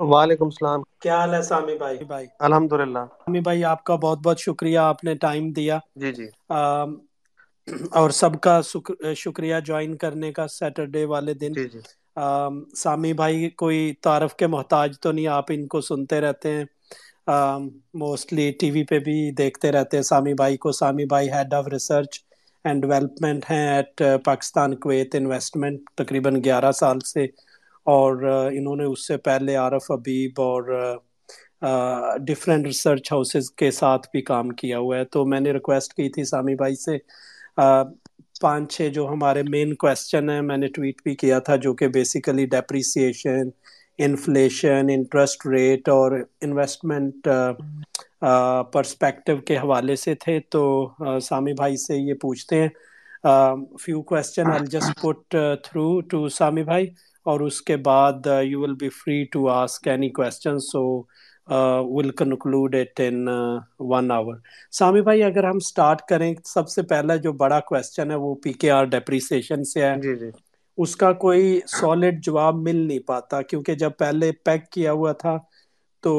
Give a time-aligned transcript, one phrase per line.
[0.00, 0.82] وعلیکم السلام.
[1.00, 2.26] کیا حال ہے سامی بھائی؟ بھائی.
[2.38, 6.26] الحمد للہ سامی بھائی آپ کا بہت بہت شکریہ آپ نے ٹائم دیا۔ جی جی۔
[7.90, 8.60] اور سب کا
[9.16, 11.78] شکریہ جوائن کرنے کا سیٹرڈے والے دن۔ جی جی۔
[12.76, 16.64] سامی بھائی کوئی تعارف کے محتاج تو نہیں؟ آپ ان کو سنتے رہتے ہیں۔
[17.94, 21.68] موسٹلی ٹی وی پہ بھی دیکھتے رہتے ہیں۔ سامی بھائی کو، سامی بھائی head of
[21.72, 22.18] research
[22.64, 27.24] and development ہیں ایٹ پاکستان کویت انویسٹمنٹ تقریباً گیارہ سال سے۔
[27.86, 28.22] اور
[28.52, 30.62] انہوں نے اس سے پہلے عارف ابیب اور
[32.26, 36.08] ڈفرینٹ ریسرچ ہاؤسز کے ساتھ بھی کام کیا ہوا ہے۔ تو میں نے ریکویسٹ کی
[36.08, 36.96] تھی سامی بھائی سے۔
[38.40, 41.88] پانچ چھ جو ہمارے مین کویسچن ہیں، میں نے ٹویٹ بھی کیا تھا جو کہ
[41.88, 43.48] basically depreciation
[43.98, 47.28] inflation, interest rate اور انویسٹمنٹ
[48.72, 50.62] پرسپیکٹو کے حوالے سے تھے تو
[51.22, 52.68] سامی بھائی سے یہ پوچھتے ہیں۔
[53.82, 56.86] Few question I just put through to Sami بھائی
[57.26, 60.82] اور اس کے بعد you will be free to ask any question so
[61.88, 63.26] will conclude it in
[63.90, 64.34] one hour
[64.72, 68.52] Sami بھائی، اگر ہم اسٹارٹ کریں، سب سے پہلا جو بڑا کوشچن ہے وہ پی
[68.54, 70.30] کے آر ڈیپریسیشن سے ہے۔ جی جی۔
[70.78, 75.36] اس کا کوئی سالڈ جواب مل نہیں پاتا کیونکہ جب پہلے پیک کیا ہوا تھا
[76.02, 76.12] تو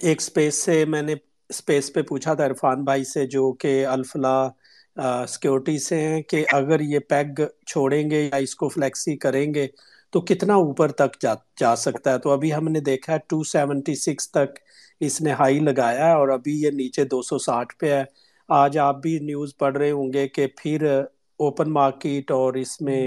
[0.00, 1.14] ایک اسپیس سے میں نے
[1.50, 4.48] اسپیس پہ پوچھا تھا عرفان بھائی سے جو کہ الفلاح
[5.28, 9.66] سیکورٹی سے ہیں کہ اگر یہ پیگ چھوڑیں گے یا اس کو فلیکسی کریں گے
[10.12, 13.42] تو کتنا اوپر تک جا جا سکتا ہے؟ تو ابھی ہم نے دیکھا ہے ٹو
[13.46, 14.58] سیونٹی سکس تک
[15.00, 18.02] اس نے ہائی لگایا ہے اور ابھی یہ نیچے دو سو ساٹھ پہ ہے۔
[18.48, 20.86] آج آپ بھی نیوز پڑھ رہے ہوں گے کہ پھر
[21.40, 23.02] اوپن مارکیٹ اور اس میں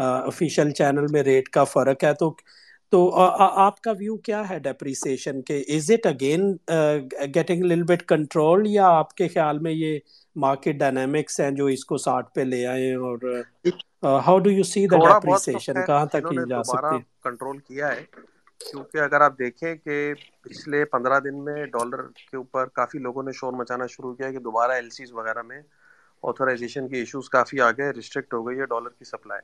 [0.00, 2.34] آفیشیل چینل میں ریٹ کا فرق ہے تو
[2.92, 6.52] تو آپ کا ویو کیا ہے ڈیپریسیشن کے؟ از اٹ اگین
[7.34, 9.98] گیٹنگ لل بٹ کنٹرول یا آپ کے خیال میں یہ
[10.36, 13.18] مارکیٹ ڈائنامکس ہیں جو اس کو ساٹھ پہ لے آئے اور
[14.26, 18.04] how do you see the depreciation کہاں تک کی جا سکتی؟ ہے کنٹرول کیا ہے
[18.60, 23.32] کیونکہ اگر آپ دیکھیں کہ پچھلے پندرہ دن میں ڈالر کے اوپر کافی لوگوں نے
[23.32, 25.60] شور مچانا شروع کیا کہ دوبارہ ایل سیز وغیرہ میں
[26.22, 29.40] آتھورائزیشن کے ایشوز کافی آ گئے ریسٹرکٹ ہو گئی ہے ڈالر کی سپلائی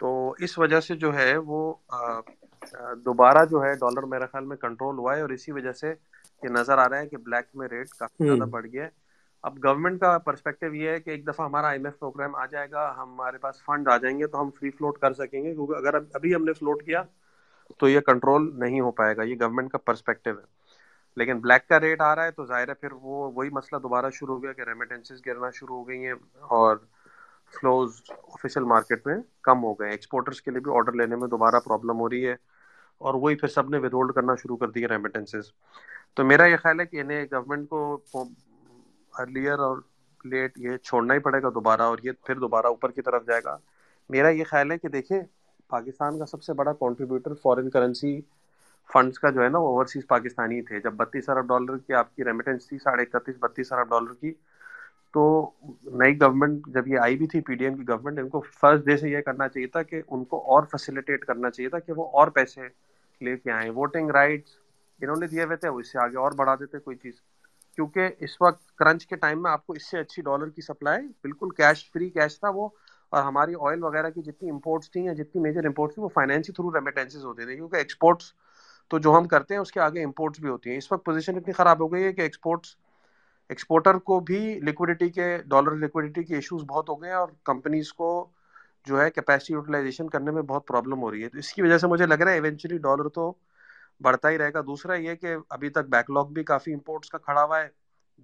[0.00, 1.60] تو اس وجہ سے جو ہے وہ
[3.04, 5.92] دوبارہ جو ہے ڈالر میرے خیال میں کنٹرول ہوا ہے اور اسی وجہ سے
[6.42, 8.88] یہ نظر آ رہا ہے کہ بلیک میں ریٹ کافی زیادہ بڑھ گیا ہے۔
[9.44, 12.46] اب گورنمنٹ کا پرسپیکٹو یہ ہے کہ ایک دفعہ ہمارا آئی ایم ایف پروگرام آ
[12.46, 15.52] جائے گا ہمارے پاس فنڈ آ جائیں گے تو ہم فری فلوٹ کر سکیں گے
[15.52, 17.02] کیونکہ اگر ابھی ہم نے فلوٹ کیا
[17.78, 20.44] تو یہ کنٹرول نہیں ہو پائے گا یہ گورنمنٹ کا پرسپیکٹو ہے۔
[21.16, 24.10] لیکن بلیک کا ریٹ آ رہا ہے تو ظاہر ہے پھر وہ وہی مسئلہ دوبارہ
[24.12, 26.14] شروع ہو گیا کہ ریمیٹنسز گرنا شروع ہو گئی ہیں
[26.50, 26.76] اور
[27.52, 31.60] فلوز آفیشیل مارکیٹ میں کم ہو گئے۔ ایکسپورٹرس کے لیے بھی آرڈر لینے میں دوبارہ
[31.64, 32.34] پرابلم ہو رہی ہے
[32.98, 35.52] اور وہی پھر سب نے ود ہولڈ کرنا شروع کر دیا ریمیٹنسز
[36.14, 38.02] تو میرا یہ خیال ہے کہ انہیں گورنمنٹ کو
[39.18, 39.76] ارلیئر اور
[40.24, 43.40] لیٹ یہ چھوڑنا ہی پڑے گا دوبارہ اور یہ پھر دوبارہ اوپر کی طرف جائے
[43.44, 43.56] گا۔
[44.08, 45.20] میرا یہ خیال ہے کہ دیکھیں،
[45.68, 48.20] پاکستان کا سب سے بڑا کنٹریبیوٹر فارن کرنسی
[48.92, 52.16] فنڈس کا جو ہے نا، وہ اوورسیز پاکستانی تھے۔ جب بتیس ارب ڈالر کی آپ
[52.16, 54.32] کی ریمیٹنس تھی، ساڑھے اکتیس، بتیس ارب ڈالر کی
[55.14, 55.50] تو
[55.84, 58.84] نئی گورنمنٹ جب یہ آئی بھی تھی پی ڈی ایم کی گورنمنٹ ان کو فرسٹ
[58.84, 61.92] ڈے سے یہ کرنا چاہیے تھا کہ ان کو اور فیسیلیٹیٹ کرنا چاہیے تھا کہ
[61.92, 62.60] وہ اور پیسے
[63.20, 64.50] لے کے آئیں۔ ووٹنگ رائٹس
[65.00, 67.14] انہوں نے دیے ہوئے تھے اس سے آگے اور بڑھا دیتے کوئی چیز۔
[67.74, 71.06] کیونکہ اس وقت کرنچ کے ٹائم میں آپ کو اس سے اچھی ڈالر کی سپلائی
[71.22, 72.68] بالکل کیش فری کیش تھا وہ۔
[73.12, 76.46] اور ہماری آئل وغیرہ کی جتنی امپورٹس تھیں یا جتنی میجر امپورٹس تھیں، وہ فائنینس
[76.46, 78.32] تھرو ریمیٹینسز ہوتے تھے۔ کیونکہ ایکسپورٹس
[78.90, 81.36] تو جو ہم کرتے ہیں، اس کے آگے امپورٹس بھی ہوتی ہیں۔ اس وقت پوزیشن
[81.36, 82.76] اتنی خراب ہو گئی ہے کہ ایکسپورٹس
[83.50, 87.92] ایکسپورٹر کو بھی لیکوڈیٹی کے ڈالر لیکوڈیٹی کے ایشوز بہت ہو گئے ہیں اور کمپنیز
[87.92, 88.10] کو
[88.86, 91.78] جو ہے کیپیسٹی یوٹیلائزیشن کرنے میں بہت پرابلم ہو رہی ہے۔ تو اس کی وجہ
[91.78, 93.32] سے مجھے لگ رہا ہے ایونچولی ڈالر تو
[94.00, 97.18] بڑھتا ہی رہے گا۔ دوسرا یہ کہ ابھی تک بیک لاگ بھی کافی امپورٹس کا
[97.18, 97.68] کھڑا ہوا ہے،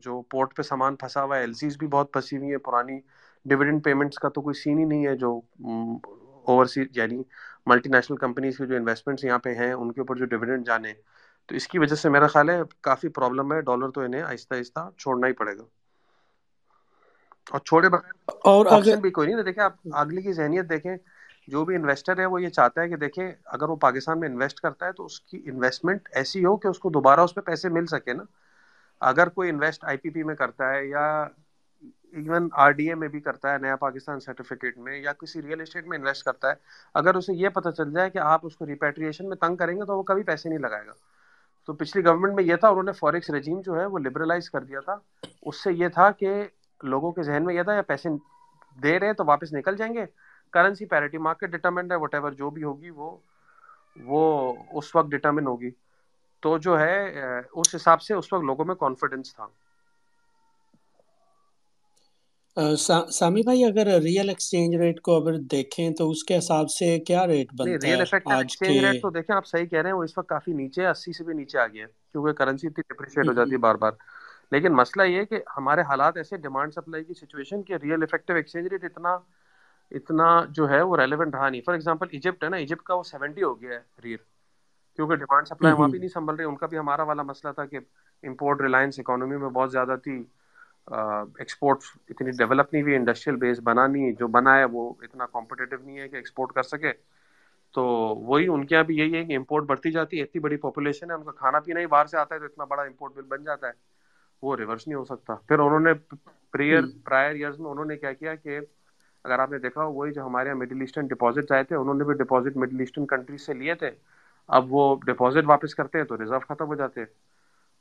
[0.05, 2.99] جو پورٹ پہ سامان پھنسا ہوا ہے۔ ایل سیز بھی بہت پھنسی ہوئی ہیں۔ پرانی
[3.47, 5.41] ڈویڈنڈ پیمنٹس کا تو کوئی سین ہی نہیں ہے۔ جو
[6.47, 7.23] اوورسیز یعنی
[7.67, 10.93] ملٹی نیشنل کمپنیز کے جو انویسٹمنٹس یہاں پہ ہیں، ان کے اوپر جو ڈویڈنڈ جانے
[11.49, 14.55] تو اس کی وجہ سے میرا خیال ہے کافی پرابلم ہے ڈالر تو انہیں آہستہ
[14.55, 15.63] آہستہ چھوڑنا ہی پڑے گا۔
[17.47, 18.13] اور چھوڑے بغیر
[18.67, 18.67] اور
[18.97, 20.97] بھی کوئی نہیں دیکھیں آپ اگلی کی ذہنیت دیکھیں
[21.49, 24.61] جو بھی انویسٹر ہے وہ یہ چاہتا ہے کہ دیکھیں اگر وہ پاکستان میں انویسٹ
[24.61, 27.69] کرتا ہے تو اس کی انویسٹمنٹ ایسی ہو کہ اس کو دوبارہ اس پہ پیسے
[27.71, 28.23] مل سکے نا۔
[29.01, 31.07] اگر کوئی انویسٹ آئی پی پی میں کرتا ہے یا
[32.15, 35.61] ایون آر ڈی اے میں بھی کرتا ہے نیا پاکستان سرٹیفکیٹ میں یا کسی ریئل
[35.61, 36.55] اسٹیٹ میں انویسٹ کرتا ہے
[36.95, 39.85] اگر اسے یہ پتہ چل جائے کہ آپ اس کو ریپیٹریشن میں تنگ کریں گے
[39.85, 40.93] تو وہ کبھی پیسے نہیں لگائے گا۔
[41.67, 44.61] تو پچھلی گورنمنٹ میں یہ تھا، انہوں نے فوریکس رجیم جو ہے وہ لبرلائز کر
[44.61, 44.97] دیا تھا۔
[45.43, 46.45] اس سے یہ تھا کہ
[46.83, 48.09] لوگوں کے ذہن میں یہ تھا، یا پیسے
[48.83, 50.05] دے رہے تو واپس نکل جائیں گے۔
[50.53, 53.17] کرنسی پیرٹی مارکیٹ ڈٹرمنٹ ہے وٹ ایور جو بھی ہوگی وہ
[54.05, 55.71] وہ اس وقت ڈٹرمن ہوگی۔
[56.41, 59.47] تو جو ہے، اس حساب سے اس وقت لوگوں میں کانفیڈنس تھا۔
[62.57, 67.27] سامی بھائی اگر ریئل ایکسچینج ریٹ کو اگر دیکھیں تو اس کے حساب سے کیا
[67.27, 70.05] ریٹ بنتا ریئل ہے کے؟ ایکسچینج ریٹ تو دیکھیں آپ صحیح کہہ رہے ہیں وہ
[70.05, 72.83] اس وقت کافی نیچے ہے اسی سے بھی نیچے آ گیا ہے کیونکہ کرنسی اتنی
[72.89, 73.93] ڈپریشیٹ ہو جاتی ہے بار بار۔
[74.53, 78.67] لیکن مسئلہ یہ کہ ہمارے حالات ایسے ڈیمانڈ سپلائی کی سچویشن کہ ریئل افیکٹو ایکسچینج
[78.67, 79.17] ریٹ اتنا
[79.93, 83.03] اتنا جو ہے وہ ریلیونٹ رہا نہیں۔ فار ایگزامپل ایجپٹ ہے نا ایجپٹ کا وہ
[83.03, 84.19] سیونٹی ہو گیا ہے ریئر
[84.99, 87.65] کیونکہ ڈیمانڈ سپلائی وہاں بھی نہیں سنبھل رہی ان کا بھی ہمارا والا مسئلہ تھا
[87.67, 87.79] کہ
[88.23, 90.23] امپورٹ ریلائنس اکانومی میں بہت زیادہ تھی۔
[90.87, 91.79] ایکسپورٹ
[92.09, 95.99] اتنی ڈیولپ نہیں ہوئی انڈسٹریل بیس بنا نہیں جو بنا ہے وہ اتنا کمپٹیٹو نہیں
[95.99, 96.93] ہے کہ ایکسپورٹ کر سکے۔
[97.75, 97.85] تو
[98.27, 101.11] وہی ان کے یہاں بھی یہی ہے کہ امپورٹ بڑھتی جاتی ہے اتنی بڑی پاپولیشن
[101.11, 103.23] ہے ان کا کھانا پینا ہی باہر سے آتا ہے تو اتنا بڑا امپورٹ بل
[103.29, 103.73] بن جاتا ہے۔
[104.43, 105.93] وہ ریورس نہیں ہو سکتا۔ پھر انہوں نے
[106.53, 108.59] پریئر پرائر ایئرز میں انہوں نے کیا کیا کہ
[109.25, 112.05] اگر آپ نے دیکھا وہی جو ہمارے یہاں مڈل ایسٹرن ڈپازٹ آئے تھے انہوں نے
[112.05, 113.91] بھی ڈپازٹ مڈل ایسٹرن کنٹریز سے لیے تھے۔
[114.49, 117.07] اب وہ ڈپازٹ واپس کرتے ہیں تو ریزرو ختم ہو جاتے ہیں۔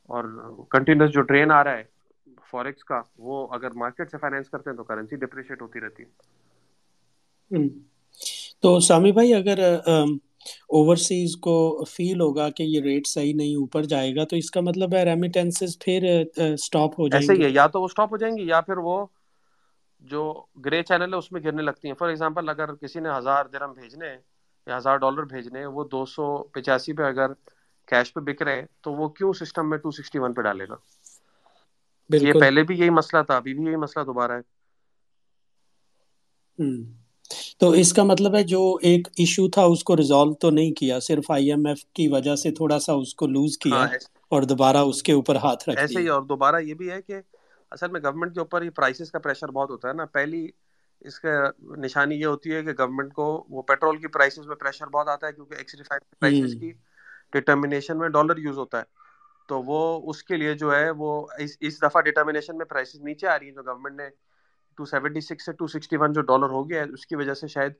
[0.09, 0.23] اور
[0.69, 1.83] کنٹینیوس جو ٹرین آ رہا ہے
[2.45, 6.09] فوریکس کا وہ اگر مارکیٹ سے فائنینس کرتے ہیں تو کرنسی ڈپریشیٹ ہوتی رہتی ہے۔
[8.63, 9.59] تو سامی بھائی اگر
[10.69, 11.55] اوورسیز کو
[11.87, 15.03] فیل ہوگا کہ یہ ریٹ صحیح نہیں اوپر جائے گا تو اس کا مطلب ہے
[15.05, 16.07] ریمیٹنسز پھر
[16.59, 18.61] سٹاپ ہو جائیں ایسے گے۔ ہی ہے یا تو وہ سٹاپ ہو جائیں گی یا
[18.61, 19.05] پھر وہ
[20.11, 20.21] جو
[20.65, 23.73] گرے چینل ہے اس میں گرنے لگتی ہیں۔ فار ایگزامپل اگر کسی نے ہزار درم
[23.73, 24.15] بھیجنے
[24.67, 27.33] یا ہزار ڈالر بھیجنے وہ دو سو پچاسی پہ اگر
[27.87, 30.75] کیش پہ بک رہے تو وہ کیوں سسٹم میں ٹو سکسٹی ون پہ ڈالے گا؟
[32.09, 34.41] یہ پہلے بھی یہی مسئلہ تھا ابھی بھی یہی مسئلہ دوبارہ ہے۔
[37.59, 40.99] تو اس کا مطلب ہے جو ایک ایشو تھا اس کو ریزالو تو نہیں کیا
[40.99, 43.83] صرف آئی ایم ایف کی وجہ سے تھوڑا سا اس کو لوز کیا
[44.31, 47.19] اور دوبارہ اس کے اوپر ہاتھ رکھ ایسے ہی اور دوبارہ یہ بھی ہے کہ
[47.71, 50.47] اصل میں گورنمنٹ کے اوپر یہ پرائسز کا پریشر بہت ہوتا ہے نا۔ پہلی
[51.01, 51.29] اس کا
[51.77, 55.27] نشانی یہ ہوتی ہے کہ گورنمنٹ کو وہ پیٹرول کی پرائسز میں پریشر بہت آتا
[55.27, 56.71] ہے کیونکہ ایکس ریفائنری پرائسز کی
[57.33, 58.93] ڈٹرمنیشن میں ڈالر یوز ہوتا ہے۔
[59.49, 61.09] تو وہ اس کے لیے جو ہے وہ
[61.39, 64.09] اس دفعہ ڈٹرمنیشن میں پرائسز نیچے آ رہی ہیں جو گورنمنٹ نے
[64.77, 67.33] ٹو سیونٹی سکس سے ٹو سکسٹی ون جو ڈالر ہو گیا ہے، اس کی وجہ
[67.33, 67.73] سے شاید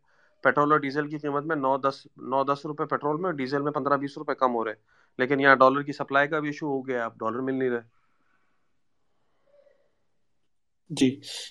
[0.43, 3.61] پیٹرول اور ڈیزل کی قیمت میں نو دس نو دس روپے پیٹرول میں اور ڈیزل
[3.61, 4.83] میں پندرہ بیس روپے کم ہو رہے ہیں۔
[5.19, 7.93] لیکن یہاں ڈالر کی سپلائی کا بھی ایشو ہو گیا اب ڈالر مل نہیں رہے
[10.91, 11.09] جی۔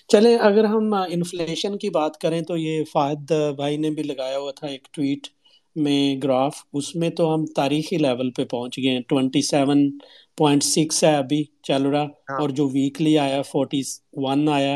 [0.09, 4.51] چلیں، اگر ہم انفلیشن کی بات کریں تو یہ فہد بھائی نے بھی لگایا ہوا
[4.51, 5.27] تھا ایک ٹویٹ
[5.75, 9.97] میں گراف اس میں تو ہم تاریخی لیول پہ پہنچ گئے ہیں۔ ٹوینٹی سیون
[10.37, 12.03] پوائنٹ سکس ہے ابھی چل رہا۔
[12.39, 13.81] اور جو ویکلی آیا فورٹی
[14.13, 14.75] ون آیا۔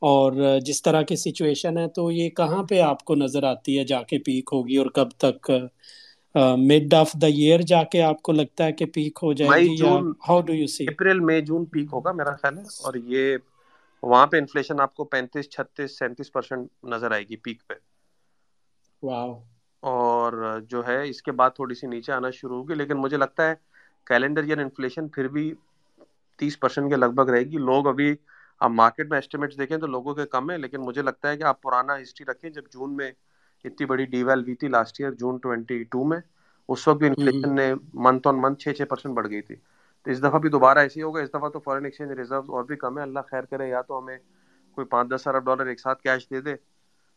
[0.00, 3.84] اور جس طرح کی سچویشن ہے تو یہ کہاں پہ آپ کو نظر آتی ہے
[3.84, 5.50] جا کے پیک ہوگی اور کب تک
[6.56, 9.82] مڈ آف دا ایئر جا کے آپ کو لگتا ہے کہ پیک ہو جائے گی
[10.28, 13.36] how do you see April May June peak ہوگا میرا خیال ہے۔ اور یہ
[14.02, 17.74] وہاں پہ انفلیشن آپ کو پینتیس چھتیس سینتیس پرسینٹ نظر آئے گی پیک پہ۔
[19.02, 19.34] واو
[19.84, 20.32] اور
[20.68, 23.54] جو ہے اس کے بعد تھوڑی سی نیچے آنا شروع ہوگی لیکن مجھے لگتا ہے
[24.06, 25.52] کیلنڈر ایئر انفلیشن پھر بھی
[26.38, 28.14] تیس پرسینٹ کے لگ بھگ رہے گی۔ لوگ ابھی
[28.60, 31.42] اب مارکیٹ میں اسٹیمیٹس دیکھیں تو لوگوں کے کم ہے لیکن مجھے لگتا ہے کہ
[31.44, 33.10] آپ پرانا ہسٹری رکھیں۔ جب جون میں
[33.64, 36.18] اتنی بڑی ڈی ویل ہوئی تھی last year June twenty two میں
[36.68, 39.56] اس وقت بھی انفلیشن نے منتھ آن منتھ چھ چھ پرسینٹ بڑھ گئی تھی۔
[40.06, 42.64] تو اس دفعہ بھی دوبارہ ایسے ہی ہوگا۔ اس دفعہ تو فارن ایکسچینج ریزرو اور
[42.64, 44.16] بھی کم ہے اللہ خیر کرے یا تو ہمیں
[44.76, 46.54] کوئی پانچ دس ارب ڈالر ایک ساتھ کیش دے دے۔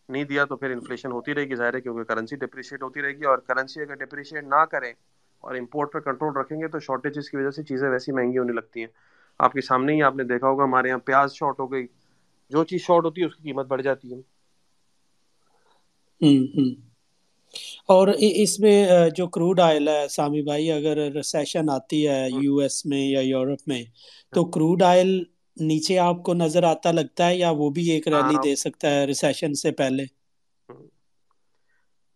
[0.09, 3.11] نہیں دیا تو پھر انفلیشن ہوتی رہے گی ظاہر ہے کیونکہ کرنسی ڈپریشیٹ ہوتی رہے
[3.11, 4.91] گی اور کرنسی اگر ڈپریشیٹ نہ کریں
[5.43, 8.53] اور امپورٹ پہ کنٹرول رکھیں گے تو شارٹیجز کی وجہ سے چیزیں ویسی مہنگی ہونے
[8.53, 8.87] لگتی ہیں۔
[9.39, 11.85] آپ کے سامنے ہی آپ نے دیکھا ہوگا ہمارے یہاں پیاز شارٹ ہو گئی۔
[12.51, 14.19] جو چیز شارٹ ہوتی ہے اس کی قیمت بڑھ جاتی ہے۔
[17.89, 18.77] اور اس میں
[19.15, 23.67] جو کروڈ آئل ہے سامی بھائی اگر ریسیشن آتی ہے یو ایس میں یا یورپ
[23.67, 23.83] میں
[24.33, 25.09] تو کروڈ آئل
[25.59, 29.05] نیچے آپ کو نظر آتا لگتا ہے یا وہ بھی ایک ریلی دے سکتا ہے
[29.07, 30.05] ریسیشن سے پہلے؟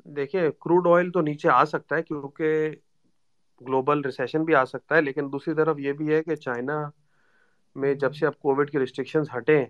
[0.06, 2.70] دیکھیں کروڈ آئل تو نیچے آ سکتا ہے کیونکہ
[3.62, 6.78] گلوبل ریسیشن بھی آ سکتا ہے لیکن دوسری طرف یہ بھی ہے کہ چائنا
[7.76, 9.66] میں جب سے اب کووڈ کی ریسٹرکشنز ہٹیں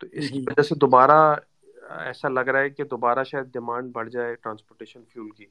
[0.00, 1.18] تو اس کی وجہ سے دوبارہ
[2.00, 5.46] ایسا لگ رہا ہے کہ دوبارہ شاید ڈیمانڈ بڑھ جائے ٹرانسپورٹیشن فیول کی۔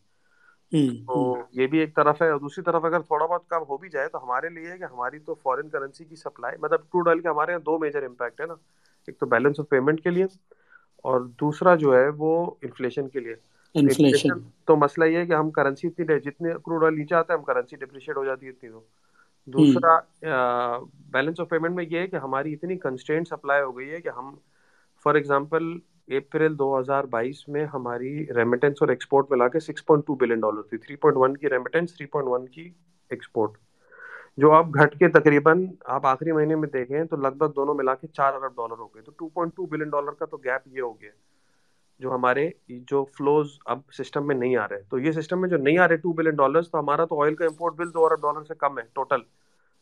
[1.08, 1.18] تو
[1.52, 4.08] یہ بھی ایک طرف ہے اور دوسری طرف اگر تھوڑا بہت کم ہو بھی جائے
[4.10, 7.28] تو ہمارے لیے ہے کہ ہماری تو فورن کرنسی کی سپلائی مطلب کروڈ آئل کے
[7.28, 8.54] ہمارے یہاں دو میجر امپیکٹ ہے نا۔
[9.08, 10.26] ایک تو بیلنس آف پیمنٹ کے لیے
[11.06, 12.32] اور دوسرا جو ہے وہ
[12.62, 13.36] انفلیشن کے لیے۔
[13.76, 14.30] انفلیشن
[14.66, 17.44] تو مسئلہ یہ ہے کہ ہم کرنسی اتنی جتنے کروڈ آئل نیچے آتا ہے ہم
[17.46, 18.84] کرنسی ڈپریشیٹ ہو جاتی ہے اتنی تو۔
[19.48, 19.98] دوسرا
[21.12, 24.10] بیلنس آف پیمنٹ میں یہ ہے کہ ہماری اتنی کنسٹینٹ سپلائی ہو گئی ہے کہ
[24.10, 24.36] ہم
[25.06, 25.72] فار ایگزامپل
[26.08, 30.40] اپریل دو ہزار بائیس میں ہماری ریمیٹنس اور ایکسپورٹ ملا کے six point two billion
[30.40, 32.70] dollar تھی۔ تھری پوائنٹ ون کی ریمیٹنس تھری پوائنٹ ون کی
[33.12, 33.58] ایکسپورٹ
[34.38, 37.96] جو اب گھٹ کے تقریباً آپ آخری مہینے میں دیکھیں تو لگ بھگ دونوں ملا
[37.96, 40.68] کے چار ارب ڈالر ہو گئے۔ تو two point two billion dollar کا تو گیپ
[40.68, 41.12] یہ ہو گیا
[42.00, 42.50] جو ہمارے
[42.88, 45.88] جو فلوز اب سسٹم میں نہیں آ رہے۔ تو یہ سسٹم میں جو نہیں آ
[45.88, 48.56] رہے ٹو بلین ڈالر تو ہمارا تو آئل کا امپورٹ بل دو ارب ڈالر سے
[48.56, 49.22] کم ہے ٹوٹل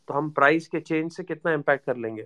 [0.08, 2.24] تو ہم پرائز کے چینج سے کتنا امپیکٹ کر لیں گے؟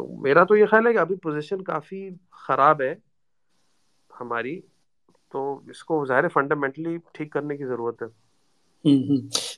[0.00, 2.94] تو میرا تو یہ خیال ہے کہ ابھی پوزیشن کافی خراب ہے
[4.10, 4.60] ہماری،
[5.34, 5.40] تو
[5.70, 8.08] اس کو ظاہر فنڈامنٹلی ٹھیک کرنے کی ضرورت ہے۔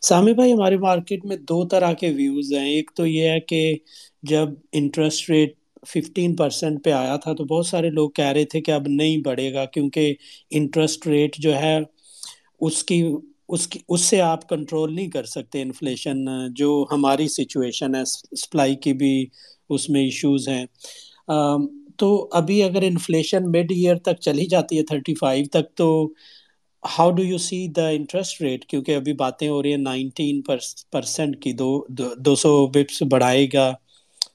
[0.02, 3.62] سامی بھائی ہماری مارکیٹ میں دو طرح کے ویوز ہیں۔ ایک تو یہ ہے کہ
[4.22, 5.54] جب انٹرسٹ ریٹ
[5.88, 9.16] ففٹین پرسینٹ پہ آیا تھا تو بہت سارے لوگ کہہ رہے تھے کہ اب نہیں
[9.18, 10.14] بڑھے گا کیونکہ
[10.50, 11.78] انٹرسٹ ریٹ جو ہے
[12.60, 13.02] اس کی
[13.48, 18.04] اس کی، اس سے آپ کنٹرول نہیں کر سکتے انفلیشن جو ہماری سچویشن ہے
[18.36, 19.26] سپلائی کی بھی
[19.74, 20.64] اس میں ایشوز ہیں۔
[21.98, 25.88] تو ابھی اگر انفلیشن مڈ ایئر تک چلی جاتی ہے تھرٹی فائیو تک، تو
[26.82, 30.40] how do you see the interest rate کیونکہ ابھی باتیں ہو رہی ہیں نائنٹین
[30.92, 31.70] پرسینٹ کی، دو
[32.18, 33.66] دو سو بپس بڑھائے گا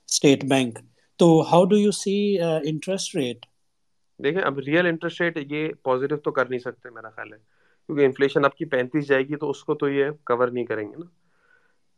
[0.08, 0.80] اسٹیٹ بینک
[1.20, 3.46] تو how do you see interest rate
[4.20, 7.38] دیکھیں، اب ریئل انٹرسٹ ریٹ یہ پازیٹیو تو کر نہیں سکتے میرا خیال ہے۔
[7.90, 10.88] کیونکہ انفلیشن آپ کی پینتیس جائے گی تو اس کو تو یہ کور نہیں کریں
[10.88, 11.06] گے نا۔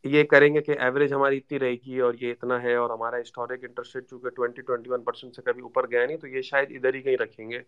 [0.04, 3.20] یہ کریں گے کہ ایوریج ہماری اتنی رہے گی اور یہ اتنا ہے اور ہمارا
[3.20, 6.42] ہسٹورک انٹرسٹ ریٹ چونکہ ٹوئنٹی ٹوئنٹی ون پرسینٹ سے کبھی اوپر گیا نہیں تو یہ
[6.42, 7.58] شاید ادھر ہی کہیں رکھیں گے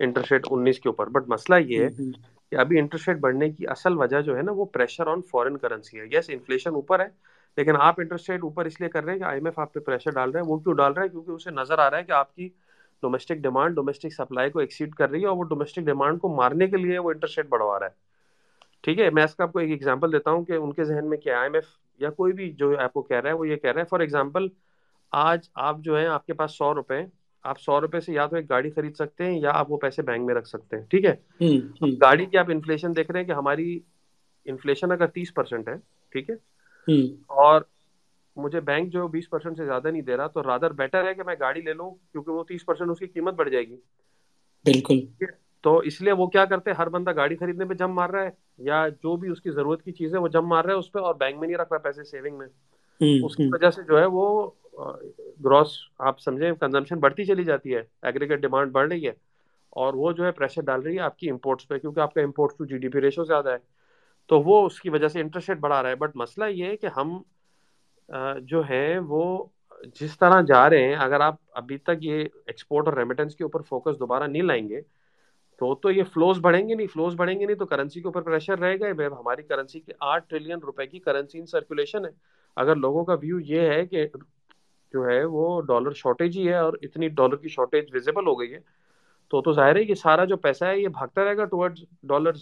[0.00, 1.06] انٹرسٹ ریٹ انیس کے اوپر.
[1.06, 1.88] بٹ مسئلہ یہ ہے
[2.52, 5.56] کہ ابھی انٹرسٹ ریٹ بڑھنے کی اصل وجہ جو ہے نا وہ پریشر آن فورن
[5.58, 6.04] کرنسی ہے.
[6.12, 7.08] یس انفلیشن اوپر ہے
[7.58, 9.72] لیکن آپ انٹرسٹ ریٹ اوپر اس لیے کر رہے ہیں کہ آئی ایم ایف آپ
[9.74, 11.98] پہ پریشر ڈال رہے ہیں وہ کیوں ڈال رہا ہے؟ کیونکہ اسے نظر آ رہا
[11.98, 12.48] ہے کہ آپ کی
[13.02, 16.66] ڈومیسٹک ڈیمانڈ ڈومیسٹک سپلائی کو ایکسیڈ کر رہی ہے اور وہ ڈومیسٹک ڈیمانڈ کو مارنے
[16.66, 18.04] کے لیے وہ انٹرسٹ ریٹ بڑھوا رہا ہے۔
[18.80, 21.08] ٹھیک ہے میں اس کا آپ کو ایک ایگزامپل دیتا ہوں کہ ان کے ذہن
[21.08, 21.64] میں کیا آئی ایم ایف
[21.98, 24.00] یا کوئی بھی جو آپ کو کہہ رہا ہے وہ یہ کہہ رہا ہے۔ فار
[24.00, 24.46] ایگزامپل
[25.12, 27.00] آج آپ جو ہیں آپ کے پاس سو روپے
[27.42, 30.02] آپ سو روپے سے یا تو ایک گاڑی خرید سکتے ہیں یا آپ وہ پیسے
[30.02, 31.14] بینک میں رکھ سکتے ہیں۔ ٹھیک ہے؟
[32.00, 33.80] گاڑی کی آپ انفلیشن دیکھ رہے ہیں کہ ہماری
[34.44, 35.74] انفلیشن اگر تیس پرسینٹ ہے
[36.12, 36.34] ٹھیک ہے؟
[37.26, 37.60] اور
[38.36, 41.22] مجھے بینک جو بیس پرسینٹ سے زیادہ نہیں دے رہا تو رادر بیٹر ہے کہ
[41.22, 43.76] میں گاڑی لے لوں کیونکہ وہ تیس پرسینٹ اس کی قیمت بڑھ جائے گی۔
[44.64, 45.00] بالکل۔
[45.66, 48.22] تو اس لیے وہ کیا کرتے ہیں؟ ہر بندہ گاڑی خریدنے پہ جم مار رہا
[48.22, 50.78] ہے یا جو بھی اس کی ضرورت کی چیز ہے وہ جم مار رہا ہے
[50.78, 52.46] اس پہ اور بینک میں نہیں رکھ رہا پیسے سیونگ میں۔
[53.00, 54.50] اس کی وجہ سے جو ہے وہ
[55.44, 59.12] گروس آپ سمجھیں کنزمپشن بڑھتی چلی جاتی ہے۔ ایگریگیٹ ڈیمانڈ بڑھ رہی ہے
[59.72, 62.20] اور وہ جو ہے پریشر ڈال رہی ہے آپ کی امپورٹس پہ کیونکہ آپ کا
[62.20, 63.58] import to G D P ratio زیادہ ہے۔
[64.30, 66.76] تو وہ اس کی وجہ سے انٹرسٹ ریٹ بڑھا رہا ہے۔ بٹ مسئلہ یہ ہے
[66.76, 67.18] کہ ہم
[68.40, 69.44] جو ہے وہ
[70.00, 73.60] جس طرح جا رہے ہیں اگر آپ ابھی تک یہ ایکسپورٹ اور ریمیٹنس کے اوپر
[73.60, 74.80] فوکس دوبارہ نہیں لائیں گے
[75.60, 78.22] تو تو یہ فلوز بڑھیں گے نہیں فلوز بڑھیں گے نہیں تو کرنسی کے اوپر
[78.22, 78.86] پریشر رہے گا
[79.20, 82.10] ہماری کرنسی کی آٹھ ٹریلین روپے کی کرنسی ان سرکولیشن ہے.
[82.56, 84.06] اگر لوگوں کا ویو یہ ہے کہ
[84.94, 88.52] جو ہے وہ ڈالر شارٹیج ہی ہے اور اتنی ڈالر کی شارٹیج ویزیبل ہو گئی
[88.54, 88.58] ہے
[89.30, 92.32] تو تو ظاہر ہے کہ سارا جو پیسہ ہے یہ بھاگتا رہے گا ٹورڈ ڈالر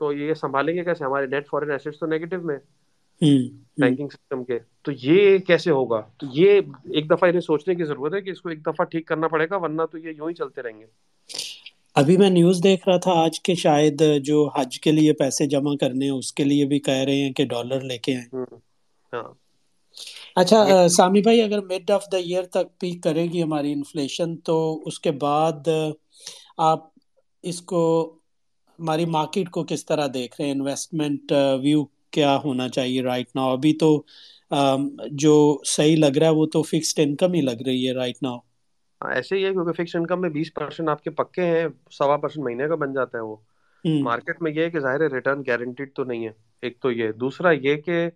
[0.00, 2.56] تو یہ سنبھالیں گے کیسے؟ ہمارے نیٹ فورن ایسٹس تو نیگیٹو میں
[3.80, 8.14] بینکنگ سسٹم کے۔ تو یہ کیسے ہوگا؟ تو یہ ایک دفعہ انہیں سوچنے کی ضرورت
[8.14, 10.34] ہے کہ اس کو ایک دفعہ ٹھیک کرنا پڑے گا ورنہ تو یہ یوں ہی
[10.34, 10.86] چلتے رہیں گے۔
[11.96, 15.74] ابھی میں نیوز دیکھ رہا تھا آج کے شاید جو حج کے لیے پیسے جمع
[15.80, 18.28] کرنے ہیں اس کے لیے بھی کہہ رہے ہیں کہ ڈالر لے کے آئیں۔
[19.12, 19.28] ہاں۔
[20.36, 20.58] اچھا
[20.90, 24.98] سامی بھائی اگر مڈ آف دا ایئر تک پیک کرے گی ہماری انفلیشن تو اس
[25.00, 25.68] کے بعد
[26.64, 26.88] آپ
[27.44, 27.82] اس کو
[28.78, 31.32] ہماری مارکیٹ کو کس طرح دیکھ رہے ہیں؟ انویسٹمنٹ
[31.62, 33.90] ویو کیا ہونا چاہیے رائٹ ناؤ ابھی تو
[35.16, 35.34] جو
[35.66, 38.38] صحیح لگ رہا ہے وہ تو فکسڈ انکم ہی لگ رہی ہے رائٹ ناؤ
[39.10, 42.44] ایسے ہی ہے کیونکہ فکس انکم میں بیس پرسینٹ آپ کے پکے ہیں سوا پرسینٹ
[42.44, 43.36] مہینے کا بن جاتا ہے وہ۔
[44.02, 46.32] مارکیٹ میں یہ ہے کہ ظاہر ریٹرن گارنٹیڈ تو نہیں ہے۔
[46.62, 48.08] ایک تو یہ دوسرا یہ کہ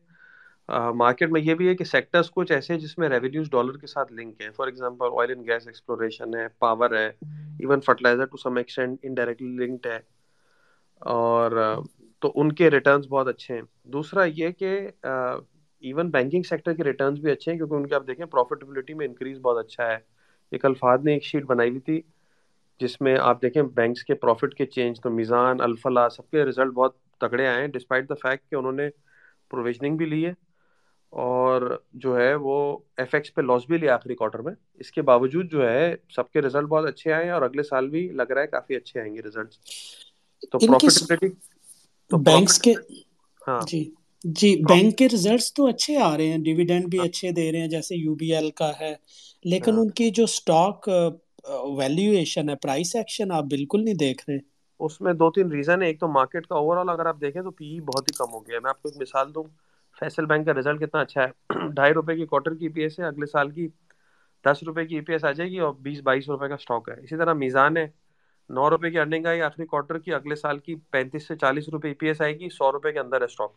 [0.94, 4.12] مارکیٹ میں یہ بھی ہے کہ سیکٹرز کچھ ایسے جس میں ریونیوز ڈالر کے ساتھ
[4.12, 8.56] لنک ہے for example oil and gas exploration ہے پاور ہے even fertilizer to some
[8.56, 9.98] extent indirectly linked ہے۔
[11.00, 11.74] اور
[12.20, 17.18] تو ان کے ریٹرنز بہت اچھے ہیں۔ دوسرا یہ کہ ایون بینکنگ سیکٹر کے ریٹرنز
[17.18, 20.17] بھی اچھے ہیں کیونکہ ان کے آپ دیکھیں پروفیٹیبلٹی میں انکریز بہت اچھا ہے۔
[20.52, 22.00] ایک الفاظ نے ایک شیٹ بنائی ہوئی تھی
[22.80, 26.72] جس میں آپ دیکھیں بینکس کے پروفٹ کے چینج تو میزان الفلا سب کے رزلٹ
[26.74, 28.88] بہت تگڑے آئے ہیں ڈسپائٹ دا فیکٹ کہ انہوں نے
[29.50, 30.32] پروویژنگ بھی لی ہے۔
[31.12, 31.62] اور
[31.94, 32.54] جو ہے وہ
[32.96, 36.30] ایف ایکس پہ لاس بھی لیا آخری کوارٹر میں۔ اس کے باوجود جو ہے سب
[36.30, 39.00] کے رزلٹ بہت اچھے آئے ہیں اور اگلے سال بھی لگ رہا ہے کافی اچھے
[39.00, 39.54] آئیں گے ریزلٹ
[40.44, 41.28] تو پروفیٹیبلٹی
[42.10, 42.72] بینکس کے
[43.42, 43.82] ہاں۔ جی۔
[44.24, 47.68] جی بینک کے ریزلٹس تو اچھے آ رہے ہیں ڈیویڈینڈ بھی اچھے دے رہے ہیں
[47.68, 48.94] جیسے یو بی ایل کا ہے۔
[49.44, 50.88] لیکن ہاں۔ ان کی جو اسٹاک
[51.76, 54.38] ویلیویشن ہے پرائس ایکشن آپ بالکل نہیں دیکھ رہے۔
[54.80, 57.40] اس میں دو تین ریزن ہے ایک تو مارکیٹ کا اوور آل اگر آپ دیکھیں
[57.42, 59.44] تو پی بہت ہی کم ہو گیا میں آپ کو ایک مثال دوں
[59.96, 61.30] فیصل بینک کا رزلٹ کتنا اچھا ہے۔
[61.74, 63.66] ڈھائی روپے کی کوارٹر کی پی ایس ہے اگلے سال کی
[64.44, 66.88] دس روپے کی ای پی ایس آ جائے گی اور بیس بائیس روپے کا اسٹاک
[66.88, 67.86] ہے۔ اسی طرح میزان ہے
[68.50, 71.88] نو روپے کی ارننگ آئی آخری کوارٹر کی اگلے سال کی پینتیس سے چالیس روپے
[71.88, 73.52] ای پی ایس آئے گی سو روپے کے اندر ہے اسٹاک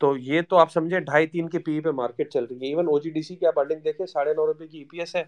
[0.00, 2.86] تو یہ تو آپ سمجھیں ڈھائی تین کے پی پہ مارکیٹ چل رہی ہے۔ ایون
[2.88, 5.14] او جی ڈی سی کی آپ ارننگ دیکھیں، ساڑھے نو روپے کی ای پی ایس
[5.16, 5.22] ہے۔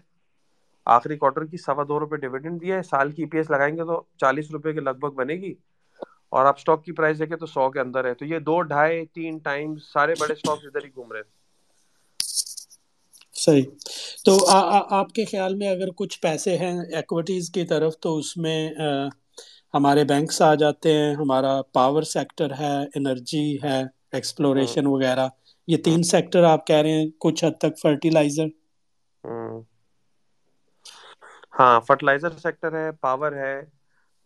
[0.87, 3.75] آخری کوارٹر کی سوا دو روپے ڈیویڈنڈ دیا ہے۔ سال کی ای پی ایس لگائیں
[3.77, 5.53] گے تو چالیس روپے کے لگ بھگ بنے گی۔
[6.31, 9.05] اور آپ اسٹاک کی پرائز دیکھیں تو سو کے اندر ہے۔ تو یہ دو ڈھائی
[9.15, 11.21] تین ٹائم سارے بڑے اسٹاک ادھر ہی گھوم رہے
[13.35, 13.63] صحیح۔
[14.25, 14.33] تو
[14.91, 18.59] آپ کے خیال میں اگر کچھ پیسے ہیں ایکوٹیز کی طرف، تو اس میں
[19.73, 23.81] ہمارے بینکس آ جاتے ہیں، ہمارا پاور سیکٹر ہے انرجی ہے۔
[24.13, 25.27] ایکسپلوریشن وغیرہ۔
[25.67, 28.47] یہ تین سیکٹر آپ کہہ رہے ہیں کچھ حد تک فرٹیلائزر
[31.53, 33.53] ہاں فرٹیلائزر سیکٹر ہے پاور ہے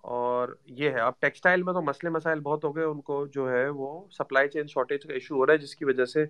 [0.03, 3.49] اور یہ ہے۔ اب ٹیکسٹائل میں تو مسئلے مسائل بہت ہو گئے۔ ان کو جو
[3.49, 6.25] ہے وہ سپلائی چین شارٹیج کا ایشو ہو رہا ہے جس کی وجہ سے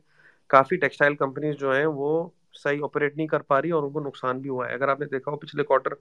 [0.50, 2.10] کافی ٹیکسٹائل کمپنیز جو ہیں وہ
[2.56, 5.00] صحیح آپریٹ نہیں کر پا رہی اور ان کو نقصان بھی ہوا ہے۔ اگر آپ
[5.00, 5.94] نے دیکھا ہو پچھلے کوارٹر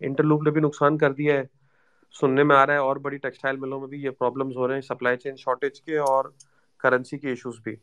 [0.00, 1.42] انٹرلوپ نے بھی نقصان کر دیا ہے۔
[2.14, 4.74] سننے میں آ رہا ہے اور بڑی ٹیکسٹائل ملوں میں بھی یہ پرابلمز ہو رہے
[4.74, 6.24] ہیں سپلائی چین شارٹیج کے اور
[6.84, 7.74] کرنسی کے ایشوز بھی۔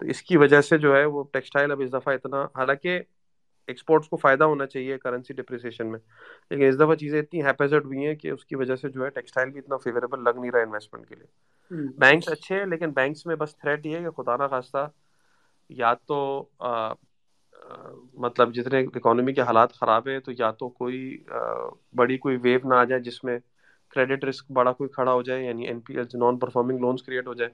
[0.00, 3.00] تو اس کی وجہ سے جو ہے وہ ٹیکسٹائل اب اس دفعہ اتنا حالانکہ
[3.68, 5.98] ایکسپورٹس کو فائدہ ہونا چاہیے کرنسی ڈپریسیشن میں۔
[6.50, 9.10] لیکن اس دفعہ چیزیں اتنی ہیپیزڈ ہوئی ہیں کہ اس کی وجہ سے جو ہے
[9.10, 11.26] ٹیکسٹائل بھی اتنا فیوریبل لگ نہیں رہا انویسٹمنٹ کے لیے۔
[11.98, 14.88] بینکس اچھے ہیں لیکن بینکس میں بس تھریٹ یہ ہے کہ خدا نہ خواستہ
[15.70, 16.18] یا تو
[18.14, 21.24] مطلب جتنے اکانومی کے حالات خراب ہیں تو یا تو کوئی
[21.94, 23.38] بڑی کوئی ویو نہ آ جائے جس میں
[23.88, 27.26] کریڈٹ رسک بڑا کوئی کھڑا ہو جائے یعنی N P L non performing loans create
[27.26, 27.50] ہو جائے۔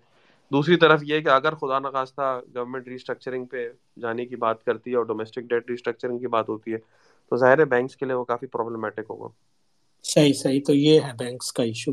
[0.53, 4.97] دوسری طرف یہ کہ اگر خدا نخواستہ گورنمنٹ ریسٹرکچرنگ پہ جانے کی بات کرتی ہے
[4.97, 6.79] اور ڈومیسٹک ڈیٹ ریسٹرکچرنگ کی بات ہوتی ہے
[7.33, 9.29] تو ظاہر ہے بینکس کے لیے وہ کافی پرابلمٹک ہوگا۔
[10.05, 11.93] صحیح صحیح تو یہ ہے بینکس کا ایشو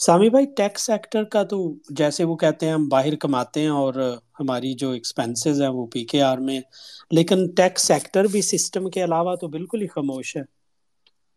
[0.00, 1.58] سامی بھائی ٹیکس سیکٹر کا تو
[1.94, 3.94] جیسے وہ کہتے ہیں ہم باہر کماتے ہیں اور
[4.40, 6.60] ہماری جو ایکسپینسز ہیں وہ پی کے آر میں
[7.10, 10.42] لیکن ٹیکس سیکٹر بھی سسٹم کے علاوہ تو بالکل ہی خاموش ہے۔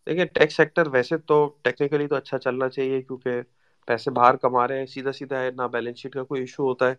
[0.08, 3.42] دیکھیں ٹیکس سیکٹر ویسے تو ٹیکنیکلی تو اچھا چلنا چاہیے کیونکہ
[3.88, 6.90] پیسے باہر کما رہے ہیں، سیدھا سیدھا ہے، نہ بیلنس شیٹ کا کوئی ایشو ہوتا
[6.90, 6.96] ہے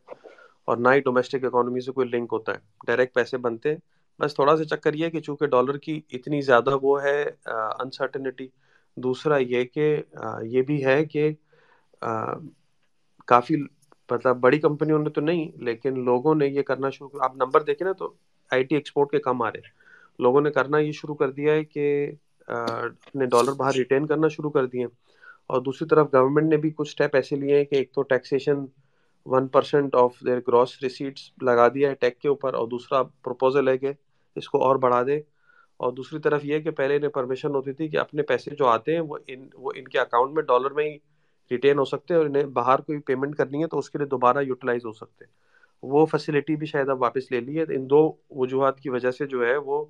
[0.64, 3.78] اور نہ ہی ڈومیسٹک اکانومی سے کوئی لنک ہوتا ہے۔ ڈائریکٹ پیسے بنتے ہیں۔
[4.20, 7.22] بس تھوڑا سا چکر یہ کہ چونکہ ڈالر کی اتنی زیادہ وہ ہے
[7.80, 8.46] انسرٹنٹی
[8.96, 9.86] دوسرا یہ کہ
[10.44, 11.30] یہ بھی ہے کہ
[13.28, 13.56] کافی
[14.08, 17.86] مطلب بڑی کمپنیوں نے تو نہیں، لیکن لوگوں نے یہ کرنا شروع آپ نمبر دیکھیں
[17.86, 18.12] نا تو
[18.50, 19.72] آئی ٹی ایکسپورٹ کے کم آ رہے ہیں۔
[20.18, 21.86] لوگوں نے کرنا یہ شروع کر دیا ہے کہ
[22.48, 24.86] اپنے ڈالر باہر ریٹین کرنا شروع کر دیے
[25.50, 28.64] اور دوسری طرف گورنمنٹ نے بھی کچھ اسٹیپ ایسے لیے ہیں کہ ایک تو taxation
[29.26, 33.68] one percent of their gross receipts لگا دیا ہے ٹیک کے اوپر اور دوسرا پروپوزل
[33.68, 33.92] ہے کہ
[34.36, 35.16] اس کو اور بڑھا دے
[35.80, 38.92] اور دوسری طرف یہ کہ پہلے انہیں پرمیشن ہوتی تھی کہ اپنے پیسے جو آتے
[38.92, 40.96] ہیں وہ ان وہ ان کے اکاؤنٹ میں ڈالر میں ہی
[41.50, 44.06] ریٹین ہو سکتے ہیں اور انہیں باہر کوئی پیمنٹ کرنی ہے تو اس کے لیے
[44.06, 45.32] دوبارہ یوٹیلائز ہو سکتے ہیں۔
[45.82, 49.26] وہ فیسلٹی بھی شاید اب واپس لے لی ہے۔ ان دو وجوہات کی وجہ سے
[49.26, 49.84] جو ہے وہ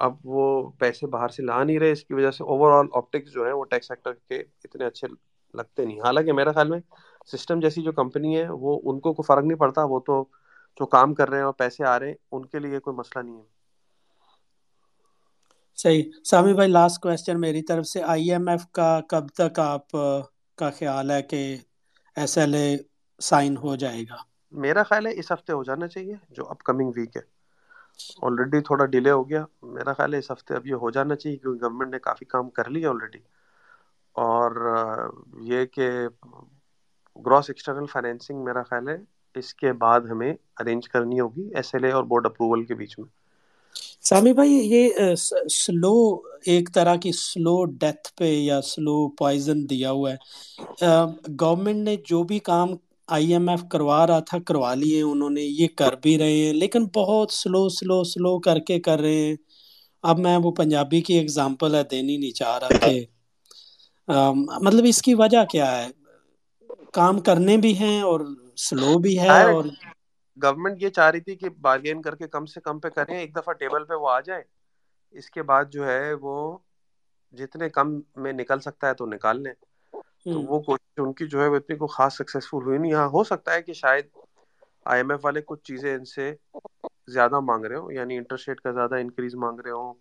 [0.00, 0.42] اب وہ
[0.78, 3.52] پیسے باہر سے لا نہیں رہے اس کی وجہ سے اوور آل آپٹکس جو ہے
[3.52, 5.08] وہ ٹیکس سیکٹر کے اتنے اچھے
[5.54, 6.78] لگتے نہیں۔ حالانکہ میرا خیال میں
[7.26, 10.22] سسٹم جیسی جو کمپنی ہے وہ ان کو کوئی فرق نہیں پڑتا وہ تو
[10.80, 13.22] جو کام کر رہے ہیں اور پیسے آ رہے ہیں ان کے لیے کوئی مسئلہ
[13.22, 13.46] نہیں ہے۔
[15.78, 19.90] صحیح۔ سامی بھائی لاسٹ کوشچن میری طرف سے۔ آئی ایم ایف کا کب تک آپ
[20.58, 21.40] کا خیال ہے کہ
[22.16, 22.76] ایس ایل اے
[23.20, 24.16] سائن ہو جائے گا؟
[24.52, 27.37] میرا خیال ہے اس ہفتے ہو جانا چاہیے جو اپ کمنگ ویک ہے۔
[28.22, 31.36] آلریڈی تھوڑا ڈیلے ہو گیا۔ میرا خیال ہے اس ہفتے اب یہ ہو جانا چاہیے
[31.36, 33.18] کیونکہ گورنمنٹ نے کافی کام کر لیا آلریڈی
[34.16, 34.50] اور
[35.42, 35.88] یہ کہ
[37.16, 38.96] گراس ایکسٹرنل فائنینسنگ میرا خیال ہے
[39.34, 42.98] اس کے بعد ہمیں ارینج کرنی ہوگی ایس ایل اے اور بورڈ اپروول کے بیچ
[42.98, 43.08] میں۔
[44.02, 45.14] سامی بھائی، یہ
[45.52, 45.94] سلو
[46.46, 50.86] ایک طرح کی سلو ڈیتھ پہ یا سلو پوائزن دیا ہوا ہے۔
[51.40, 52.68] گورنمنٹ نے جو بھی کام
[53.08, 56.52] آئی ایم ایف کروا رہا تھا کروا لیے انہوں نے یہ کر بھی رہے ہیں
[56.52, 59.36] لیکن بہت سلو سلو سلو کر کے کر رہے ہیں۔
[60.04, 63.04] اب میں وہ پنجابی کی اگزامپل ہے دینی نہیں چاہ رہا کہ
[64.62, 65.86] مطلب اس کی وجہ کیا ہے؟
[66.92, 68.20] کام کرنے بھی ہیں اور
[68.58, 69.64] سلو بھی ہے اور
[70.36, 73.34] گورنمنٹ یہ چاہ رہی تھی کہ بارگین کر کے کم سے کم پہ کریں ایک
[73.36, 74.42] دفعہ ٹیبل پہ وہ آ جائے۔
[75.14, 76.36] اس کے بعد جو ہے وہ
[77.34, 79.52] جتنے کم میں نکل سکتا ہے تو نکال لیں۔
[80.32, 83.08] تو وہ کوشش ان کی جو ہے وہ اتنی کوئی خاص سکسیسفل ہوئی نہیں۔ یہاں
[83.08, 84.06] ہو سکتا ہے کہ شاید
[84.86, 86.34] آئی ایم ایف والے کچھ چیزیں ان سے
[87.06, 89.94] زیادہ مانگ رہے ہوں یعنی انٹرسٹ ریٹ کا زیادہ انکریز مانگ رہے ہوں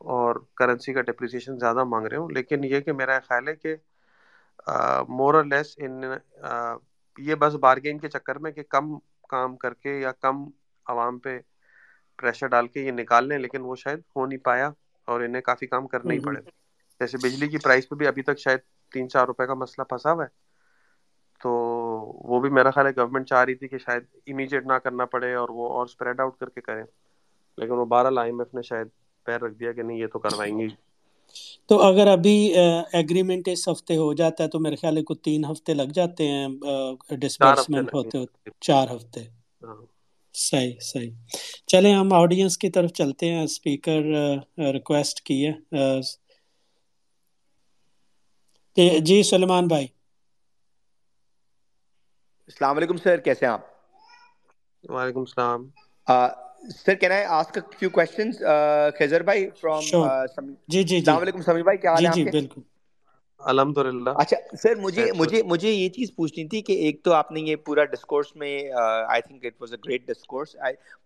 [0.00, 3.74] اور کرنسی کا ڈپریسیشن زیادہ مانگ رہے ہوں۔ لیکن یہ کہ میرا خیال ہے کہ
[5.08, 6.02] مور اور لیس ان
[7.18, 10.44] یہ بس بارگین کے چکر میں کہ کم کام کر کے یا کم
[10.86, 11.38] عوام پہ
[12.18, 14.70] پریشر ڈال کے یہ نکال لیں لیکن وہ شاید ہو نہیں پایا
[15.08, 16.40] اور انہیں کافی کام کرنا ہی پڑے۔
[17.00, 18.60] جیسے بجلی کی پرائز پہ بھی ابھی تک شاید
[18.92, 20.28] تین چار روپے کا مسئلہ پھنسا ہوا ہے۔
[21.42, 21.50] تو
[22.24, 25.34] وہ بھی میرا خیال ہے گورنمنٹ چاہ رہی تھی کہ شاید امیجیٹ نہ کرنا پڑے
[25.34, 26.84] اور وہ اور اسپریڈ آؤٹ کر کے کریں
[27.58, 28.86] لیکن وہ بارہ آئی ایم ایف نے شاید
[29.26, 30.66] پیر رکھ دیا کہ نہیں یہ تو کروائیں گے۔
[31.66, 32.54] تو اگر ابھی
[32.92, 36.28] ایگریمنٹ اس ہفتے ہو جاتا ہے تو میرے خیال ہے کو تین ہفتے لگ جاتے
[36.28, 36.48] ہیں
[37.10, 39.20] ڈسبرسمنٹ ہوتے ہوتے۔ چار ہفتے۔
[40.34, 41.10] صحیح صحیح۔
[41.66, 44.02] چلیں ہم آڈینس کی طرف چلتے ہیں۔ اسپیکر
[44.72, 45.52] ریکویسٹ کی ہے۔
[49.00, 49.86] جی سلمان بھائی۔
[52.48, 53.60] السلام علیکم سر کیسے ہیں آپ؟
[54.84, 55.60] وعلیکم السلام۔
[56.76, 58.42] Sir can I ask few questions
[58.98, 59.80] Khizar بھائی فرام
[60.68, 62.60] جی جی السلام علیکم سمی بھائی کیا حال ہے جی جی بالکل۔
[63.40, 67.40] الحمدللہ۔ اچھا سر مجھے مجھے مجھے یہ چیز پوچھنی تھی کہ ایک تو آپ نے
[67.40, 68.52] یہ پورا ڈسکورس میں
[69.08, 70.54] I think it was a great discourse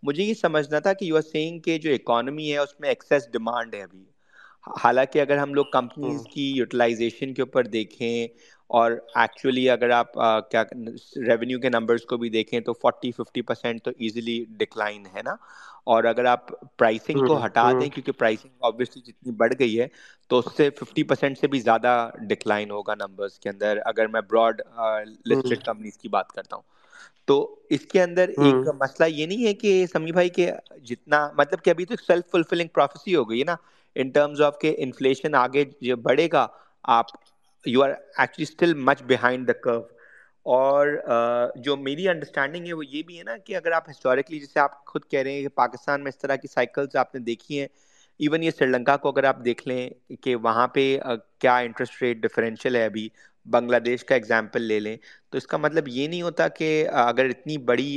[0.02, 3.28] مجھے یہ سمجھنا تھا کہ یو آر سیئنگ کہ جو اکانومی ہے اس میں ایکسیس
[3.32, 4.04] ڈیمانڈ ہے ابھی۔
[4.66, 8.26] حالانکہ اگر ہم لوگ کمپنیز کی یوٹیلائزیشن کے اوپر دیکھیں
[8.70, 10.12] اور ایکچولی اگر آپ
[10.50, 10.62] کیا
[11.18, 15.34] ریونیو کے نمبرس کو بھی دیکھیں تو فورٹی ففٹی پرسینٹ تو ایزیلی ڈکلائن ہے نا۔
[15.86, 16.46] اور اگر آپ
[16.76, 19.86] پرائسنگ کو ہٹا دیں کیونکہ پرائسنگ آبویسلی جتنی بڑھ گئی ہے
[20.30, 21.92] تو اس سے ففٹی پرسینٹ سے بھی زیادہ
[22.28, 24.60] ڈکلائن ہوگا نمبرس کے اندر۔ اگر میں براڈ
[25.26, 26.62] لسٹڈ کمپنیز کی بات کرتا ہوں۔
[27.28, 27.36] تو
[27.70, 30.50] اس کے اندر ایک مسئلہ یہ نہیں ہے کہ سمی بھائی کہ
[30.84, 33.54] جتنا مطلب کہ ابھی تو سیلف فلفلنگ پروفیسی ہو گئی ہے نا۔
[33.96, 36.46] ان ٹرمز آف کہ انفلیشن آگے جو بڑھے گا،
[36.84, 37.06] آپ
[37.64, 39.82] you are actually still much behind the curve
[40.46, 40.86] اور
[41.56, 44.84] جو میری انڈرسٹینڈنگ ہے، وہ یہ بھی ہے نا کہ اگر آپ ہسٹوریکلی جیسے آپ
[44.86, 47.66] خود کہہ رہے ہیں کہ پاکستان میں اس طرح کی سائیکلس آپ نے دیکھی ہیں
[48.20, 49.88] ایون یہ سری لنکا کو اگر آپ دیکھ لیں
[50.22, 50.84] کہ وہاں پہ
[51.38, 53.08] کیا انٹرسٹ ریٹ ڈفرینشیل ہے ابھی؟
[53.46, 54.96] بنگلہ دیش کا ایگزامپل لے لیں،
[55.30, 57.90] تو اس کا مطلب یہ نہیں ہوتا کہ اگر اتنی بڑی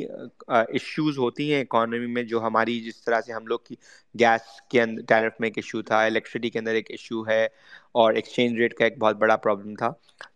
[0.48, 3.76] ایشوز ہوتی ہیں اکانومی میں، جو ہماری جس طرح سے ہم لوگ کی
[4.16, 7.46] گیس کے اندر ٹیرف میں ایک ایشو تھا الیکٹریسٹی کے اندر ایک ایشو ہے،
[7.94, 9.92] اور ایکسچینج ریٹ کا ایک بہت بڑا پرابلم تھا۔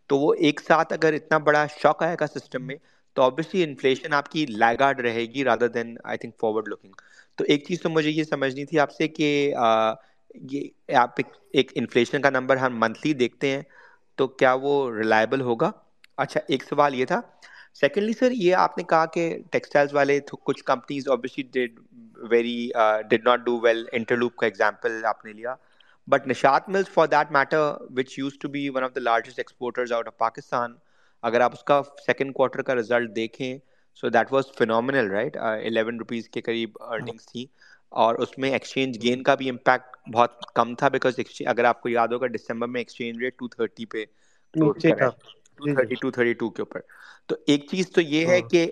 [0.07, 2.75] تو وہ ایک ساتھ اگر اتنا بڑا شوق آئے گا سسٹم میں،
[3.15, 6.91] تو آبویسلی انفلیشن آپ کی لیگارڈ رہے گی rather than I think forward looking
[7.37, 9.27] تو ایک چیز تو مجھے یہ سمجھنی تھی آپ سے کہ
[10.51, 11.19] یہ آپ
[11.51, 13.61] ایک انفلیشن کا نمبر ہم منتھلی دیکھتے ہیں۔
[14.21, 15.71] تو کیا وہ ریلائبل ہوگا؟
[16.17, 17.19] اچھا ایک سوال یہ تھا۔
[17.73, 21.79] سیکنڈلی سر یہ آپ نے کہا کہ ٹیکسٹائلز والے کچھ companies obviously did
[22.31, 22.69] very
[23.09, 25.55] did not do well Interloop کا ایگزامپل آپ نے لیا۔
[26.07, 29.91] But Nishat mills for that matter which used to be one of the largest exporters
[29.91, 30.73] out of Pakistan
[31.23, 33.57] اگر آپ اس کا سیکنڈ کوارٹر کا رزلٹ دیکھیں
[34.03, 37.45] so that was phenomenal right eleven rupees کے قریب ارننگس تھیں
[37.91, 41.89] اور اس میں ایکسچینج گین کا بھی امپیکٹ بہت کم تھا بیکاز اگر آپ کو
[41.89, 44.03] یاد ہوگا ڈسمبر میں ایکسچینج ریٹ ٹو تھرٹی پہ
[44.53, 46.79] two thirty two thirty two کے اوپر.
[47.27, 48.65] تو ایک چیز تو یہ ہے کہ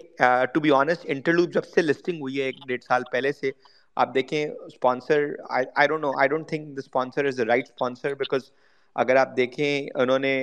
[0.54, 3.52] ٹو بی آنےسٹ انٹرلوپ جب سے لسٹنگ ہوئی ہے ایک ڈیڑھ سال پہلے سے
[3.98, 8.14] آپ دیکھیں sponsor I don't know I don't think the sponsor is the right sponsor
[8.16, 8.52] because
[8.96, 10.34] اگر آپ دیکھیں انہوں نے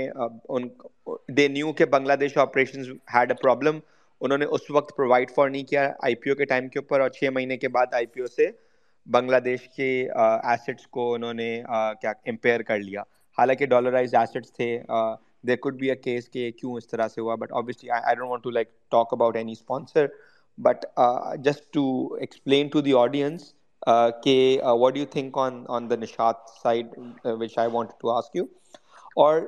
[1.28, 2.82] دے نیو کے بنگلہ دیش آپریشن
[3.14, 3.78] ہیڈ اے پرابلم
[4.20, 7.00] انہوں نے اس وقت پرووائڈ فار نہیں کیا آئی پی او کے ٹائم کے اوپر
[7.00, 8.46] اور چھ مہینے کے بعد آئی پی او سے
[9.06, 11.62] بنگلہ دیش کے ایسٹس کو انہوں نے
[12.00, 13.02] کیا امپیئر کر لیا۔
[13.38, 14.78] حالانکہ ڈالرائز ایسٹس تھے
[15.46, 18.30] there could be a case کہ کیوں اس طرح سے ہوا but obviously I don't
[18.30, 20.06] want to like talk about any sponsor
[20.58, 20.84] but
[21.44, 23.52] just to explain to the audience
[24.22, 28.36] کہ what do you think on on the Nishat side which I want to ask
[28.36, 28.44] you
[29.16, 29.40] اور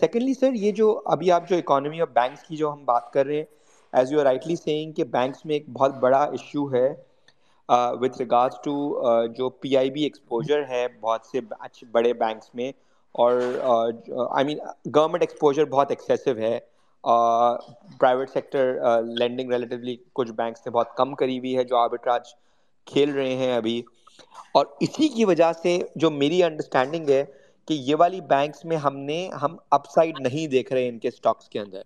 [0.00, 3.26] secondly sir یہ جو ابھی آپ جو economy of banks کی جو ہم بات کر
[3.26, 3.44] رہے ہیں
[3.92, 6.88] as you are rightly saying کہ بینکس میں ایک بہت بڑا ایشو ہے
[8.00, 8.74] وتھ ریگارڈس ٹو
[9.36, 11.40] جو پی آئی بی ایکسپوجر ہے بہت سے
[11.92, 12.70] بڑے بینکس میں،
[13.14, 13.32] اور
[14.30, 14.58] آئی مین
[14.94, 16.58] گورنمنٹ ایکسپوجر بہت ایکسیسو ہے۔
[18.00, 18.74] پرائیویٹ سیکٹر
[19.18, 22.34] لینڈنگ ریلیٹیولی کچھ بینکس نے بہت کم کری ہوئی ہے جو آربٹراج
[22.86, 23.80] کھیل رہے ہیں ابھی۔
[24.54, 27.24] اور اسی کی وجہ سے جو میری انڈرسٹینڈنگ ہے
[27.68, 31.08] کہ یہ والی بینکس میں ہم نے، ہم اپ سائڈ نہیں دیکھ رہے ان کے
[31.08, 31.82] اسٹاکس کے اندر۔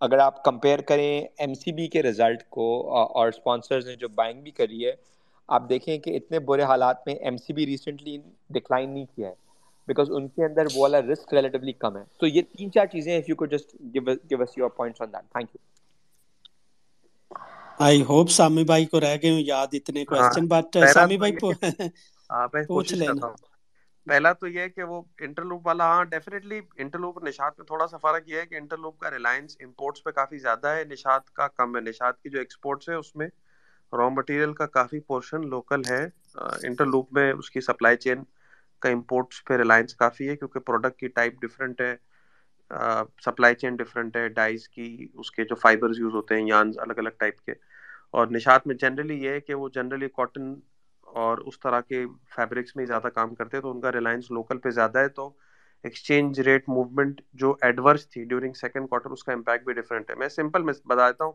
[0.00, 2.66] اگر آپ کمپیئر کریں ایم سی بی کے رزلٹ کو
[3.08, 4.92] اور اسپانسرز نے جو بائنگ بھی کری ہے
[5.50, 8.16] آپ دیکھیں کہ اتنے برے حالات میں M C B recently
[8.50, 9.34] decline نہیں کیا ہے
[9.88, 13.16] بیکاز ان کے اندر وہ والا رسک ریلیٹیولی کم ہے۔ تو یہ تین چار چیزیں
[13.16, 15.58] اف یو کو just give us your points on that thank you
[17.80, 21.32] I hope Sami بھائی کو رہ گئے یاد اتنے کوشچن بٹ سامی بھائی
[22.66, 23.28] پوچھ لینا۔
[24.06, 28.28] پہلا تو یہ کہ وہ انٹرلوپ والا ہاں ڈیفینیٹلی انٹرلوپ نشاد میں تھوڑا سا فرق
[28.28, 31.82] یہ ہے کہ انٹرلوپ کا ریلائنس امپورٹس پہ کافی زیادہ ہے۔ نشاد کا کم ہے
[31.82, 33.28] نشاد کی جو ایکسپورٹس ہے اس میں
[33.92, 36.08] را مٹیریل کا کافی پورشن لوکل ہے۔
[36.62, 38.18] انٹرلوپ میں اس کی سپلائی چین
[38.78, 41.96] کا امپورٹس پہ ریلائنس کافی ہے کیونکہ پروڈکٹ کی ٹائپ ڈفرینٹ ہے۔
[43.24, 46.92] سپلائی چین ڈفرینٹ ہے۔ ڈائز کی اس کے جو فائبرز یوز ہوتے ہیں یانز الگ
[46.96, 47.52] الگ ٹائپ کے۔
[48.10, 50.54] اور نشات میں جنرلی یہ ہے کہ وہ جنرلی کاٹن
[51.06, 52.04] اور اس طرح کے
[52.36, 55.32] فیبرکس میں زیادہ کام کرتے ہیں، تو ان کا ریلائنس لوکل پہ زیادہ ہے۔ تو
[55.84, 60.14] ایکسچینج ریٹ موومنٹ جو ایڈورس تھی ڈیورنگ سیکنڈ کوارٹر اس کا امپیکٹ بھی ڈفرینٹ ہے۔
[60.14, 61.32] میں سمپل میں بتاتا ہوں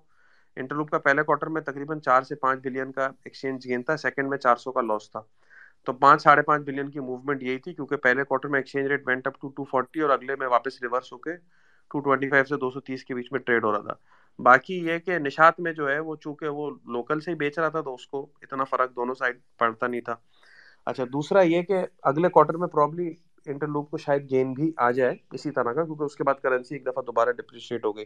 [0.55, 4.29] انٹرلوپ کا پہلے کوارٹر میں تقریباً چار سے پانچ بلین کا ایکسچینج گین تھا سیکنڈ
[4.29, 5.21] میں چار سو کا لاس تھا۔
[5.83, 9.07] تو پانچ، ساڑھے پانچ بلین کی موومنٹ یہی تھی، کیونکہ پہلے کوارٹر میں exchange rate
[9.07, 11.31] went up to two forty اور اگلے میں واپس ریورس ہو کے
[11.91, 13.93] ٹو ٹوئنٹی فائیو سے دو سو تیس کے بیچ میں ٹریڈ ہو رہا تھا۔
[14.39, 17.69] باقی یہ کہ نشات میں جو ہے، وہ چونکہ وہ لوکل سے ہی بیچ رہا
[17.69, 20.15] تھا، تو اس کو اتنا فرق دونوں سائڈ پڑتا نہیں تھا۔
[20.85, 23.13] اچھا دوسرا یہ کہ اگلے کوارٹر میں پرابلی
[23.45, 26.35] انٹر لوپ کو شاید گین بھی آ جائے اسی طرح کا، کیونکہ اس کے بعد
[26.43, 28.05] کرنسی ایک دفعہ دوبارہ ڈپریشیٹ ہو گئی۔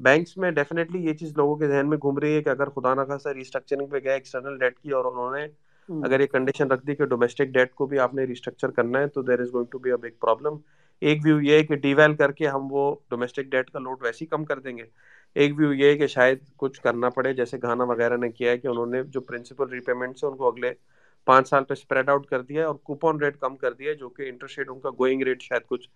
[0.00, 2.94] بینکس میں ڈیفینیٹلی یہ چیز لوگوں کے ذہن میں گھوم رہی ہے کہ اگر خدا
[2.94, 5.46] نہ خاصا ریسٹرکچرنگ پہ گیا ایکسٹرنل ڈیٹ کی اور انہوں نے
[5.88, 9.06] اگر یہ کنڈیشن رکھ دی کہ ڈومیسٹک ڈیٹ کو بھی آپ نے ریسٹرکچر کرنا ہے
[9.06, 10.56] تو there is going to be a big problem
[11.02, 14.02] ایک ویو یہ ہے کہ ڈی ویل کر کے ہم وہ ڈومیسٹک ڈیٹ کا لوڈ
[14.02, 14.84] ویسے ہی کم کر دیں گے۔
[15.36, 18.58] ایک ویو یہ ہے کہ شاید کچھ کرنا پڑے جیسے گھانا وغیرہ نے کیا ہے
[18.58, 20.72] کہ انہوں نے جو پرنسپل ری پیمنٹس ہیں ان کو اگلے
[21.26, 23.94] پانچ سال پہ اسپریڈ آؤٹ کر دیا ہے اور کوپون ریٹ کم کر دیا ہے
[23.94, 25.88] جو کہ انٹرسٹ ریٹ ان کا گوئنگ ریٹ شاید کچھ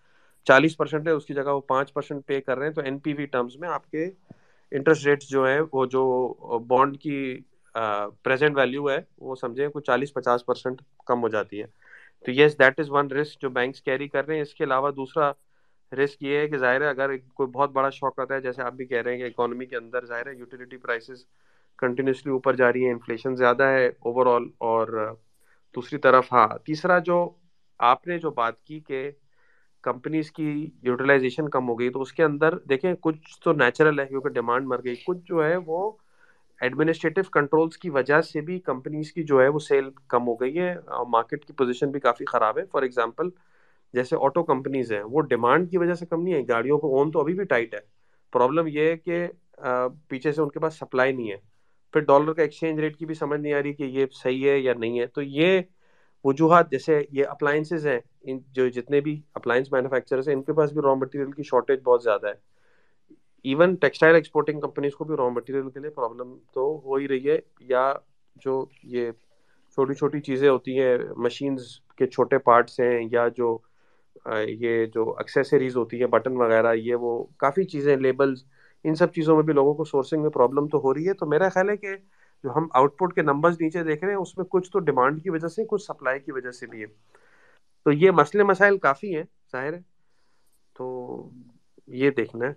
[0.46, 2.98] چالیس پرسینٹ ہے، اس کی جگہ وہ پانچ پرسینٹ پے کر رہے ہیں، تو این
[2.98, 4.04] پی وی ٹرمز میں آپ کے
[4.72, 7.38] انٹرسٹ ریٹس جو ہیں، وہ جو بانڈ کی
[8.24, 11.66] پریزنٹ ویلیو ہے، وہ سمجھیں کوئی چالیس پچاس پرسینٹ کم ہو جاتی ہے۔
[12.24, 14.90] تو yes that is one risk جو بینکس کیری کر رہے ہیں۔ اس کے علاوہ
[14.90, 15.30] دوسرا
[15.92, 18.72] رسک یہ ہے کہ ظاہر ہے، اگر کوئی بہت بڑا شوق آتا ہے، جیسے آپ
[18.72, 21.24] بھی کہہ رہے ہیں کہ اکانومی کے اندر ظاہر ہے یوٹیلیٹی پرائسز
[21.78, 25.14] کنٹینیوسلی اوپر جا رہی ہیں انفلیشن زیادہ ہے اوور آل اور
[25.74, 27.18] دوسری طرف ہاں تیسرا جو
[27.80, 29.10] آپ نے جو بات کی کہ
[29.82, 34.06] کمپنیز کی یوٹیلائزیشن کم ہو گئی تو اس کے اندر دیکھیں، کچھ تو نیچرل ہے
[34.06, 35.90] کیونکہ ڈیمانڈ مر گئی۔ کچھ جو ہے وہ
[36.60, 40.58] ایڈمنسٹریٹو کنٹرولز کی وجہ سے بھی کمپنیز کی جو ہے وہ سیل کم ہو گئی
[40.58, 43.28] ہے۔ اور مارکیٹ کی پوزیشن بھی کافی خراب ہے۔ فار ایگزامپل
[43.92, 47.10] جیسے آٹو کمپنیز ہیں، وہ ڈیمانڈ کی وجہ سے کم نہیں ہے۔ گاڑیوں کو اون
[47.10, 47.80] تو ابھی بھی ٹائٹ ہے۔
[48.32, 49.26] پرابلم یہ ہے کہ
[50.08, 51.36] پیچھے سے ان کے پاس سپلائی نہیں ہے۔
[51.92, 54.58] پھر ڈالر کا ایکسچینج ریٹ کی بھی سمجھ نہیں آ رہی کہ یہ صحیح ہے
[54.58, 55.60] یا نہیں ہے۔ تو یہ
[56.24, 60.72] وجوہات جیسے یہ اپلائنسز ہیں، ان جو جتنے بھی اپلائنس مینوفیکچررس ہیں، ان کے پاس
[60.72, 62.52] بھی را مٹیریل کی شارٹیج بہت زیادہ ہے۔
[63.44, 67.30] ایون ٹیکسٹائل ایکسپورٹنگ کمپنیز کو بھی را مٹیریل کے لیے پرابلم تو ہو ہی رہی
[67.30, 67.92] ہے۔ یا
[68.36, 69.10] جو یہ
[69.74, 71.62] چھوٹی چھوٹی چیزیں ہوتی ہیں مشینز
[71.96, 73.58] کے چھوٹے پارٹس ہیں، یا جو
[74.48, 78.44] یہ جو ایکسیسریز ہوتی ہیں بٹن وغیرہ، یہ وہ کافی چیزیں لیبلز
[78.84, 81.26] ان سب چیزوں میں بھی لوگوں کو سورسنگ میں پرابلم تو ہو رہی ہے۔ تو
[81.26, 81.88] میرا خیال ہے کہ
[82.44, 85.22] جو ہم آؤٹ پٹ کے نمبرز نیچے دیکھ رہے ہیں اس میں کچھ تو ڈیمانڈ
[85.22, 86.86] کی وجہ سے کچھ سپلائی کی وجہ سے بھی ہے۔
[87.86, 89.78] تو یہ مسئلے مسائل کافی ہیں ظاہر ہے۔
[90.76, 91.30] تو
[91.86, 92.52] یہ دیکھنا ہے۔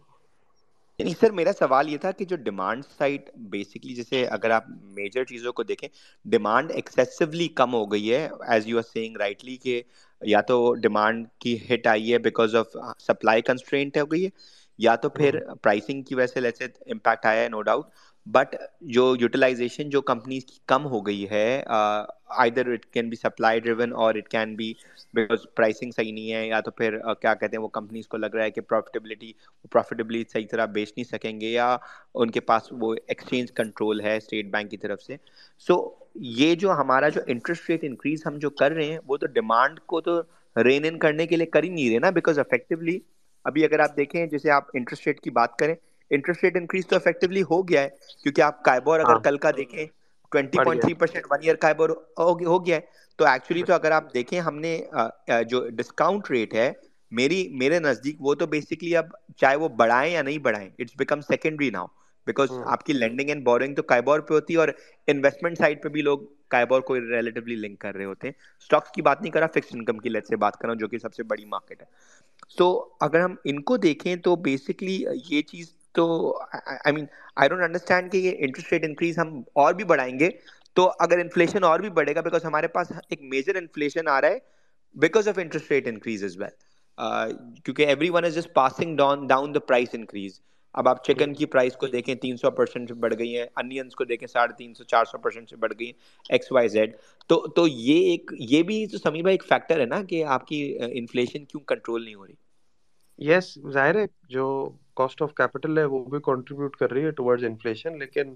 [1.00, 5.24] یعنی سر میرا سوال یہ تھا کہ جو ڈیمانڈ سائٹ بیسکلی جیسے اگر آپ میجر
[5.24, 5.90] چیزوں کو دیکھیں
[6.26, 9.82] ڈیمانڈ ایکسیسولی کم ہو گئی ہے۔ As you are seeing rightly کہ
[10.22, 14.30] یا تو ڈیمانڈ کی ہٹ آئی ہے بیکاز آف سپلائی کنسٹرینٹ ہو گئی ہے
[14.80, 17.86] یا تو پھر پرائسنگ کی وجہ سے لیٹس امپیکٹ آیا ہے نو ڈاؤٹ
[18.28, 18.56] بٹ
[18.94, 23.94] جو یوٹیلائزیشن جو کمپنیز کی کم ہو گئی ہے either it can be supply driven
[23.94, 24.72] اور it can be
[25.14, 28.36] because pricing صحیح نہیں ہے، یا تو پھر کیا کہتے ہیں، وہ کمپنیز کو لگ
[28.36, 29.32] رہا ہے کہ پروفیٹیبلٹی
[29.72, 31.76] پروفیٹیبلی صحیح طرح بیچ نہیں سکیں گے، یا
[32.16, 35.18] ان کے پاس وہ ایکسچینج کنٹرول ہے اسٹیٹ بینک کی طرف سے۔
[35.68, 35.78] سو
[36.36, 39.80] یہ جو ہمارا جو انٹرسٹ ریٹ انکریز ہم جو کر رہے ہیں، وہ تو ڈیمانڈ
[39.86, 40.22] کو تو
[40.56, 43.00] رین ان کرنے کے لیے کر ہی نہیں رہے نا بیکاز افیکٹولی
[43.46, 45.76] ابھی اگر آپ دیکھیں، جیسے آپ انٹرسٹ ریٹ کی بات کریں
[46.12, 47.90] انٹرسٹ ریٹ انکریز تو افیکٹولی ہو گیا ہے
[48.24, 49.86] کیونکہ آپ کائبور اگر ہاں۔ کل کا دیکھیں
[50.32, 51.90] twenty point three percent one year KIBOR
[52.20, 52.82] ہو گیا ہے۔
[53.20, 54.78] تو ایکچولی تو اگر آپ دیکھیں ہم نے
[55.48, 56.72] جو ڈسکاؤنٹ ریٹ ہے
[57.12, 59.06] میری میرے نزدیک وہ تو بیسکلی اب
[59.38, 61.86] چاہے وہ بڑھائیں یا نہیں بڑھائیں it's become secondary now
[62.28, 64.68] because آپ کی لینڈنگ اینڈ بورنگ تو کائبور پہ ہوتی ہے اور
[65.08, 69.02] انویسٹمنٹ سائڈ پہ بھی لوگ کائبور کو ریلیٹیولی لنک کر رہے ہوتے ہیں۔ اسٹاکس کی
[69.02, 70.98] بات نہیں کر رہا فکس انکم کی لیٹ سے بات کر رہا ہوں جو کہ
[70.98, 71.88] سب سے بڑی مارکیٹ ہے۔
[72.50, 72.68] سو
[73.02, 76.06] اگر ہم ان کو دیکھیں تو بیسکلی یہ چیز تو
[76.54, 77.06] آئی مین
[77.36, 80.30] آئی ڈونٹ انڈرسٹینڈ کہ یہ انٹرسٹ ریٹ انکریز ہم اور بھی بڑھائیں گے
[80.74, 84.28] تو اگر انفلیشن اور بھی بڑھے گا بیکاز ہمارے پاس ایک میجر انفلیشن آ رہا
[84.28, 84.40] ہے
[84.96, 86.64] because of interest rate increase as well
[87.66, 90.40] کیونکہ every one is just passing down down the price increase
[90.76, 93.96] اب آپ چکن کی پرائز کو دیکھیں تین سو پرسینٹ سے بڑھ گئی ہیں انینس
[93.96, 95.94] کو دیکھیں ساڑھے تین سو چار سو پرسینٹ سے بڑھ گئی ہیں
[96.30, 96.96] ایکس وائی زیڈ
[97.30, 100.48] تو تو یہ ایک، یہ بھی تو سمی بھائی ایک فیکٹر ہے نا کہ آپ
[100.48, 102.34] کی انفلیشن کیوں کنٹرول نہیں ہو رہی؟
[103.20, 104.46] یس ظاہر ہے جو
[104.98, 108.34] کاسٹ آف کیپٹل ہے، وہ بھی کنٹریبیوٹ کر رہی ہے ٹورڈز انفلیشن لیکن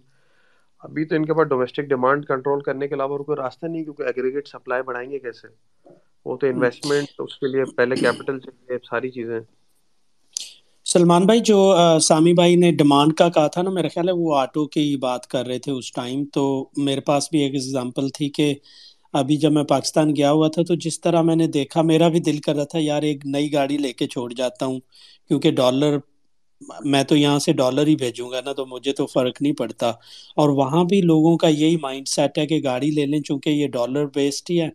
[0.83, 3.83] ابھی تو ان کے پاس ڈومیسٹک ڈیمانڈ کنٹرول کرنے کے علاوہ اور کوئی راستہ نہیں
[3.83, 5.47] کیونکہ ایگریگیٹ سپلائی بڑھائیں گے کیسے؟
[6.25, 9.39] وہ تو انویسٹمنٹ اس کے لیے پہلے کیپٹل چاہیے ساری چیزیں۔
[10.85, 11.57] سلمان بھائی، جو
[12.01, 15.27] سامی بھائی نے ڈیمانڈ کا کہا تھا نا میرا خیال ہے وہ آٹو کی بات
[15.27, 16.45] کر رہے تھے اس ٹائم تو
[16.77, 18.53] میرے پاس بھی ایک ایگزامپل تھی کہ
[19.13, 22.19] ابھی جب میں پاکستان گیا ہوا تھا، تو جس طرح میں نے دیکھا، میرا بھی
[22.19, 24.79] دل کر رہا تھا، یار ایک نئی گاڑی لے کے چھوڑ جاتا ہوں،
[25.27, 25.97] کیونکہ ڈالر
[26.85, 29.89] میں تو یہاں سے ڈالر ہی بھیجوں گا نا تو مجھے تو فرق نہیں پڑتا۔
[30.37, 33.67] اور وہاں بھی لوگوں کا یہی مائنڈ سیٹ ہے کہ گاڑی لے لیں چونکہ یہ
[33.67, 34.69] ڈالر بیسڈ ہی ہے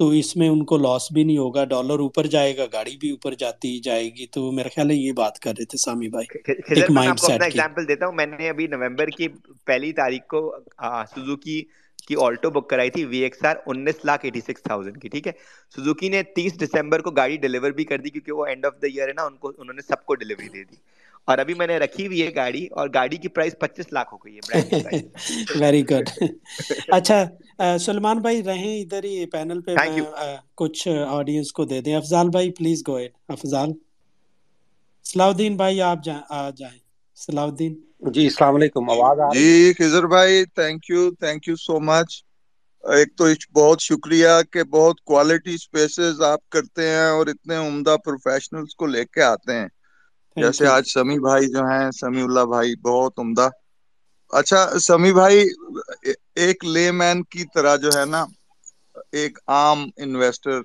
[0.00, 3.10] تو اس میں ان کو لاس بھی نہیں ہوگا۔ ڈالر اوپر جائے گا گاڑی بھی
[3.10, 6.26] اوپر جاتی جائے گی۔ تو میرا خیال ہے یہ بات کر رہے تھے سامی بھائی۔
[6.70, 9.28] ایک مائنڈ سیٹ ایگزامپل دیتا ہوں۔ میں نے ابھی نومبر کی
[9.66, 10.40] پہلی تاریخ کو
[11.06, 11.62] سوزوکی
[12.06, 15.26] کی آلٹو بک کرائی تھی وی ایکس آر انیس لاکھ ایٹی سکس تھاؤزینڈ کی ٹھیک
[15.26, 15.32] ہے؟
[15.74, 18.86] سوزوکی نے تیس دسمبر کو گاڑی ڈلیور بھی کر دی کیونکہ وہ اینڈ آف دا
[18.86, 20.76] ایئر ہے نا ان کو انہوں نے سب کو ڈلیوری دے دی۔
[21.28, 24.18] اور ابھی میں نے رکھی ہوئی ہے گاڑی اور گاڑی کی پرائس پچیس لاکھ ہو
[24.18, 24.42] گئی ہے
[25.54, 26.10] ویری گڈ
[26.90, 27.24] اچھا
[27.80, 29.76] سلمان بھائی رہیں ادھر ہی پینل پہ
[30.56, 33.70] کچھ آڈینس کو دے دیں۔ افضال بھائی پلیز گو ایڈ افضال۔
[35.04, 36.78] صلاح الدین بھائی آپ جائیں آ جائیں۔
[37.16, 37.74] صلاح الدین
[38.08, 42.10] جی السلام علیکم۔ آواز جی خضر بھائی thank you thank you so much
[42.84, 48.74] ایک تو بہت شکریہ کہ بہت کوالٹی سپیسز آپ کرتے ہیں اور اتنے عمدہ پروفیشنلز
[48.74, 49.68] کو لے کے آتے ہیں۔
[50.36, 53.48] جیسے آج سمی بھائی جو ہیں سمی اللہ بھائی بہت عمدہ۔
[54.30, 55.38] اچھا سمی بھائی
[56.36, 58.24] ایک لے مین کی طرح جو ہے نا
[59.12, 60.60] ایک عام انویسٹر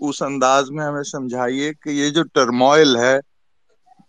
[0.00, 3.16] اس انداز میں ہمیں سمجھائیے کہ یہ جو ٹرموائل ہے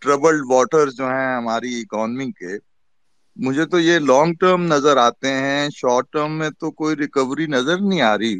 [0.01, 2.57] ٹربلڈ واٹر جو ہیں ہماری اکانومی کے
[3.37, 7.77] مجھے تو یہ لانگ ٹرم نظر آتے ہیں شارٹ ٹرم میں تو کوئی ریکوری نظر
[7.79, 8.39] نہیں آ رہی۔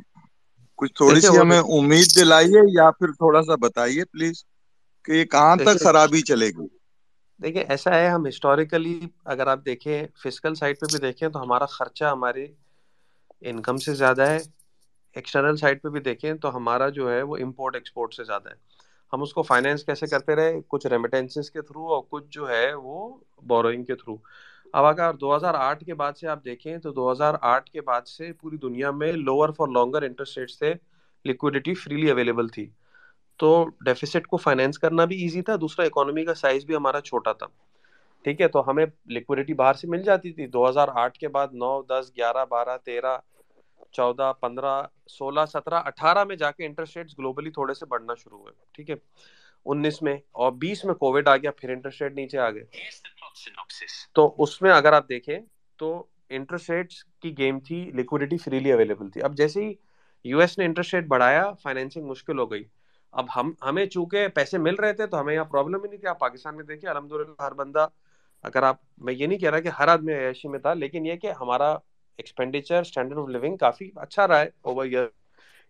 [0.79, 4.43] کچھ تھوڑی سی ہمیں امید دلائیے یا پھر تھوڑا سا بتائیے پلیز؟
[5.07, 6.67] کہ یہ کہاں تک خرابی چلے گی؟
[7.39, 11.65] دیکھیں ایسا ہے ہم ہسٹوریکلی اگر آپ دیکھیں فزیکل سائڈ پہ بھی دیکھیں تو ہمارا
[11.69, 12.45] خرچہ ہماری
[13.43, 14.39] انکم سے زیادہ ہے۔
[15.15, 18.55] ایکسٹرنل سائڈ پہ بھی دیکھیں تو ہمارا جو ہے وہ امپورٹ ایکسپورٹ سے زیادہ ہے۔
[19.13, 22.73] ہم اس کو فائنینس کیسے کرتے رہے؟ کچھ ریمیٹینسز کے تھرو اور کچھ جو ہے
[22.75, 22.97] وہ
[23.43, 24.15] بوروئنگ کے تھرو
[24.73, 27.81] اب اگر دو ہزار آٹھ کے بعد سے آپ دیکھیں تو دو ہزار آٹھ کے
[27.83, 30.73] بعد سے پوری دنیا میں lower for longer interest rates تھے
[31.25, 32.69] لیکوڈیٹی فریلی اویلیبل تھی۔
[33.37, 37.31] تو ڈیفیسٹ کو فائنینس کرنا بھی ایزی تھا، دوسرا اکانومی کا سائز بھی ہمارا چھوٹا
[37.33, 37.45] تھا۔
[38.23, 41.47] ٹھیک ہے، تو ہمیں لیکوڈیٹی باہر سے مل جاتی تھی۔ دو ہزار آٹھ کے بعد
[41.53, 43.17] نو، دس، گیارہ، بارہ، تیرہ،
[43.91, 48.39] چودہ، پندرہ، سولہ، سترہ، اٹھارہ میں جا کے انٹرسٹ ریٹس گلوبلی تھوڑے سے بڑھنا شروع
[48.39, 48.95] ہوئے۔ ٹھیک ہے۔
[49.65, 52.63] انیس میں اور بیس میں کووڈ آ گیا، پھر انٹرسٹ ریٹ نیچے آ گئے۔
[54.13, 55.39] تو اس میں اگر آپ دیکھیں
[55.77, 59.73] تو انٹرسٹ ریٹس کی گیم تھی لیکوڈیٹی فریلی اویلیبل تھی۔ اب جیسے ہی
[60.23, 62.63] یو ایس نے انٹرسٹ ریٹ بڑھایا فائنینسنگ مشکل ہو گئی۔
[63.17, 66.07] اب ہم، ہمیں چونکہ پیسے مل رہے تھے تو ہمیں یہاں پرابلم ہی نہیں تھی۔
[66.07, 67.87] آپ پاکستان میں دیکھیں الحمد للہ ہر بندہ،
[68.43, 71.15] اگر آپ، میں یہ نہیں کہہ رہا کہ ہر آدمی عیاشی میں تھا، لیکن یہ
[71.15, 71.71] کہ ہمارا
[72.17, 75.07] ایکسپینڈیچر اسٹینڈرڈ آف لیونگ کافی اچھا رہا ہے اوور ایئر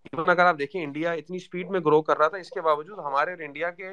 [0.04, 3.00] ایون اگر آپ دیکھیں انڈیا اتنی اسپیڈ میں گرو کر رہا تھا، اس کے باوجود
[3.00, 3.90] ہمارے انڈیا کے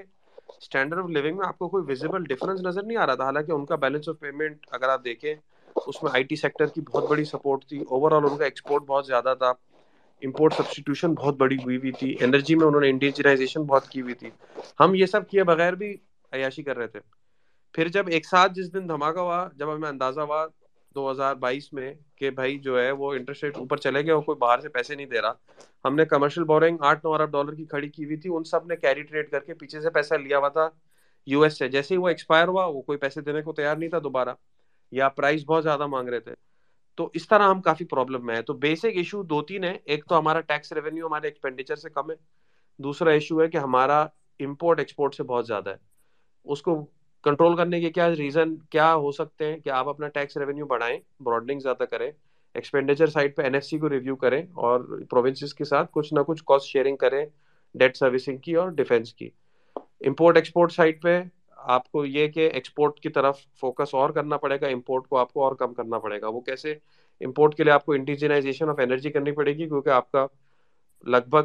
[0.58, 3.52] اسٹینڈرڈ آف لیونگ میں آپ کو کوئی ویزیبل ڈفرنس نظر نہیں آ رہا تھا۔ حالانکہ
[3.52, 5.34] ان کا بیلنس آف پیمنٹ اگر آپ دیکھیں،
[5.86, 8.82] اس میں آئی ٹی سیکٹر کی بہت بڑی سپورٹ تھی۔ اوور آل ان کا ایکسپورٹ
[8.82, 9.52] بہت زیادہ تھا۔
[10.22, 14.14] امپورٹ سبسٹیوشن بہت بڑی ہوئی ہوئی تھی انرجی میں انہوں نے انڈیجنائزیشن بہت کی ہوئی
[14.14, 14.30] تھی۔
[14.80, 15.96] ہم یہ سب کیے بغیر بھی
[16.32, 17.00] عیاشی کر رہے تھے۔
[17.72, 20.46] پھر جب ایک ساتھ جس دن دھماکہ ہوا، جب ہمیں اندازہ ہوا
[20.94, 24.22] دو ہزار بائیس میں کہ بھائی جو ہے وہ انٹرسٹ ریٹ اوپر چلے گئے اور
[24.22, 25.32] کوئی باہر سے پیسے نہیں دے رہا،
[25.84, 28.66] ہم نے کمرشل بورنگ آٹھ نو ارب ڈالر کی کھڑی کی ہوئی تھی۔ ان سب
[28.66, 30.68] نے کیری ٹریڈ کر کے پیچھے سے پیسہ لیا ہوا تھا
[31.26, 33.90] یو ایس سے۔ جیسے ہی وہ ایکسپائر ہوا، وہ کوئی پیسے دینے کو تیار نہیں
[33.90, 34.34] تھا دوبارہ
[34.92, 36.34] یا پرائز بہت زیادہ مانگ رہے تھے۔
[36.94, 40.04] تو اس طرح ہم کافی پرابلم میں ہیں۔ تو بیسک ایشو دو تین ہے ایک
[40.06, 42.16] تو ہمارا ٹیکس ریونیو ہمارے ایکسپینڈیچر سے کم ہے۔
[42.78, 44.06] دوسرا ایشو ہے کہ ہمارا
[44.40, 45.76] امپورٹ ایکسپورٹ سے بہت زیادہ ہے۔
[46.44, 46.86] اس کو
[47.22, 51.00] کنٹرول کرنے کے کیا ریزن کیا ہو سکتے ہیں کہ آپ اپنا ٹیکس ریونیو بڑھائیں
[51.20, 52.10] براڈنگ زیادہ کریں
[52.54, 56.20] ایکسپینڈیچر سائڈ پہ این ایف سی کو ریویو کریں اور پروونسز کے ساتھ کچھ نہ
[56.20, 57.26] کچھ کاسٹ شیئرنگ کریں
[57.74, 59.30] ڈیٹ سروسنگ کی اور ڈیفینس کی۔
[59.76, 61.22] امپورٹ ایکسپورٹ سائڈ پہ
[61.64, 65.32] آپ کو یہ کہ ایکسپورٹ کی طرف فوکس اور کرنا پڑے گا امپورٹ کو آپ
[65.32, 66.72] کو اور کم کرنا پڑے گا۔ وہ کیسے؟
[67.20, 70.26] امپورٹ کے لیے آپ کو انڈیجنائزیشن آف انرجی کرنی پڑے گی، کیونکہ آپ کا
[71.04, 71.44] لگ بھگ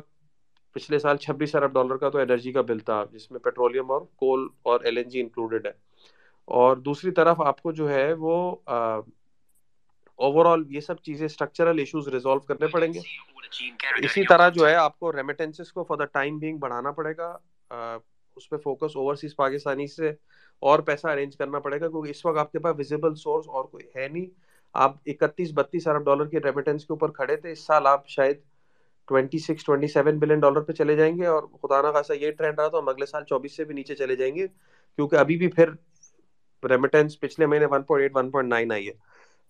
[0.72, 4.02] پچھلے سال چھبیس ارب ڈالر کا تو انرجی کا بل تھا، جس میں پیٹرولیم اور
[4.16, 5.72] کول اور ایل این جی انکلوڈیڈ ہے۔
[6.46, 8.56] اور دوسری طرف آپ کو جو ہے وہ
[10.16, 13.00] اوور آل یہ سب چیزیں اسٹرکچرل ایشوز ریزالو کرنے پڑیں گے۔
[14.06, 17.38] اسی طرح جو ہے آپ کو ریمیٹنسز کو فار دا ٹائم بینگ بڑھانا پڑے گا۔
[18.40, 20.12] اس پہ فوکس اوورسیز پاکستانی سے
[20.64, 23.64] اور پیسہ ارینج کرنا پڑے گا کیونکہ اس وقت آپ کے پاس ویزیبل سورس اور
[23.64, 24.26] کوئی ہے نہیں۔
[24.76, 28.38] آپ اکتیس بتیس ارب ڈالر کے ریمیٹنس کے اوپر کھڑے تھے، اس سال آپ شاید
[29.08, 32.32] twenty six twenty seven billion dollar پہ چلے جائیں گے اور خدا نا خاصا یہ
[32.32, 34.48] ٹرینڈ رہا تو ہم اگلے سال چوبیس سے بھی نیچے چلے جائیں گے
[34.98, 35.70] کیونکہ ابھی بھی پھر
[36.64, 38.94] ریمیٹنس پچھلے مہینے one point eight one point nine آئی ہے۔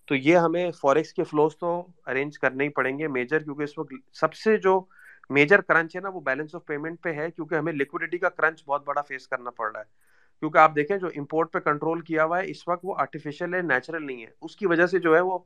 [0.07, 3.77] تو یہ ہمیں فوریکس کے فلوز تو ارینج کرنے ہی پڑیں گے میجر کیونکہ اس
[3.77, 4.79] وقت سب سے جو
[5.29, 8.63] میجر کرنچ ہے نا، وہ بیلنس آف پیمنٹ پہ ہے کیونکہ ہمیں لیکوڈیٹی کا کرنچ
[8.65, 9.85] بہت بڑا فیس کرنا پڑ رہا ہے۔
[10.39, 13.61] کیونکہ آپ دیکھیں جو امپورٹ پہ کنٹرول کیا ہوا ہے، اس وقت وہ آرٹیفیشیل ہے
[13.61, 15.39] نیچرل نہیں ہے۔ اس کی وجہ سے جو ہے وہ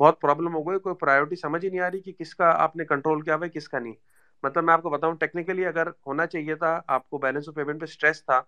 [0.00, 2.76] بہت پرابلم ہو گئی کوئی پرائیورٹی سمجھ ہی نہیں آ رہی کہ کس کا آپ
[2.76, 3.94] نے کنٹرول کیا ہوا ہے، کس کا نہیں۔
[4.42, 7.80] مطلب میں آپ کو بتاؤں ٹیکنیکلی اگر ہونا چاہیے تھا، آپ کو بیلنس آف پیمنٹ
[7.80, 8.42] پہ اسٹریس تھا،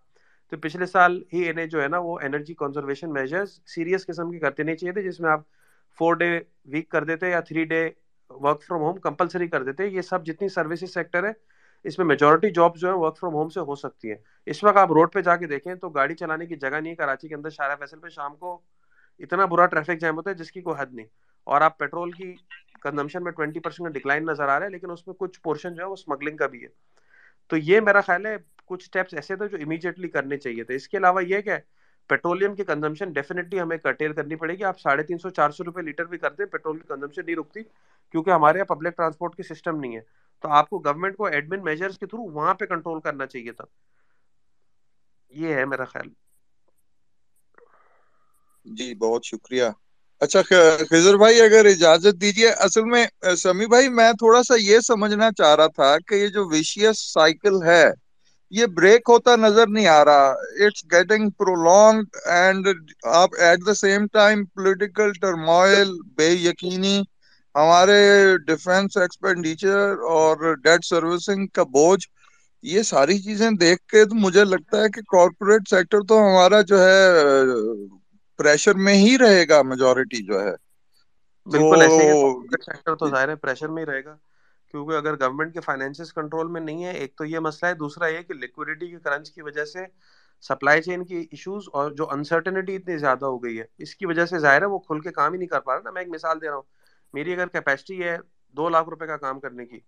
[0.48, 4.39] تو پچھلے سال ہی انہیں جو ہے نا وہ انرجی کنزرویشن میجرز سیریس قسم کی
[4.39, 5.41] کرتے نہیں چاہیے تھے، جس میں آپ
[5.99, 7.91] فور ڈے ویک کر دیتے یا three day
[8.31, 11.33] work from home compulsory کر دیتے یہ سب جتنی سروسز سیکٹر ہے،
[11.85, 14.16] اس میں میجورٹی جاب جو ہے ورک فرام ہوم سے ہو سکتی ہے
[14.47, 16.97] اس وقت آپ روڈ پہ جا کے دیکھیں تو گاڑی چلانے کی جگہ نہیں ہے۔
[16.97, 18.61] کراچی کے اندر شارع فیصل پہ شام کو
[19.18, 21.07] اتنا برا ٹریفک جام ہوتا ہے جس کی کوئی حد نہیں۔
[21.45, 22.35] اور آپ پیٹرول کی
[22.83, 25.74] کنزمپشن میں ٹوینٹی پرسینٹ کا ڈکلائن نظر آ رہا ہے، لیکن اس میں کچھ پورشن
[25.74, 26.68] جو ہے وہ اسمگلنگ کا بھی ہے۔
[27.47, 30.89] تو یہ میرا خیال ہے، کچھ اسٹیپس ایسے تھے جو امیجیٹلی کرنے چاہیے تھے۔ اس
[30.89, 31.57] کے علاوہ یہ کہ
[32.07, 35.64] پیٹرولیم کی کنزمپشن ڈیفینیٹلی ہمیں کٹیل کرنی پڑے گی۔ آپ ساڑھے تین سو چار سو
[35.64, 37.61] روپے لیٹر بھی کرتے ہیں پیٹرول کی کنزمپشن نہیں رکتی۔
[38.11, 40.01] کیونکہ ہمارے یہاں پبلک ٹرانسپورٹ کی سسٹم نہیں ہے۔
[40.43, 43.65] تو آپ کو گورنمنٹ کو ایڈمن میجرز کے تھرو وہاں پہ کنٹرول کرنا چاہیے تھا۔
[45.31, 46.09] یہ ہے میرا خیال۔
[48.65, 49.65] جی بہت شکریہ۔
[50.21, 50.43] اچھا
[50.91, 53.07] خضر بھائی، اگر اجازت دیجیے، اصل میں
[53.37, 57.63] سمی بھائی، میں تھوڑا سا یہ سمجھنا چاہ رہا تھا کہ یہ جو ویشیس سائیکل
[57.63, 57.91] ہے،
[58.51, 62.67] یہ بریک ہوتا نظر نہیں آ رہا۔ اٹس گیٹنگ پرولونگ اینڈ
[63.05, 67.03] آپ at the same time political turmoil بے یقینی
[67.55, 67.99] ہمارے
[68.46, 69.78] ڈیفینس ایکسپینڈیچر
[70.11, 72.07] اور ڈیٹ سروسنگ کا بوجھ
[72.64, 76.78] یہ ساری چیزیں دیکھ کے تو مجھے لگتا ہے کہ کارپوریٹ سیکٹر تو ہمارا جو
[76.80, 76.99] ہے
[78.38, 80.55] پریشر میں ہی رہے گا میجورٹی جو ہے۔
[81.46, 81.80] بالکل
[82.61, 84.16] سیکٹر تو ظاہر ہے پریشر میں ہی رہے گا۔
[84.74, 88.07] کیونکہ اگر گورنمنٹ کے فائنینسز کنٹرول میں نہیں ہے ایک تو یہ مسئلہ ہے دوسرا
[88.09, 89.84] یہ کہ لیکوڈیٹی کے کرنچ کی وجہ سے
[90.42, 94.26] سپلائی چین کی ایشوز اور جو انسرٹنٹی اتنی زیادہ ہو گئی ہے اس کی وجہ
[94.26, 96.11] سے ظاہر ہے وہ کھل کے کام ہی نہیں کر پا رہا۔ نا میں ایک
[96.11, 96.62] مثال دے رہا ہوں۔
[97.13, 98.17] میری اگر کیپیسٹی ہے
[98.57, 99.81] دو لاکھ روپے کا کام کرنے کی،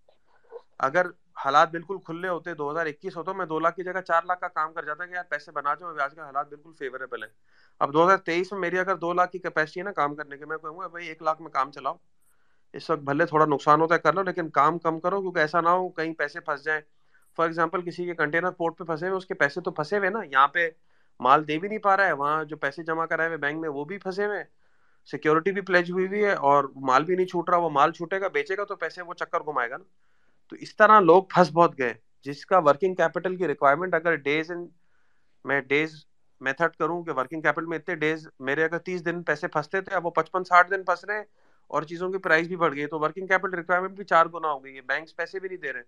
[0.79, 1.07] اگر
[1.45, 4.41] حالات بالکل کھلے ہوتے دو ہزار اکیس ہوتے میں دو لاکھ کی جگہ چار لاکھ
[4.41, 7.29] کا کام کر جاتا کہ یار پیسے بنا جاؤں آج کے حالات بالکل فیوریبل ہے
[7.81, 10.39] اب دو ہزار تیئیس میں میری اگر دو لاکھ کی کیپیسٹی ہے نا کام کرنے
[10.39, 11.95] کی، میں کہوں گا بھائی ایک لاکھ میں کام چلاؤ۔
[12.73, 15.61] اس وقت بھلے تھوڑا نقصان ہوتا ہے، کر لو، لیکن کام کم کرو، کیونکہ ایسا
[15.61, 16.81] نہ ہو کہیں پیسے پھنس جائیں۔
[17.37, 20.11] فار ایگزامپل کسی کے کنٹینر پورٹ پہ پھنسے ہوئے، اس کے پیسے تو پھنسے ہوئے
[20.11, 20.71] نا۔ یہاں پہ
[21.21, 23.69] مال دے بھی نہیں پا رہا ہے، وہاں جو پیسے جمع کرائے ہوئے بینک میں
[23.69, 24.45] وہ بھی پھنسے ہوئے۔
[25.11, 28.21] سیکورٹی بھی پلیج ہوئی ہوئی ہے اور مال بھی نہیں چھوٹ رہا، وہ مال چھوٹے
[28.21, 29.85] گا، بیچے گا تو پیسے وہ چکر گھمائے گا نا۔
[30.49, 31.95] تو اس طرح لوگ پھنس بہت گئے،
[32.25, 34.69] جس کا ورکنگ کیپٹل کی ریکوائرمنٹ اگر ڈیز ان
[35.45, 36.05] میں ڈیز
[36.41, 39.97] میتھڈ کروں کہ ورکنگ کیپٹل میں اتنے ڈیز میرے اگر تیس دن پیسے پھنستے تھے،
[39.97, 41.25] اب وہ پچپن ساٹھ دن پھنس رہے ہیں
[41.67, 44.65] اور چیزوں کی پرائز بھی بڑھ گئی تو ورکنگ کیپٹل ریکوائرمنٹ بھی چار گنا ہو
[44.65, 45.83] گئی ہے بینکس پیسے بھی نہیں دے رہے۔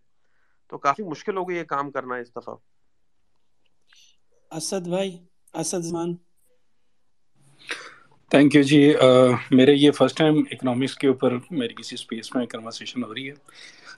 [0.68, 2.54] تو کافی مشکل ہو گئی ہے کام کرنا اس دفعہ۔
[4.50, 6.14] اسد بھائی، اسد زمان۔
[8.33, 8.78] تھینک یو جی
[9.51, 13.35] میرے یہ فرسٹ ٹائم اکنامکس کے اوپر میری کسی اسپیس میں کنورسیشن ہو رہی ہے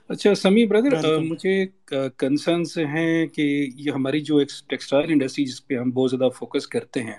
[0.09, 1.65] اچھا سمی بردر مجھے
[2.17, 3.41] کنسرنس ہیں کہ
[3.75, 7.17] یہ ہماری جو ٹیکسٹائل انڈسٹری جس پہ ہم بہت زیادہ فوکس کرتے ہیں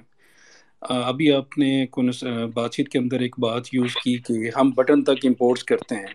[0.83, 1.87] ابھی آپ نے
[2.55, 6.15] بات چیت کے اندر ایک بات یوز کی کہ ہم بٹن تک امپورٹس کرتے ہیں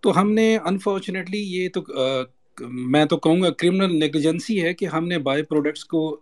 [0.00, 1.84] تو ہم نے انفارچونیٹلی یہ تو
[2.58, 6.20] میں تو کہوں گا کرمنل نیگلیجنسی ہے کہ ہم نے بائی پروڈکٹس کو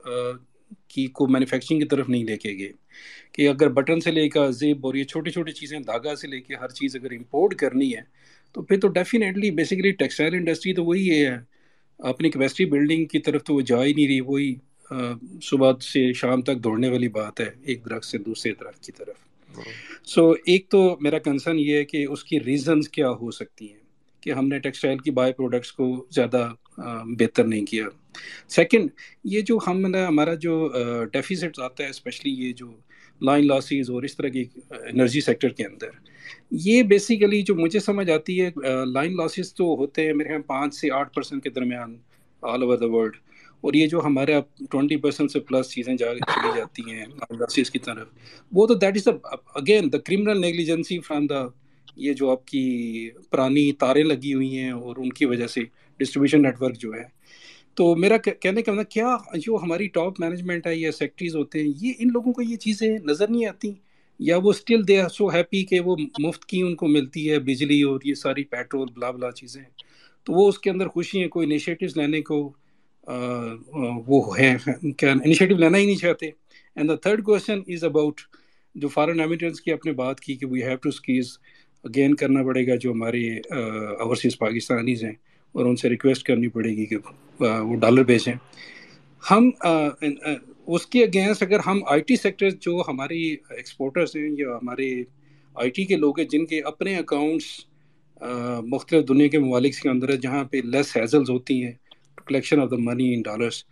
[0.88, 2.70] کی کو مینوفیکچرنگ کی طرف نہیں لے کے گئے،
[3.32, 6.40] کہ اگر بٹن سے لے کر زیب اور یہ چھوٹی چھوٹی چیزیں دھاگا سے لے
[6.40, 8.00] کے ہر چیز اگر امپورٹ کرنی ہے،
[8.54, 11.36] تو پھر تو ڈیفینیٹلی بیسیکلی ٹیکسٹائل انڈسٹری تو وہی ہے۔
[12.00, 14.54] اپنی کیپیسٹی بلڈنگ کی طرف تو وہ جا ہی نہیں رہی، وہی
[15.42, 19.56] صبح سے شام تک دوڑنے والی بات ہے، ایک درخت سے دوسرے درخت کی طرف۔
[20.06, 23.78] سو ایک تو میرا کنسرن یہ ہے کہ اس کی ریزنز کیا ہو سکتی ہیں،
[24.22, 26.48] کہ ہم نے ٹیکسٹائل کی بائی پروڈکٹس کو زیادہ
[26.78, 27.86] بہتر نہیں کیا۔
[28.48, 28.88] سیکنڈ
[29.24, 30.68] یہ جو ہم نے ہمارا جو
[31.12, 32.72] ڈیفیزٹس آتا ہے اسپیشلی یہ جو
[33.20, 35.88] لائن لاسز اور اس طرح کی انرجی سیکٹر کے اندر،
[36.50, 38.50] یہ بیسیکلی جو مجھے سمجھ آتی ہے
[38.92, 41.96] لائن لاسز تو ہوتے ہیں میرے خیال پانچ سے آٹھ پرسینٹ کے درمیان
[42.42, 43.16] آل اوور دا ورلڈ
[43.60, 47.70] اور یہ جو ہمارے ٹوینٹی پرسینٹ سے پلس چیزیں جا، چلی جاتی ہیں لائن لاسز
[47.70, 48.08] کی طرف،
[48.52, 51.44] وہ تو that is the again the criminal negligence from the
[51.96, 55.60] یہ جو آپ کی پرانی تاریں لگی ہوئی ہیں اور ان کی وجہ سے
[55.98, 57.02] ڈسٹریبیوشن نیٹ ورک جو ہے۔
[57.74, 61.72] تو میرا کہنے کا مطلب کیا جو ہماری ٹاپ مینجمنٹ ہے یا سیکٹریز ہوتے ہیں،
[61.80, 63.72] یہ ان لوگوں کو یہ چیزیں نظر نہیں آتی؟
[64.18, 67.38] یا وہ still they are so happy کہ وہ مفت کی ان کو ملتی ہے،
[67.38, 69.62] بجلی اور یہ ساری پیٹرول بلا بلا چیزیں۔
[70.24, 72.52] تو وہ اس کے اندر خوشی ہیں، کوئی انیشیٹوز لینے کو
[74.06, 74.56] وہ ہے
[74.98, 76.26] کیا لینا ہی نہیں چاہتے؟
[76.76, 78.20] And the third question is about
[78.74, 81.38] جو فارن ایمیٹنس کی آپ نے بات کی کہ we have to squeeze
[81.84, 85.12] again کرنا پڑے گا جو ہمارے اوورسیز پاکستانیز ہیں۔
[85.54, 86.96] اور ان سے ریکویسٹ کرنی پڑے گی کہ
[87.40, 88.34] وہ ڈالر بھیجیں۔
[89.22, 89.50] ہم
[90.68, 94.88] اس کے اگینسٹ اگر ہم آئی ٹی سیکٹر جو ہماری ایکسپورٹرس ہیں یا ہمارے
[95.56, 97.44] آئی ٹی کے لوگ ہیں، جن کے اپنے اکاؤنٹس
[98.66, 101.72] مختلف دنیا کے ممالک کے اندر ہے جہاں پہ لیس ہیزلز ہوتی ہیں
[102.26, 103.64] collection of the money in dollars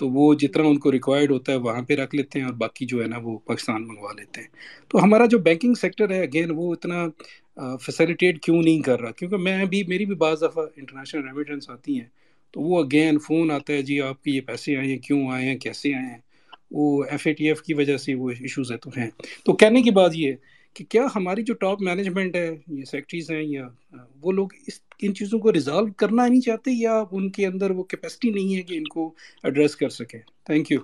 [0.00, 2.86] تو وہ جتنا ان کو ریکوائرڈ ہوتا ہے وہاں پہ رکھ لیتے ہیں اور باقی
[2.86, 4.48] جو ہے نا وہ پاکستان منگوا لیتے ہیں۔
[4.88, 7.06] تو ہمارا جو بینکنگ سیکٹر ہے اگین وہ اتنا
[7.56, 11.98] فیسیلیٹیٹ کیوں نہیں کر رہا؟ کیونکہ میں بھی میری بھی بعض دفعہ انٹرنیشنل ریمیٹنس آتی
[12.00, 12.08] ہیں،
[12.50, 15.48] تو وہ اگین فون آتا ہے جی آپ کے یہ پیسے آئے ہیں، کیوں آئے
[15.48, 16.18] ہیں، کیسے آئے ہیں؟
[16.70, 19.10] وہ ایف اے ٹی ایف کی وجہ سے وہ ایشوز ہے تو ہیں۔
[19.44, 20.36] تو کہنے کی بات یہ ہے
[20.74, 23.68] کہ کیا ہماری جو ٹاپ مینجمنٹ ہے، یہ سیکٹریز ہیں یا
[24.22, 27.82] وہ لوگ اس ان چیزوں کو ریزالو کرنا نہیں چاہتے یا ان کے اندر وہ
[27.82, 30.80] کیپیسٹی نہیں ہے کہ ان کو ایڈریس کر سکیں؟ تھینک یو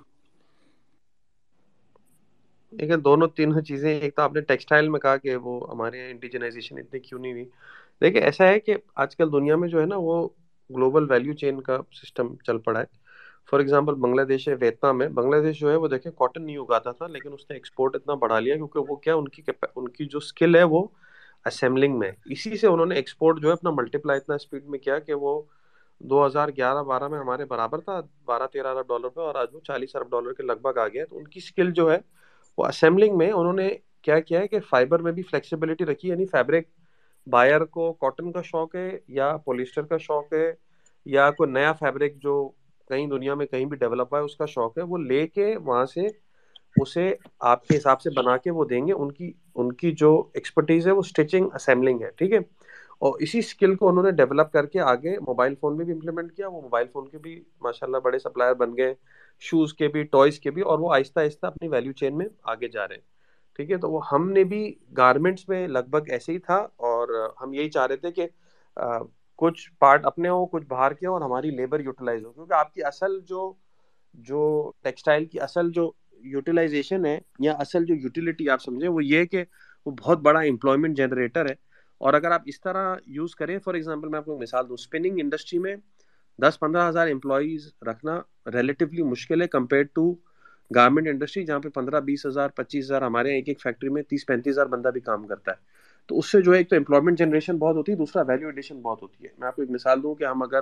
[2.79, 6.09] دیکھیں دونوں تین چیزیں۔ ایک تو آپ نے ٹیکسٹائل میں کہا کہ وہ ہمارے یہاں
[6.09, 7.45] انڈیجنائزیشن اتنی کیوں نہیں ہوئی۔
[8.01, 10.27] دیکھیں ایسا ہے کہ آج کل دنیا میں جو ہے نا وہ
[10.69, 12.85] گلوبل ویلیو چین کا سسٹم چل پڑا ہے۔
[13.49, 16.57] فار ایگزامپل بنگلہ دیش ہے، ویتنام میں بنگلہ دیش جو ہے وہ دیکھیں کاٹن نہیں
[16.57, 19.41] اگاتا تھا، لیکن اس نے ایکسپورٹ اتنا بڑھا لیا کیونکہ وہ کیا، ان کی
[19.75, 20.87] ان کی جو اسکل ہے وہ
[21.45, 24.99] اسمبلنگ میں اسی سے انہوں نے ایکسپورٹ جو ہے اپنا ملٹیپلائی اتنا اسپیڈ میں کیا
[24.99, 25.41] کہ وہ
[25.99, 29.47] دو ہزار گیارہ بارہ میں ہمارے برابر تھا۔ بارہ تیرہ ارب ڈالر پہ اور آج
[29.53, 31.97] وہ چالیس ارب ڈالر کے لگ بھگ آ گیا تو ان کی اسکل جو ہے
[32.57, 33.69] وہ اسمبلنگ میں انہوں نے
[34.01, 36.63] کیا کیا ہے کہ فائبر میں بھی فلیکسیبلٹی رکھی یعنی فیبرک
[37.27, 40.53] بائر کو کاٹن کا شوق ہے یا پولیسٹر کا شوق ہے
[41.05, 42.49] یا کوئی نیا فیبرک جو
[42.89, 45.57] کہیں دنیا میں کہیں بھی ڈیولپ ہوا ہے، اس کا شوق ہے، وہ لے کے
[45.57, 46.01] وہاں سے
[46.81, 50.23] اسے آپ کے حساب سے بنا کے وہ دیں گے۔ ان کی ان کی جو
[50.33, 52.37] ایکسپرٹیز ہے، وہ اسٹیچنگ اسمبلنگ ہے، ٹھیک ہے؟
[52.99, 56.31] اور اسی اسکل کو انہوں نے ڈیولپ کر کے آگے موبائل فون میں بھی امپلیمنٹ
[56.31, 58.93] کیا۔ وہ موبائل فون کے بھی ماشاء اللہ بڑے سپلائر بن گئے۔
[59.43, 62.67] شوز کے بھی ٹوائز کے بھی اور وہ آہستہ آہستہ اپنی ویلیو چین میں آگے
[62.67, 63.01] جا رہے ہیں۔
[63.55, 67.31] ٹھیک ہے؟ تو وہ ہم نے بھی گارمنٹس میں لگ بھگ ایسے ہی تھا اور
[67.41, 68.27] ہم یہی چاہ رہے تھے کہ
[69.37, 72.73] کچھ پارٹ اپنے ہو کچھ باہر کے ہو اور ہماری لیبر یوٹیلائز ہو۔ کیونکہ آپ
[72.73, 73.53] کی اصل جو
[74.13, 75.91] جو ٹیکسٹائل کی اصل جو
[76.23, 79.43] یوٹیلائزیشن ہے یا اصل جو یوٹیلیٹی آپ سمجھیں، وہ یہ کہ
[79.85, 81.55] وہ بہت بڑا امپلائمنٹ جنریٹر ہے۔
[81.97, 85.19] اور اگر آپ اس طرح یوز کریں فار ایگزامپل میں آپ کو مثال دوں اسپننگ
[85.19, 85.75] انڈسٹری میں
[86.41, 88.21] دس پندرہ ہزار امپلائیز رکھنا
[88.53, 90.15] ریلیٹیولی مشکل ہے کمپیئر ٹو
[90.75, 94.25] گارمنٹ انڈسٹری جہاں پہ پندرہ، بیس ہزار، پچیس ہزار، ہمارے ایک ایک فیکٹری میں تیس،
[94.25, 95.55] پینتیس ہزار بندہ بھی کام کرتا ہے۔
[96.07, 98.81] تو اس سے جو ہے ایک تو امپلائمنٹ جنریشن بہت ہوتی ہے، دوسرا ویلیو ایڈیشن
[98.81, 100.59] بہت ہوتی ہے۔ میں آپ کو ایک مثال دوں کہ ہم اگر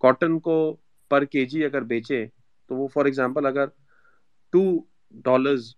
[0.00, 0.76] کاٹن کو
[1.08, 2.26] پر کے جی اگر بیچیں،
[2.66, 3.64] تو وہ فار ایگزامپل اگر
[4.50, 4.80] ٹو
[5.10, 5.74] ڈالرز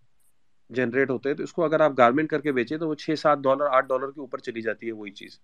[0.71, 3.11] جنریٹ ہوتے ہیں، تو اس کو اگر آپ گارمنٹ کر کے بیچیں، تو وہ چھ،
[3.19, 5.39] سات ڈالر آٹھ ڈالر کے اوپر چلی جاتی ہے وہی چیز۔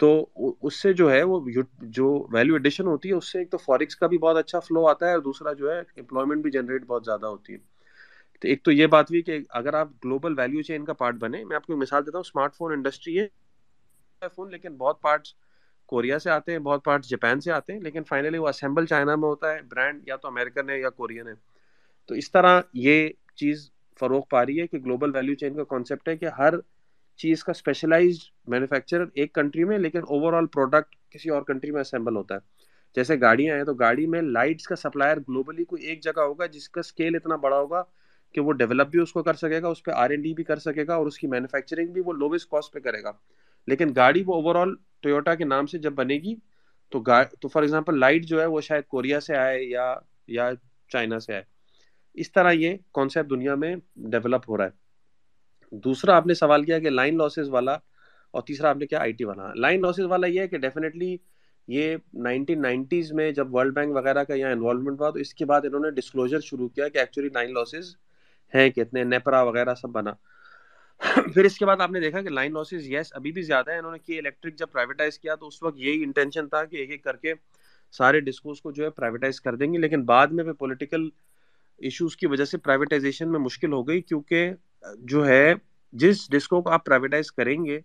[0.00, 0.26] تو
[0.62, 1.40] اس سے جو ہے وہ
[1.80, 4.86] جو ویلیو ایڈیشن ہوتی ہے، اس سے ایک تو فارکس کا بھی بہت اچھا فلو
[4.86, 7.58] آتا ہے اور دوسرا جو ہے امپلائمنٹ بھی جنریٹ بہت زیادہ ہوتی ہے۔
[8.42, 11.44] تو ایک تو یہ بات ہوئی کہ اگر آپ گلوبل ویلیو چین کا پارٹ بنے،
[11.44, 13.26] میں آپ کو مثال دیتا ہوں اسمارٹ فون انڈسٹری ہے۔
[14.36, 15.34] فون لیکن بہت پارٹس
[15.86, 19.14] کوریا سے آتے ہیں، بہت پارٹس جاپان سے آتے ہیں، لیکن فائنلی وہ اسمبل چائنا
[19.14, 21.34] میں ہوتا ہے برانڈ یا تو امیرکن ہے یا کورین ہے
[22.06, 23.70] تو اس طرح یہ چیز
[24.00, 26.54] فروغ پا رہی ہے کہ گلوبل ویلیو چین کا کانسیپٹ ہے کہ ہر
[27.22, 31.80] چیز کا اسپیشلائزڈ مینوفیکچر ایک کنٹری میں، لیکن اوور آل پروڈکٹ کسی اور کنٹری میں
[31.80, 32.40] اسمبل ہوتا ہے۔
[32.94, 36.68] جیسے گاڑیاں ہیں تو گاڑی میں لائٹس کا سپلائر گلوبلی کوئی ایک جگہ ہوگا جس
[36.68, 37.82] کا اسکیل اتنا بڑا ہوگا
[38.32, 40.44] کہ وہ ڈیولپ بھی اس کو کر سکے گا، اس پہ آر این ڈی بھی
[40.44, 43.12] کر سکے گا اور اس کی مینوفیکچرنگ بھی وہ لویسٹ کاسٹ پہ کرے گا۔
[43.66, 46.34] لیکن گاڑی وہ اوور آل ٹویوٹا کے نام سے جب بنے گی
[46.88, 47.02] تو
[47.40, 49.94] تو فار ایگزامپل لائٹ جو ہے وہ شاید کوریا سے آئے یا
[50.26, 50.50] یا
[50.88, 51.42] چائنا سے آئے۔
[52.14, 54.89] اس طرح یہ کانسیپٹ دنیا میں ڈیولپ ہو رہا ہے۔
[55.72, 57.72] دوسرا آپ نے سوال کیا کہ لائن لاسز والا
[58.30, 61.16] اور تیسرا آپ نے کیا آئی ٹی والا۔ لائن لاسز والا یہ ہے کہ ڈیفینیٹلی
[61.68, 65.44] یہ نائنٹین نائنٹیز میں جب ورلڈ بینک وغیرہ کا یہاں انوالومنٹ ہوا تو اس کے
[65.44, 67.96] بعد انہوں نے ڈسکلوجر شروع کیا کہ ایکچولی لائن لاسز
[68.54, 70.12] ہیں کتنے نیپرا وغیرہ سب بنا۔
[71.34, 73.78] پھر اس کے بعد آپ نے دیکھا کہ لائن لاسز یس ابھی بھی زیادہ ہے
[73.78, 76.90] انہوں نے کی الیکٹرک جب پرائیویٹائز کیا تو اس وقت یہی انٹینشن تھا کہ ایک
[76.90, 77.34] ایک کر کے
[77.92, 81.08] سارے ڈسکوز کو جو ہے پرائیویٹائز کر دیں گے۔ لیکن بعد میں پھر پولیٹیکل
[81.78, 84.52] ایشوز کی وجہ سے پرائیویٹائزیشن میں مشکل ہو گئی کیونکہ
[84.98, 85.54] جو ہے،
[85.92, 87.80] جس ڈسکو کو آپ پرائیویٹائز کریں گے،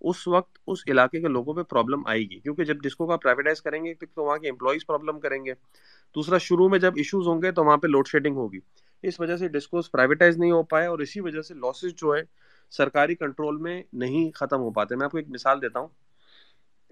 [0.00, 3.22] اس وقت اس علاقے کے لوگوں پہ پرابلم آئے گی۔ کیونکہ جب ڈسکو کو آپ
[3.22, 5.52] پرائیویٹائز کریں گے، تو وہاں کے امپلائیز پرابلم کریں گے۔
[6.14, 8.58] دوسرا، شروع میں جب ایشوز ہوں گے، تو وہاں پہ لوڈ شیڈنگ ہوگی۔
[9.02, 12.22] اس وجہ سے ڈسکوز پرائیویٹائز نہیں ہو پائے اور اسی وجہ سے لاسز جو ہے
[12.70, 15.88] سرکاری کنٹرول میں نہیں ختم ہو پاتے۔ میں آپ کو ایک مثال دیتا ہوں۔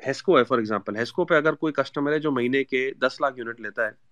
[0.06, 3.38] ہیسکو ہے فار ایگزامپل ہیسکو پہ اگر کوئی کسٹمر ہے جو مہینے کے دس لاکھ
[3.38, 4.05] یونٹ لیتا ہے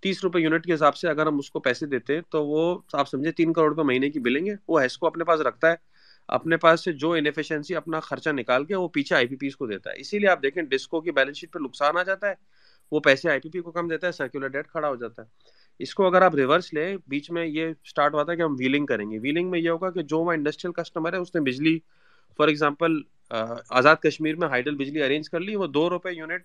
[0.00, 2.78] تیس روپے یونٹ کے حساب سے اگر ہم اس کو پیسے دیتے ہیں تو وہ
[2.92, 5.74] آپ سمجھے تین کروڑ روپے مہینے کی بلیں گے، وہ ہیسکو اپنے پاس رکھتا ہے۔
[6.28, 9.66] اپنے پاس سے جو انفیشنسی اپنا خرچہ نکال کے وہ پیچھے آئی پی پیز کو
[9.66, 12.34] دیتا ہے۔ اسی لیے آپ دیکھیں ڈسکو کی بیلنس شیٹ پہ نقصان آ جاتا ہے،
[12.92, 15.28] وہ پیسے آئی پی پی کو کم دیتا ہے سرکولر ڈیٹ کھڑا ہو جاتا ہے۔
[15.78, 18.86] اس کو اگر آپ ریورس لیں، بیچ میں یہ اسٹارٹ ہوا تھا کہ ہم ویلنگ
[18.86, 21.78] کریں گے۔ ویلنگ میں یہ ہوگا کہ جو وہاں انڈسٹریل کسٹمر ہے، اس نے بجلی
[22.36, 26.44] فار ایگزامپل آزاد کشمیر میں ہائیڈل بجلی ارینج کر لی، وہ دو روپے یونٹ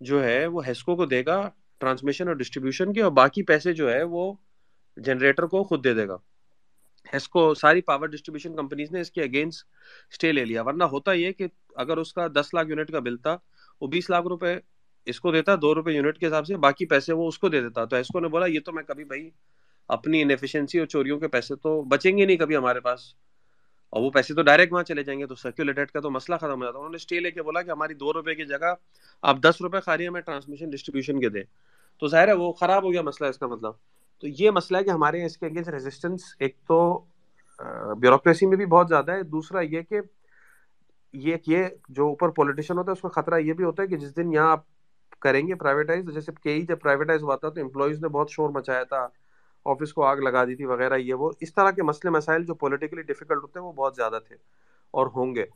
[0.00, 1.50] جو ہے، وہ ہیسکو کو دے گا۔
[1.80, 4.32] ٹرانسمیشن اور ڈسٹریبیوشن کی اور باقی پیسے جو ہے وہ
[4.96, 6.16] جنریٹر کو خود دے دے گا۔
[7.12, 9.66] اس کو ساری پاور ڈسٹریبیوشن کمپنیز نے اس کے اگینسٹ
[10.10, 13.16] اسٹے لے لیا۔ ورنہ ہوتا یہ کہ اگر اس کا دس لاکھ یونٹ کا بل
[13.16, 13.36] تھا،
[13.80, 14.56] وہ بیس لاکھ روپے
[15.06, 17.60] اس کو دیتا، دو روپے یونٹ کے حساب سے باقی پیسے وہ اس کو دے
[17.60, 19.30] دیتا۔ تو ایسکو نے بولا، یہ تو میں کبھی بھائی
[19.88, 23.00] اپنی انفیشنسی اور چوریوں کے پیسے تو بچیں گے نہیں کبھی ہمارے پاس۔
[23.90, 26.60] اور وہ پیسے تو ڈائریکٹ وہاں چلے جائیں گے، تو سرکولیٹیڈ کا تو مسئلہ ختم
[26.60, 28.74] ہو جاتا انہوں نے اسٹے لے کے بولا کہ ہماری دو روپے کی جگہ
[29.22, 31.42] آپ دس روپے خالی ہمیں ٹرانسمیشن ڈسٹریبیوشن کے دیں۔
[31.98, 33.72] تو ظاہر ہے وہ خراب ہو گیا مسئلہ اس کا مطلب۔
[34.22, 36.98] تو یہ مسئلہ ہے کہ ہمارے اس کے اگینسٹ ریزسٹنس ایک تو
[38.00, 40.00] بیوروکریسی میں بھی بہت زیادہ ہے۔ دوسرا یہ کہ
[41.12, 43.96] یہ یہ جو اوپر پولیٹیشین ہوتا ہے، اس کا خطرہ یہ بھی ہوتا ہے کہ
[43.96, 44.60] جس دن یہاں آپ
[45.20, 48.84] کریں گے پرائیویٹائز جیسے کئی جب پرائیویٹائز ہوا تھا تو امپلائیز نے بہت شور مچایا
[48.84, 49.06] تھا۔
[49.64, 52.54] آفس کو آگ لگا دی تھی وغیرہ، یہ وہ، اس طرح کے مسئلے، مسائل جو
[52.54, 54.36] پولیٹیکلی ڈیفیکلٹ ہوتے ہیں، وہ بہت زیادہ تھے
[54.90, 55.46] اور ہوں گے۔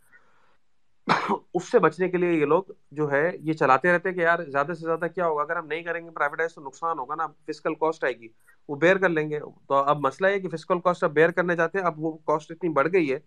[1.54, 4.66] اس سے بچنے کے لیے یہ لوگ جو ہے، یہ چلاتے رہتے کہ یار، زیادہ
[4.66, 7.74] سے زیادہ کیا ہوگا؟ اگر ہم نہیں کریں گے پرائیویٹائز تو نقصان ہوگا نا فزیکل
[7.74, 8.28] کاسٹ آئے گی۔
[8.68, 11.56] وہ بیئر کر لیں گے۔ تو اب مسئلہ یہ کہ فزیکل کاسٹ اب بیئر کرنے
[11.56, 13.18] جاتے ہیں۔ اب وہ کاسٹ اتنی بڑھ گئی ہے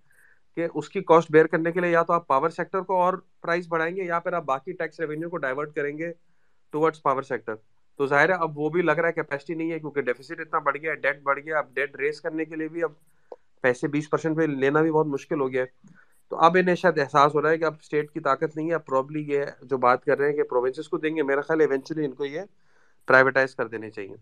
[0.55, 3.13] کہ اس کی کاسٹ بیئر کرنے کے لیے یا تو آپ پاور سیکٹر کو اور
[3.41, 6.11] پرائز بڑھائیں گے یا پھر آپ باقی ٹیکس ریونیو کو ڈائیورٹ کریں گے
[6.69, 7.53] ٹوورڈس پاور سیکٹر
[7.97, 10.59] تو ظاہر ہے اب وہ بھی لگ رہا ہے کیپیسٹی نہیں ہے کیونکہ ڈیفیسٹ اتنا
[10.59, 12.91] بڑھ گیا ہے ڈیٹ بڑھ گیا اب ڈیٹ ریس کرنے کے لیے بھی اب
[13.61, 15.97] پیسے بیس پرسینٹ پہ لینا بھی بہت مشکل ہو گیا ہے۔
[16.29, 18.73] تو اب انہیں شاید احساس ہو رہا ہے کہ اب اسٹیٹ کی طاقت نہیں ہے،
[18.73, 21.61] اب پرابلی یہ جو بات کر رہے ہیں کہ پروونسز کو دیں گے، میرا خیال
[21.61, 22.41] ایونچولی ان کو یہ
[23.07, 24.15] پرائیویٹائز کر دینے چاہیے۔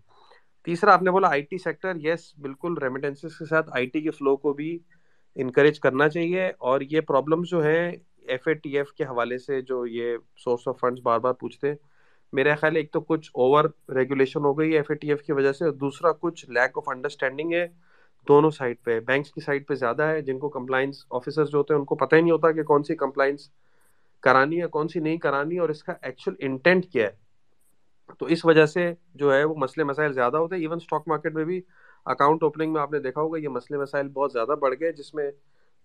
[0.63, 4.11] تیسرا، آپ نے بولا آئی ٹی سیکٹر یس بالکل ریمیٹنسز کے ساتھ آئی ٹی کے
[4.11, 4.79] فلو کو بھی
[5.35, 7.91] انکریج کرنا چاہیے۔ اور یہ پرابلم جو ہیں
[8.27, 11.67] ایف اے ٹی ایف کے حوالے سے جو یہ سورس آف فنڈس بار بار پوچھتے
[11.67, 11.75] ہیں
[12.35, 15.21] میرا خیال ہے ایک تو کچھ اوور ریگولیشن ہو گئی ہے ایف اے ٹی ایف
[15.21, 17.67] کی وجہ سے دوسرا کچھ لیک آف انڈرسٹینڈنگ ہے
[18.27, 21.73] دونوں سائڈ پہ بینکس کی سائڈ پہ زیادہ ہے، جن کو کمپلائنس آفیسر جو ہوتے
[21.73, 23.49] ہیں ان کو پتہ ہی نہیں ہوتا کہ کون سی کمپلائنس
[24.21, 27.25] کرانی ہے، کون سی نہیں کرانی اور اس کا ایکچوئل انٹینٹ کیا ہے۔
[28.19, 31.33] تو اس وجہ سے جو ہے وہ مسئلے مسائل زیادہ ہوتے ہیں۔ ایون اسٹاک مارکیٹ
[31.33, 31.61] میں بھی
[32.05, 35.13] اکاؤنٹ اوپننگ میں آپ نے دیکھا ہوگا، یہ مسئلے مسائل بہت زیادہ بڑھ گئے، جس
[35.13, 35.31] میں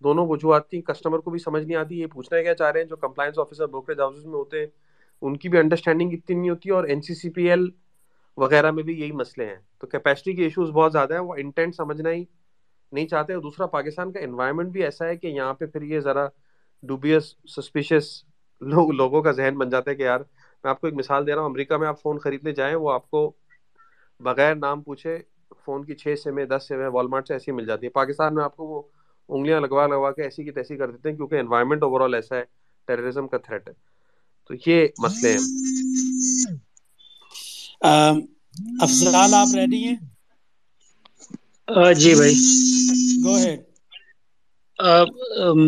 [0.03, 2.87] دونوں وجوہات تھیں۔ کسٹمر کو بھی سمجھ نہیں آتی، یہ پوچھنا کیا چاہ رہے ہیں؟
[2.87, 4.67] جو کمپلائنس آفیسر بروکریج ہاؤسز میں ہوتے ہیں
[5.21, 7.69] ان کی بھی انڈرسٹینڈنگ اتنی نہیں ہوتی اور این سی سی پی ایل
[8.37, 11.75] وغیرہ میں بھی یہی مسئلے ہیں۔ تو کیپیسٹی کے ایشوز بہت زیادہ ہیں، وہ انٹینٹ
[11.75, 12.23] سمجھنا ہی
[12.91, 15.99] نہیں چاہتے۔ اور دوسرا، پاکستان کا انوائرمنٹ بھی ایسا ہے کہ یہاں پہ پھر یہ
[15.99, 16.27] ذرا
[16.83, 18.23] ڈوبیس سسپیشیس
[18.61, 20.19] لوگ، لوگوں کا ذہن بن جاتا ہے کہ یار،
[20.63, 22.91] میں آپ کو ایک مثال دے رہا ہوں، امریکہ میں آپ فون خریدنے جائیں، وہ
[22.91, 23.33] آپ کو
[24.19, 25.17] بغیر نام پوچھے
[25.65, 28.35] فون کی چھ سے میں دس سے میں والمارٹ سے ایسی مل جاتی ہے پاکستان
[28.35, 28.81] میں آپ کو وہ
[29.29, 32.35] انگلیاں لگوا لگوا کے ایسی کی تیسی کر دیتے ہیں کیونکہ انوائرمنٹ اوور آل ایسا
[32.35, 32.43] ہے
[32.87, 33.90] ٹیررزم کا تھریٹ ہے۔
[34.45, 35.43] تو یہ مسئلے ہیں۔
[38.81, 39.97] افضال آپ ریڈی ہیں؟
[41.95, 42.33] جی بھائی۔
[43.23, 43.59] گو ہیڈ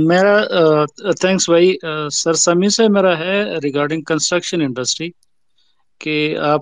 [0.07, 0.35] میرا
[1.13, 1.69] تھینکس بھائی۔
[2.13, 5.09] سر سمی سے میرا ہے ریگارڈنگ کنسٹرکشن انڈسٹری
[6.01, 6.15] کہ
[6.45, 6.61] آپ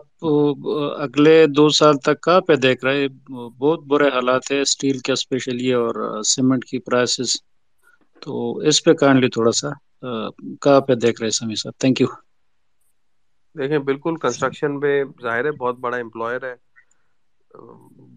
[1.00, 3.08] اگلے دو سال تک کہاں پہ دیکھ رہے
[3.58, 5.96] بہت برے حالات ہے اسٹیل کے اسپیشلی اور
[6.26, 7.36] سیمنٹ کی پرائسز
[8.22, 8.32] تو
[8.68, 9.70] اس پہ کائنڈلی تھوڑا سا
[10.62, 12.08] کہاں پہ دیکھ رہے سمی صاحب؟ تھینک یو
[13.56, 16.56] دیکھیں، بالکل کنسٹرکشن میں ظاہر ہے، بہت بڑا امپلائر ہے۔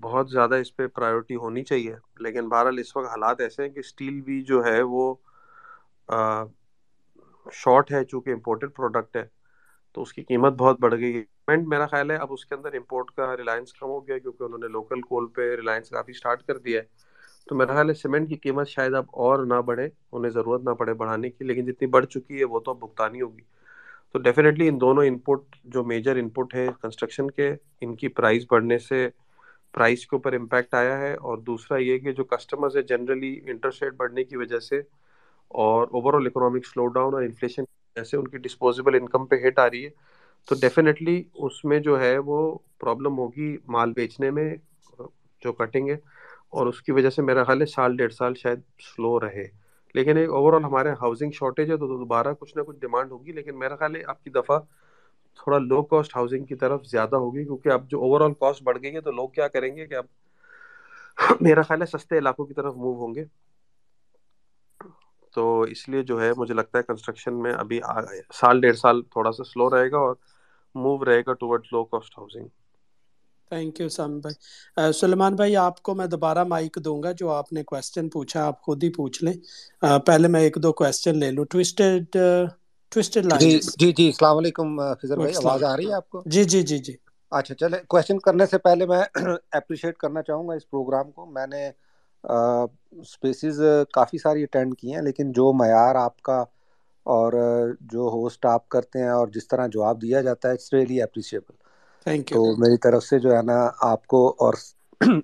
[0.02, 3.78] بہت زیادہ اس پہ پرائیورٹی ہونی چاہیے۔ لیکن بہرحال اس وقت حالات ایسے ہیں کہ
[3.78, 5.14] اسٹیل بھی جو ہے وہ
[7.52, 9.26] شارٹ ہے، چونکہ امپورٹڈ پروڈکٹ ہے۔
[9.94, 12.74] تو اس کی قیمت بہت بڑھ گئی۔ ہے میرا خیال ہے، اب اس کے اندر
[12.74, 16.42] امپورٹ کا ریلائنس کم ہو گیا، کیونکہ انہوں نے لوکل کول پہ ریلائنس کافی اسٹارٹ
[16.42, 16.86] کر دیا ہے۔
[17.46, 20.70] تو میرا خیال ہے سیمنٹ کی قیمت شاید اب اور نہ بڑھے، انہیں ضرورت نہ
[20.70, 23.42] پڑے بڑھانے کی، لیکن جتنی بڑھ چکی ہے وہ تو اب بھگتانی ہوگی۔
[24.12, 28.08] تو ڈیفینیٹلی ان دونوں ان پٹ جو میجر ان پٹ ہے کنسٹرکشن کے، ان کی
[28.08, 29.08] پرائز بڑھنے سے
[29.72, 33.82] پرائز کے اوپر امپیکٹ آیا ہے۔ اور دوسرا یہ کہ جو کسٹمرز ہے جنرلی انٹرسٹ
[33.82, 34.78] ریٹ بڑھنے کی وجہ سے
[35.48, 39.26] اور over all economic slow down اور انفلیشن کی وجہ سے ان کی ڈسپوزیبل انکم
[39.26, 39.90] پہ ہٹ آ رہی ہے۔
[40.48, 44.54] تو ڈیفینیٹلی اس میں جو ہے وہ پرابلم ہوگی مال بیچنے میں،
[45.42, 45.96] جو کٹیں گے
[46.54, 49.46] اور اس کی وجہ سے میرا خیال ہے سال ڈیڑھ سال شاید سلو رہے۔
[49.94, 53.32] لیکن ایک اوور آل ہمارے ہاؤسنگ شارٹیج ہے تو دوبارہ کچھ نہ کچھ ڈیمانڈ ہوگی،
[53.32, 54.58] لیکن میرا خیال ہے آپ کی دفعہ
[55.38, 58.78] تھوڑا لو کاسٹ ہاؤسنگ کی طرف زیادہ ہوگی، کیونکہ اب جو اوور آل کاسٹ بڑھ
[58.82, 60.04] گئی ہے تو لوگ کیا کریں گے کہ اب
[61.40, 63.24] میرا خیال ہے سستے علاقوں کی طرف موو ہوں گے۔
[65.34, 67.80] تو اس لیے جو ہے مجھے لگتا ہے کنسٹرکشن میں ابھی
[68.34, 70.14] سال ڈیڑھ سال تھوڑا سا سلو رہے گا اور
[70.74, 72.48] موو رہے گا toward low cost housing
[73.50, 74.34] thank you Sam بھائی
[74.92, 78.60] سلیمان بھائی آپ کو میں دوبارہ مائک دوں گا جو آپ نے کوشچن پوچھا آپ
[78.60, 79.34] خود ہی پوچھ لیں
[80.06, 82.16] پہلے میں ایک دو کوشچن لے لوں ٹوسٹڈ
[82.92, 86.44] ٹوسٹڈ جی جی جی السلام علیکم فضل بھائی آواز آ رہی ہے آپ کو جی
[86.46, 86.92] جی جی جی
[87.32, 89.02] اچھا چلے کوشچن کرنے سے پہلے میں
[89.52, 91.68] اپریشیٹ کرنا چاہوں گا اس پروگرام کو میں نے
[92.24, 93.60] اسپیسیز
[93.92, 96.44] کافی ساری اٹینڈ کی ہیں لیکن جو معیار آپ کا
[97.06, 97.32] اور
[97.82, 101.54] جو ہوسٹ آپ کرتے ہیں اور جس طرح جواب دیا جاتا ہے اٹس ریئلی اپریشیبل
[102.26, 104.54] تو میری طرف سے جو ہے نا آپ کو اور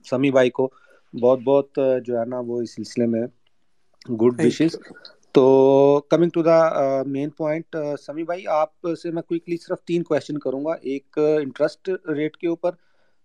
[0.05, 0.69] سمی بھائی کو
[1.15, 1.69] بہت بہت
[2.05, 3.23] جو ہے نا وہ اس سلسلے میں
[4.17, 4.77] گڈ وشز۔
[5.35, 5.45] تو
[6.09, 6.59] coming to the
[7.07, 11.89] main point Sami بھائی آپ سے میں کوئکلی صرف تین کویشچن کروں گا۔ ایک انٹرسٹ
[12.11, 12.71] ریٹ کے اوپر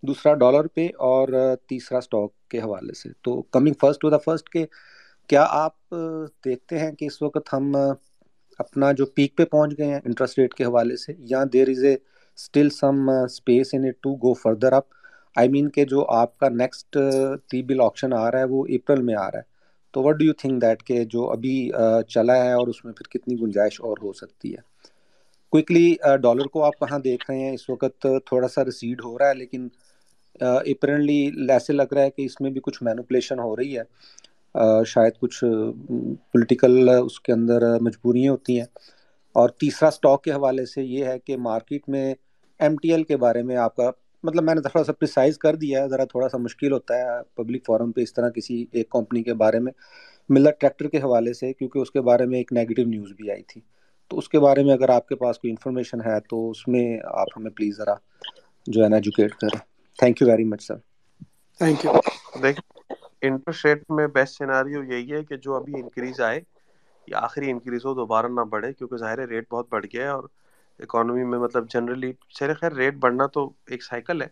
[0.03, 1.27] دوسرا ڈالر پہ اور
[1.67, 4.65] تیسرا اسٹاک کے حوالے سے۔ تو coming first to the first کہ
[5.29, 5.93] کیا آپ
[6.45, 7.75] دیکھتے ہیں کہ اس وقت ہم
[8.59, 11.83] اپنا جو پیک پہ پہنچ گئے ہیں انٹرسٹ ریٹ کے حوالے سے یا there is
[11.83, 11.95] a
[12.37, 14.83] still some space in it to go further up
[15.35, 16.97] I mean کہ جو آپ کا نیکسٹ
[17.49, 19.43] ٹی بل آپشن آ رہا ہے وہ اپریل میں آ رہا ہے
[19.93, 21.71] تو what do you think that کہ جو ابھی
[22.07, 24.61] چلا ہے اور اس میں پھر کتنی گنجائش اور ہو سکتی ہے؟
[25.49, 29.17] کوئکلی ڈالر uh, کو آپ کہاں دیکھ رہے ہیں؟ اس وقت تھوڑا سا ریسیڈ ہو
[29.17, 29.67] رہا ہے لیکن
[30.45, 33.83] uh, اپریللی ایسے لگ رہا ہے کہ اس میں بھی کچھ مینوپلیشن ہو رہی ہے.
[34.55, 35.43] Uh, شاید کچھ
[36.31, 38.67] پولیٹیکل اس کے اندر مجبوریاں ہوتی ہیں.
[39.35, 42.13] اور تیسرا اسٹاک کے حوالے سے یہ ہے کہ مارکیٹ میں
[42.59, 43.89] ایم ٹی ایل کے بارے میں آپ کا
[44.23, 47.03] مطلب میں نے تھوڑا سا پرسائز کر دیا ہے ذرا تھوڑا سا مشکل ہوتا ہے
[47.35, 49.71] پبلک فورم پہ اس طرح کسی ایک کمپنی کے بارے میں۔
[50.29, 53.43] ملت ٹریکٹر کے حوالے سے کیونکہ اس کے بارے میں ایک نیگیٹو نیوز بھی آئی
[53.45, 53.61] تھی۔
[54.11, 56.85] تو اس کے بارے میں اگر آپ کے پاس کوئی انفارمیشن ہے تو اس میں
[57.15, 57.93] آپ ہمیں پلیز ذرا
[58.67, 59.59] جو ہے نا ایجوکیٹ کریں۔
[59.99, 60.77] Thank you very much sir
[61.59, 61.91] thank you
[62.35, 62.63] دیکھیں
[63.21, 66.39] انٹرسٹ ریٹ میں بیسٹ سیناریو یہی ہے کہ جو ابھی انکریز آئے
[67.07, 70.09] یا آخری انکریز ہو دوبارہ نہ بڑھے کیونکہ ظاہر ہے ریٹ بہت بڑھ گیا ہے
[70.09, 70.23] اور
[70.79, 74.27] اکانومی میں مطلب جنرلی سر خیر ریٹ بڑھنا تو ایک سائیکل ہے،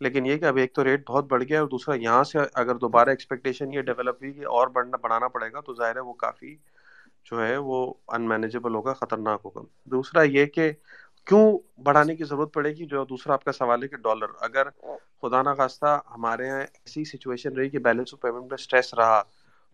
[0.00, 2.74] لیکن یہ کہ اب ایک تو ریٹ بہت بڑھ گیا اور دوسرا یہاں سے اگر
[2.74, 6.12] دوبارہ ایکسپیکٹیشن یہ ڈیولپ ہوئی کہ اور بڑھنا بڑھانا پڑے گا تو ظاہر ہے وہ
[6.14, 6.54] کافی
[7.30, 10.70] جو ہے وہ ان مینیجیبل ہوگا، خطرناک ہوگا۔ دوسرا یہ کہ
[11.26, 14.68] کیوں بڑھانے کی ضرورت پڑے گی؟ جو دوسرا آپ کا سوال ہے کہ ڈالر اگر
[15.22, 19.22] خدا نہ خواستہ ہمارے یہاں ایسی سچویشن رہی کہ بیلنس آف پیمنٹ میں اسٹریس رہا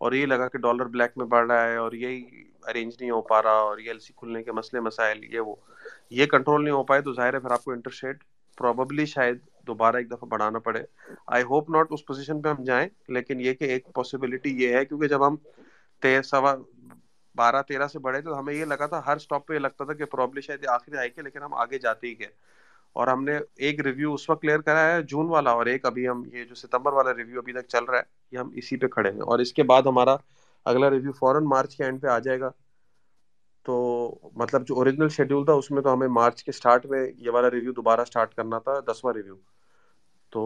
[0.01, 3.21] اور یہ لگا کہ ڈالر بلیک میں بڑھ رہا ہے اور یہی ارینج نہیں ہو
[3.23, 5.55] پا رہا اور یہ ایل سی کھلنے کے مسئلے مسائل، یہ وہ۔
[6.11, 8.25] یہ کنٹرول نہیں ہو پائے تو ظاہر ہے پھر آپ کو انٹرسٹ ریٹ
[8.59, 10.83] پروببلی شاید دوبارہ ایک دفعہ بڑھانا پڑے۔
[11.27, 14.85] آئی ہوپ ناٹ اس پوزیشن پہ ہم جائیں، لیکن یہ کہ ایک پاسبلٹی یہ ہے
[14.85, 15.37] کیونکہ جب ہم
[16.25, 16.55] سوا
[17.35, 19.93] بارہ تیرہ سے بڑھے تو ہمیں یہ لگا تھا ہر اسٹاپ پہ یہ لگتا تھا
[19.93, 22.29] کہ پرابلی شاید آخری آئے گی، لیکن ہم آگے جاتے ہی گئے۔
[22.93, 26.09] اور ہم نے ایک ریویو اس وقت کلیئر کرا ہے، جون والا، اور ایک ابھی
[26.09, 28.87] ہم یہ جو ستمبر والا ریویو ابھی تک چل رہا ہے، یہ ہم اسی پہ
[28.87, 30.17] کھڑے ہیں۔ اور اس کے بعد ہمارا
[30.65, 32.51] اگلا ریویو فوراً مارچ کے اینڈ پہ آ جائے گا۔
[33.67, 33.75] تو
[34.37, 37.51] مطلب جو اوریجنل شیڈیول تھا، اس میں تو ہمیں مارچ کے سٹارٹ میں یہ والا
[37.51, 39.37] ریویو دوبارہ سٹارٹ کرنا تھا، دسواں ریویو
[40.33, 40.43] تو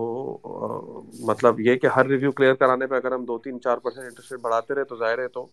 [1.27, 4.33] مطلب یہ کہ ہر ریویو کلیئر کرانے پہ اگر ہم دو تین چار پرسینٹ انٹرسٹ
[4.33, 5.45] ریٹ بڑھاتے رہے تو ظاہر ہے تو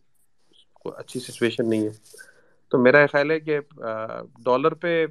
[0.74, 1.92] کوئی اچھی سچویشن نہیں ہے۔
[2.72, 3.60] تو میرا خیال ہے کہ
[4.46, 5.06] ڈالر پہ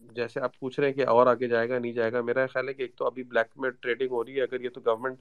[0.00, 2.68] جیسے آپ پوچھ رہے ہیں کہ اور آگے جائے گا، نہیں جائے گا، میرا خیال
[2.68, 5.18] ہے کہ ایک تو ابھی بلیک میں ٹریڈنگ ہو رہی ہے۔ اگر یہ تو گورنمنٹ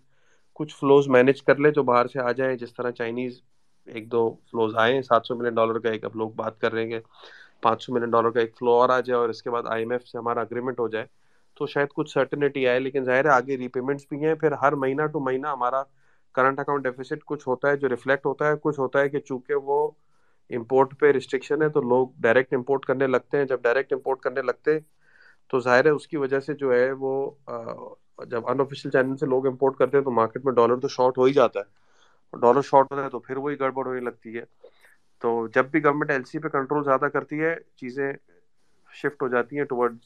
[0.59, 3.41] کچھ فلوز مینیج کر لے جو باہر سے آ جائیں، جس طرح چائنیز
[3.87, 4.21] ایک دو
[4.51, 6.89] فلوز آئے ہیں۔ سات سو ملین ڈالر کا ایک اب لوگ بات کر رہے ہیں
[6.89, 6.99] کہ
[7.61, 9.83] پانچ سو ملین ڈالر کا ایک فلو اور آ جائے اور اس کے بعد آئی
[9.83, 11.05] ایم ایف سے ہمارا اگریمنٹ ہو جائے۔
[11.57, 14.73] تو شاید کچھ سرٹنٹی آئے، لیکن ظاہر ہے آگے ری پیمنٹس بھی ہیں۔ پھر ہر
[14.75, 15.81] مہینہ ٹو مہینہ ہمارا
[16.35, 19.55] کرنٹ اکاؤنٹ ڈیفیسٹ کچھ ہوتا ہے جو ریفلیکٹ ہوتا ہے۔ کچھ ہوتا ہے کہ چونکہ
[19.65, 19.89] وہ
[20.49, 24.41] امپورٹ پہ ریسٹرکشن ہے تو لوگ ڈائریکٹ امپورٹ کرنے لگتے ہیں۔ جب ڈائریکٹ امپورٹ کرنے
[24.41, 24.77] لگتے
[25.49, 27.13] تو ظاہر ہے اس کی وجہ سے جو ہے وہ
[28.27, 31.17] جب ان آفیشیل چینل سے لوگ امپورٹ کرتے ہیں تو مارکیٹ میں ڈالر تو شارٹ
[31.17, 31.83] ہو ہی جاتا ہے۔
[32.33, 34.43] ڈالر شارٹ ہوتا ہے تو پھر وہی گڑبڑ ہونے لگتی ہے۔
[35.21, 38.11] تو جب بھی گورنمنٹ ایل سی پہ کنٹرول زیادہ کرتی ہے چیزیں
[38.91, 39.97] شفٹ ہو جاتی ہیں ٹورڈ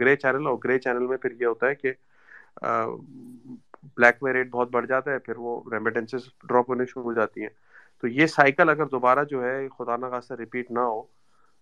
[0.00, 1.92] گرے چینل اور گرے چینل میں پھر یہ ہوتا ہے کہ
[3.96, 7.42] بلیک میں ریٹ بہت بڑھ جاتا ہے پھر وہ ریمیٹنسز ڈراپ ہونے شروع ہو جاتی
[7.42, 7.48] ہیں۔
[8.02, 11.02] تو یہ سائیکل اگر دوبارہ جو ہے خدا نہ خاصہ ریپیٹ نہ ہو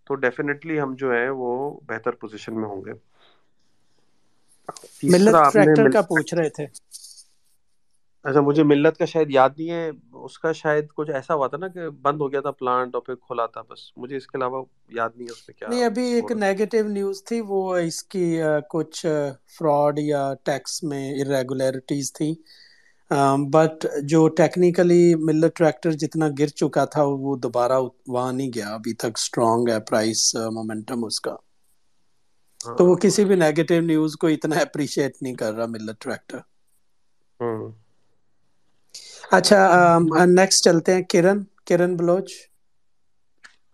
[0.06, 1.48] تو ڈیفینیٹلی ہم جو ہے وہ
[1.86, 2.92] بہتر پوزیشن میں ہوں گے۔
[5.04, 6.66] ملت ٹریکٹر کا پوچھ رہے تھے۔
[8.26, 9.90] اچھا مجھے ملت کا شاید یاد نہیں ہے
[10.22, 13.02] اس کا شاید کچھ ایسا ہوا تھا نا کہ بند ہو گیا تھا پلانٹ اور
[13.02, 15.84] پھر کھلا تھا بس مجھے اس کے علاوہ یاد نہیں ہے اس میں کیا نہیں
[15.84, 18.24] ابھی ایک نیگیٹو نیوز تھی وہ اس کی
[18.70, 19.04] کچھ
[19.54, 22.32] فراڈ یا ٹیکس میں ارریگولیرٹیز تھی
[23.50, 28.94] بٹ جو ٹیکنیکلی ملت ٹریکٹر جتنا گر چکا تھا وہ دوبارہ وہاں نہیں گیا۔ ابھی
[28.96, 30.20] تک اسٹرانگ ہے پرائس
[30.52, 31.34] مومنٹم اس کا۔
[32.60, 36.38] تو وہ کسی بھی نیگیٹو نیوز کو اتنا اپریشیٹ نہیں کر رہا ملت ٹریکٹر
[39.30, 39.58] اچھا
[40.28, 42.28] نیکسٹ چلتے ہیں کرن کرن بلوچ۔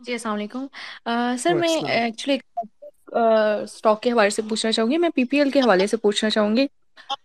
[0.00, 0.66] جی السلام علیکم۔
[1.38, 2.38] سر میں ایکچولی
[3.64, 6.30] اسٹاک کے حوالے سے پوچھنا چاہوں گی۔ میں پی پی ایل کے حوالے سے پوچھنا
[6.30, 6.66] چاہوں گی۔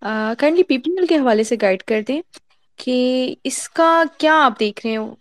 [0.01, 2.21] کائنڈلی پی پی ایل کے حوالے سے گائڈ کر دیں
[2.79, 2.95] کہ
[3.43, 5.13] اس کا کیا آپ دیکھ رہے ہو؟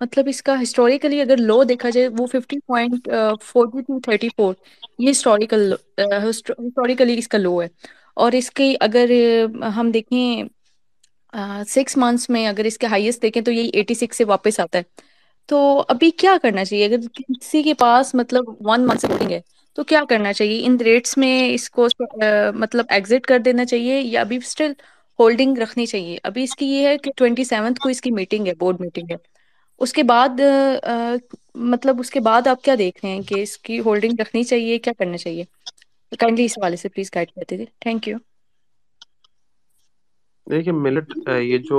[0.00, 3.08] مطلب اس کا ہسٹوریکلی اگر لو دیکھا جائے وہ fifty point
[3.42, 4.54] forty two thirty four
[4.98, 5.72] یہ ہسٹوریکل
[6.24, 7.68] ہسٹوریکلی اس کا لو ہے۔
[8.16, 9.10] اور اس کی اگر
[9.76, 10.42] ہم دیکھیں
[11.68, 14.78] سکس منتھس میں اگر اس کے ہائیسٹ دیکھیں تو یہی ایٹی سکس سے واپس آتا
[14.78, 14.82] ہے۔
[15.48, 15.58] تو
[15.88, 19.40] ابھی کیا کرنا چاہیے؟ اگر کسی کے پاس مطلب ون منتھ سے ہے،
[19.76, 21.86] تو کیا کرنا چاہیے؟ ان ریٹس میں اس کو
[22.54, 24.72] مطلب ایگزٹ کر دینا چاہیے یا ابھی اسٹل
[25.18, 28.46] ہولڈنگ رکھنی چاہیے؟ ابھی اس کی یہ ہے کہ ٹوینٹی سیونتھ کو اس کی میٹنگ
[28.46, 29.16] ہے بورڈ میٹنگ ہے۔
[29.80, 30.40] اس کے بعد
[31.64, 34.78] مطلب اس کے بعد آپ کیا دیکھ رہے ہیں کہ اس کی ہولڈنگ رکھنی چاہیے،
[34.78, 35.44] کیا کرنا چاہیے؟
[36.12, 38.16] کائنڈلی اس حوالے سے پلیز گائڈ کرتے تھے تھینک یو
[40.50, 41.78] دیکھیے ملٹ یہ جو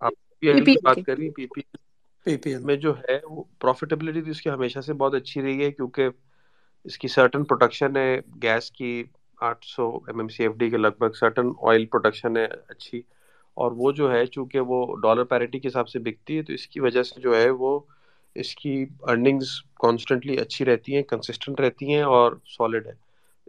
[0.00, 1.60] آپ پی ایل کی بات کر رہی پی پی
[2.60, 6.08] میں جو ہے وہ پروفیٹیبلٹی اس کی ہمیشہ سے بہت اچھی رہی ہے کیونکہ
[6.86, 8.10] اس کی سرٹن پروڈکشن ہے
[8.42, 9.02] گیس کی
[9.38, 13.00] آٹھ سو M M C F D کے لگ بھگ سرٹن آئل پروڈکشن ہے اچھی۔
[13.56, 16.66] اور وہ جو ہے چونکہ وہ ڈالر پیرٹی کے حساب سے بکتی ہے تو اس
[16.68, 17.78] کی وجہ سے جو ہے وہ
[18.36, 19.48] اس کی ارننگز
[19.78, 22.92] کانسٹنٹلی اچھی رہتی ہیں کنسسٹنٹ رہتی ہیں اور سالڈ ہے۔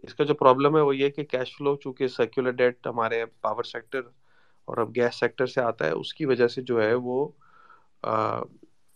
[0.03, 3.63] اس کا جو پرابلم ہے وہ یہ کہ کیش فلو چونکہ سرکولر ڈیٹ ہمارے پاور
[3.65, 4.01] سیکٹر
[4.69, 7.27] اور اب گیس سیکٹر سے آتا ہے، اس کی وجہ سے جو ہے وہ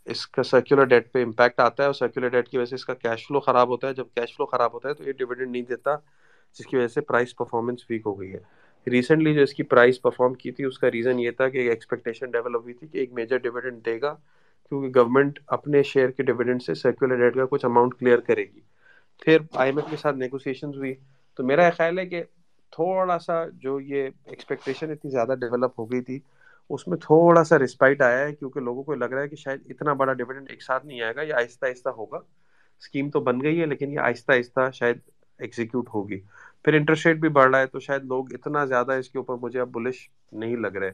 [0.05, 2.85] اس کا سرکولر ڈیٹ پہ امپیکٹ آتا ہے اور سرکولر ڈیٹ کی وجہ سے اس
[2.85, 5.51] کا کیش فلو خراب ہوتا ہے۔ جب کیش فلو خراب ہوتا ہے تو یہ ڈویڈنڈ
[5.51, 5.95] نہیں دیتا،
[6.59, 8.39] جس کی وجہ سے پرائز پرفارمنس ویک ہو گئی ہے۔
[8.87, 12.31] ریسنٹلی جو اس کی پرائز پرفارم کی تھی، اس کا ریزن یہ تھا کہ ایکسپیکٹیشن
[12.31, 14.13] ڈیولپ ہوئی تھی کہ ایک میجر ڈویڈنڈ دے گا،
[14.69, 18.59] کیونکہ گورنمنٹ اپنے شیئر کے ڈویڈنڈ سے سرکولر ڈیٹ کا کچھ اماؤنٹ کلیئر کرے گی۔
[19.25, 20.93] پھر آئی ایم ایف کے ساتھ نیگوسیشن ہوئی۔
[21.37, 22.23] تو میرا خیال ہے کہ
[22.75, 26.19] تھوڑا سا جو یہ ایکسپیکٹیشن اتنی زیادہ ڈیولپ ہو گئی تھی،
[26.69, 29.61] اس میں تھوڑا سا رسپائٹ آیا ہے، کیونکہ لوگوں کو لگ رہا ہے کہ شاید
[29.69, 33.41] اتنا بڑا ڈویڈنڈ ایک ساتھ نہیں آئے گا، یہ آہستہ آہستہ ہوگا۔ اسکیم تو بن
[33.41, 34.97] گئی ہے، لیکن یہ آہستہ آہستہ شاید
[35.39, 36.19] ایگزیکیوٹ ہوگی۔
[36.63, 39.35] پھر انٹرسٹ ریٹ بھی بڑھ رہا ہے، تو شاید لوگ اتنا زیادہ اس کے اوپر
[39.41, 40.91] مجھے اب بلش نہیں لگ رہے۔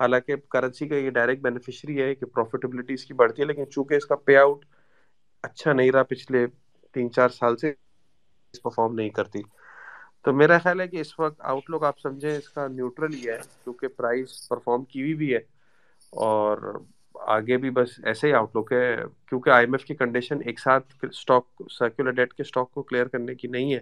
[0.00, 3.94] حالانکہ کرنسی کا یہ ڈائریکٹ بینیفیشری ہے کہ پروفیٹیبلٹی اس کی بڑھتی ہے، لیکن چونکہ
[3.94, 4.64] اس کا پے آؤٹ
[5.42, 6.46] اچھا نہیں رہا پچھلے
[6.94, 7.72] تین چار سال سے
[8.62, 9.38] پرفارم نہیں کرتی۔
[10.24, 13.28] تو میرا خیال ہے کہ اس وقت آؤٹ لک آپ سمجھیں اس کا نیوٹرل ہی
[13.28, 15.40] ہے، کیونکہ پرائز پرفارم کی ہوئی بھی ہے
[16.12, 16.58] اور
[17.36, 18.96] آگے بھی بس ایسے ہی آؤٹ لک ہے،
[19.28, 23.08] کیونکہ آئی ایم ایف کی کنڈیشن ایک ساتھ اسٹاک سرکولر ڈیٹ کے اسٹاک کو کلیئر
[23.08, 23.80] کرنے کی نہیں ہے،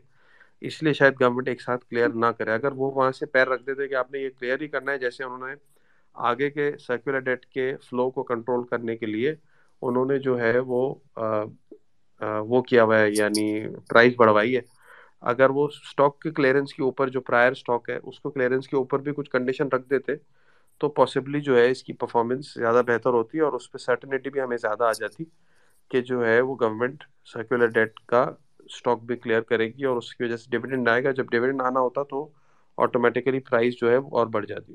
[0.62, 3.62] اس لیے شاید گورنمنٹ ایک ساتھ کلیئر نہ کرے۔ اگر وہ وہاں سے پیر رکھ
[3.66, 5.54] دیتے کہ آپ نے یہ کلیئر ہی کرنا ہے، جیسے انہوں نے
[6.14, 9.34] آگے کے سرکولر ڈیٹ کے فلو کو کنٹرول کرنے کے لیے
[9.82, 10.94] انہوں نے جو ہے وہ
[12.20, 14.60] وہ کیا ہوا ہے یعنی پرائز بڑھوائی ہے۔
[15.22, 18.76] اگر وہ اسٹاک کے کلیئرنس کے اوپر جو پرائر اسٹاک ہے اس کو کلیئرنس کے
[18.76, 20.14] اوپر بھی کچھ کنڈیشن رکھ دیتے
[20.80, 24.30] تو پاسبلی جو ہے اس کی پرفارمنس زیادہ بہتر ہوتی ہے اور اس پہ سرٹنیٹی
[24.30, 25.24] بھی ہمیں زیادہ آ جاتی
[25.90, 28.22] کہ جو ہے وہ گورنمنٹ سرکولر ڈیٹ کا
[28.66, 31.62] اسٹاک بھی کلیئر کرے گی اور اس کی وجہ سے ڈویڈنڈ آئے گا۔ جب ڈویڈنڈ
[31.62, 32.28] آنا ہوتا تو
[32.78, 34.74] آٹومیٹیکلی پرائز جو ہے اور بڑھ جاتی۔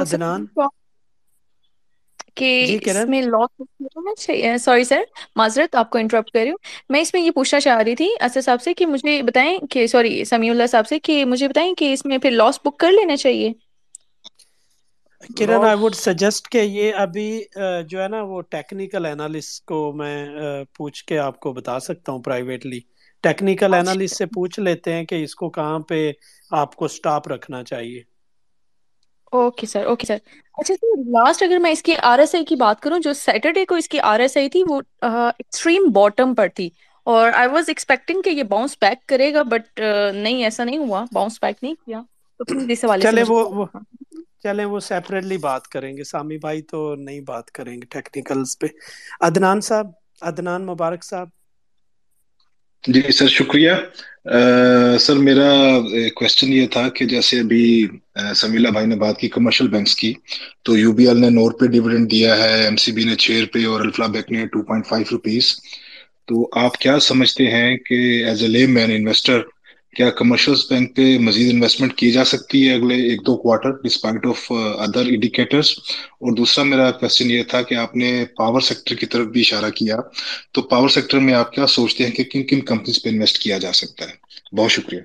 [0.00, 0.46] ادنان
[2.36, 4.26] کہ جی، اس میں لاس
[4.64, 5.02] سوری سر
[5.36, 6.56] معذرت آپ کو انٹرپٹ کر رہی ہوں۔
[6.90, 9.86] میں اس میں یہ پوچھنا چاہ رہی تھی اسد صاحب سے کہ مجھے بتائیں کہ
[9.86, 12.92] سوری سمیع اللہ صاحب سے کہ مجھے بتائیں کہ اس میں پھر لاس بک کر
[12.92, 13.52] لینا چاہیے؟
[15.30, 17.28] کرن آئی وڈ سجیسٹ کہ یہ ابھی
[17.88, 20.16] جو ہے نا وہ ٹیکنیکل اینالسٹ کو میں
[20.74, 22.80] پوچھ کے آپ کو بتا سکتا ہوں پرائیویٹلی
[23.24, 26.10] ٹیکنیکل اینالسٹ سے پوچھ لیتے ہیں کہ اس کو کہاں پہ
[26.50, 28.02] آپ کو سٹاپ رکھنا چاہیے۔
[29.32, 30.16] اوکے سر اوکے سر
[30.58, 33.64] اچھا سر لاسٹ اگر میں اس کی آر ایس آئی کی بات کروں جو سیٹرڈے
[33.64, 36.68] کو اس کی آر ایس آئی تھی وہ ایکسٹریم باٹم پر تھی
[37.06, 39.80] اور آئی واز ایکسپیکٹنگ کہ یہ باؤنس بیک کرے گا بٹ
[40.14, 42.02] نہیں ایسا نہیں ہوا باؤنس بیک نہیں کیا
[43.02, 43.66] چلے وہ
[44.42, 48.66] چلے وہ سیپریٹلی بات کریں گے سامی بھائی تو نہیں بات کریں گے ٹیکنیکلز پہ
[49.20, 49.90] عدنان صاحب
[50.22, 51.28] عدنان مبارک صاحب
[52.84, 53.72] جی سر، شکریہ۔
[55.00, 55.50] سر، میرا
[56.14, 57.64] کوشچن یہ تھا کہ جیسے ابھی
[58.34, 60.12] سمیلا بھائی نے بات کی کمرشل بینکس کی،
[60.64, 63.40] تو یو بی ایل نے نو روپے ڈیویڈنڈ دیا ہے ایم سی بی نے چھ
[63.40, 65.54] روپے اور الفلا بینک نے ٹو پوائنٹ فائیو روپیز
[66.28, 69.40] تو آپ کیا سمجھتے ہیں کہ as a layman investor
[69.96, 74.26] کیا کمرشل بینک پہ مزید انویسٹمنٹ کی جا سکتی ہے اگلے ایک دو quarter despite
[74.26, 75.70] of other indicators
[76.18, 79.70] اور دوسرا میرا کوشچن یہ تھا کہ آپ نے پاور سیکٹر کی طرف بھی اشارہ
[79.70, 79.96] کیا.
[80.52, 83.58] تو پاور سیکٹر میں آپ کیا سوچتے ہیں کہ کن کن کمپنیز پہ انویسٹ کیا
[83.58, 84.14] جا سکتا ہے؟
[84.52, 85.00] بہت شکریہ.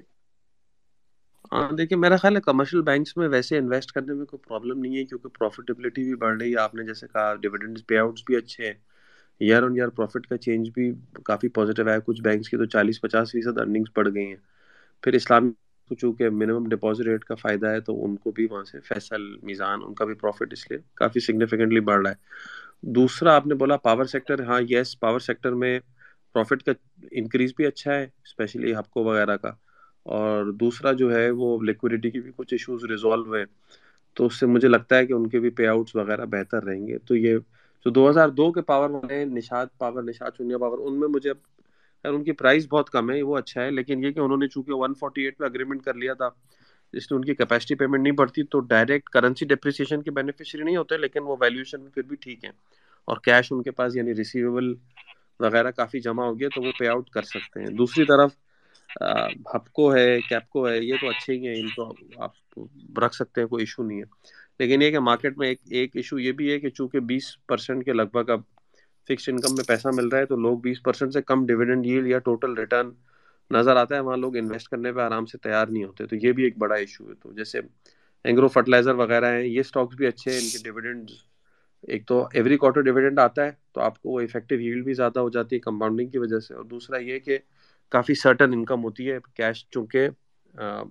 [1.52, 4.98] ہاں دیکھیے، میرا خیال ہے کمرشل بینکس میں ویسے انویسٹ کرنے میں کوئی پرابلم نہیں
[4.98, 8.36] ہے کیونکہ پروفیٹیبلٹی بھی بڑھ رہی ہے۔ آپ نے جیسے کہا ڈیویڈنڈ پے آؤٹس بھی
[8.36, 8.74] اچھے ہیں۔
[9.42, 10.92] ایئر آن ایئر پروفٹ کا چینج بھی
[11.26, 14.36] کافی پازیٹیو ہے کچھ بینکس کی تو چالیس پچاس فیصد ارننگس بڑھ گئی ہیں۔
[15.04, 15.52] پھر اسلامی
[15.90, 19.22] کو چونکہ منیمم ڈپازٹ ریٹ کا فائدہ ہے تو ان کو بھی وہاں سے فیصل،
[19.44, 22.16] میزان، ان کا بھی پروفٹ اس لیے کافی سگنیفیکنٹلی بڑھ رہا ہے۔
[22.94, 25.80] دوسرا، آپ نے بولا پاور سیکٹر ہاں یس پاور سیکٹر میں
[26.36, 26.72] پروفٹ کا
[27.12, 29.52] انکریز بھی اچھا ہے اسپیشلی ہپکو وغیرہ کا۔
[30.06, 33.44] اور دوسرا جو ہے وہ لیکوڈیٹی کی بھی کچھ ایشوز ریزالو ہوئے
[34.18, 36.88] تو اس سے مجھے لگتا ہے کہ ان کے بھی پے آؤٹس وغیرہ بہتر رہیں
[36.88, 37.38] گے۔ تو یہ
[37.86, 41.32] جو دو ہزار دو کے پاور والے نشاد پاور نشاد چنیا پاور ان میں مجھے
[42.04, 44.48] خیر، ان کی پرائز بہت کم ہے وہ اچھا ہے، لیکن یہ کہ انہوں نے
[44.48, 46.30] چونکہ ون فورٹی ایٹ پہ اگریمنٹ کر لیا تھا
[46.94, 50.78] جس میں ان کی کیپیسٹی پیمنٹ نہیں بڑھتی، تو ڈائریکٹ کرنسی ڈپریسیشن کے بینیفیشری نہیں
[50.78, 52.52] ہوتے، لیکن وہ ویلیوشن میں پھر بھی ٹھیک ہیں۔
[53.06, 54.74] اور کیش ان کے پاس یعنی ریسیویبل
[55.40, 58.32] وغیرہ کافی جمع ہو گیا، تو وہ پے آؤٹ کر سکتے ہیں۔ دوسری طرف
[59.56, 62.60] ہپکو ہے کیپکو ہے، یہ تو اچھے ہی ہیں، ان کو آپ
[63.00, 64.04] رکھ سکتے ہیں، کوئی ایشو نہیں ہے۔
[64.60, 67.86] لیکن یہ کہ مارکیٹ میں ایک ایک ایشو یہ بھی ہے کہ چونکہ بیس پرسینٹ
[67.86, 68.42] کے لگ بھگ اب
[69.10, 72.08] فکس انکم میں پیسہ مل رہا ہے تو لوگ بیس پرسینٹ سے کم ڈویڈنڈ ییل
[72.08, 72.90] یا ٹوٹل ریٹرن
[73.52, 76.32] نظر آتا ہے، وہاں لوگ انویسٹ کرنے پہ آرام سے تیار نہیں ہوتے۔ تو یہ
[76.32, 77.60] بھی ایک بڑا ایشو ہے۔ تو جیسے
[78.26, 81.12] اینگرو فرٹیلائزر وغیرہ ہیں، یہ اسٹاکس بھی اچھے ہیں، ان کے ڈویڈنڈ
[81.84, 85.20] ایک تو ایوری کوارٹر ڈویڈنڈ آتا ہے تو آپ کو وہ افیکٹو ہیلڈ بھی زیادہ
[85.20, 87.38] ہو جاتی ہے کمپاؤنڈنگ کی وجہ سے۔ اور دوسرا یہ کہ
[87.92, 90.08] کافی سرٹن انکم ہوتی ہے کیش چونکہ